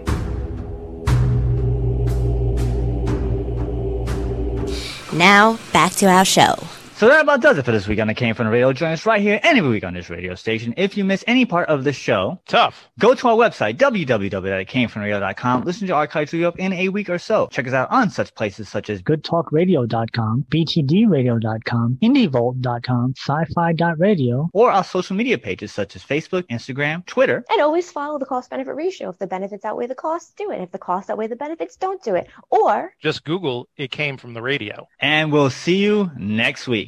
Now, 5.12 5.58
back 5.72 5.92
to 5.94 6.06
our 6.06 6.24
show. 6.24 6.54
So 6.98 7.06
that 7.06 7.22
about 7.22 7.40
does 7.40 7.56
it 7.58 7.64
for 7.64 7.70
this 7.70 7.86
week 7.86 8.00
on 8.00 8.08
the 8.08 8.14
Came 8.14 8.34
From 8.34 8.46
the 8.46 8.50
Radio. 8.50 8.72
Join 8.72 8.90
us 8.90 9.06
right 9.06 9.22
here 9.22 9.38
any 9.44 9.60
week 9.60 9.84
on 9.84 9.94
this 9.94 10.10
radio 10.10 10.34
station. 10.34 10.74
If 10.76 10.96
you 10.96 11.04
miss 11.04 11.22
any 11.28 11.44
part 11.44 11.68
of 11.68 11.84
the 11.84 11.92
show, 11.92 12.40
tough. 12.48 12.90
Go 12.98 13.14
to 13.14 13.28
our 13.28 13.36
website, 13.36 13.76
www.itcamefromradio.com. 13.76 15.62
Listen 15.62 15.86
to 15.86 15.92
our 15.92 16.00
archives 16.00 16.32
we 16.32 16.44
up 16.44 16.58
in 16.58 16.72
a 16.72 16.88
week 16.88 17.08
or 17.08 17.20
so. 17.20 17.46
Check 17.52 17.68
us 17.68 17.72
out 17.72 17.92
on 17.92 18.10
such 18.10 18.34
places 18.34 18.68
such 18.68 18.90
as 18.90 19.00
goodtalkradio.com, 19.02 20.46
btdradio.com, 20.50 21.98
indievolt.com, 22.02 23.14
sci-fi.radio, 23.16 24.50
or 24.52 24.72
our 24.72 24.82
social 24.82 25.14
media 25.14 25.38
pages 25.38 25.70
such 25.70 25.94
as 25.94 26.02
Facebook, 26.02 26.48
Instagram, 26.48 27.06
Twitter. 27.06 27.44
And 27.48 27.60
always 27.60 27.92
follow 27.92 28.18
the 28.18 28.26
cost 28.26 28.50
benefit 28.50 28.74
ratio. 28.74 29.10
If 29.10 29.18
the 29.18 29.28
benefits 29.28 29.64
outweigh 29.64 29.86
the 29.86 29.94
costs, 29.94 30.32
do 30.36 30.50
it. 30.50 30.60
If 30.62 30.72
the 30.72 30.78
costs 30.78 31.10
outweigh 31.10 31.28
the 31.28 31.36
benefits, 31.36 31.76
don't 31.76 32.02
do 32.02 32.16
it. 32.16 32.26
Or 32.50 32.92
Just 33.00 33.22
Google 33.24 33.68
It 33.76 33.92
Came 33.92 34.16
From 34.16 34.34
the 34.34 34.42
Radio. 34.42 34.88
And 34.98 35.30
we'll 35.30 35.50
see 35.50 35.76
you 35.76 36.10
next 36.16 36.66
week. 36.66 36.87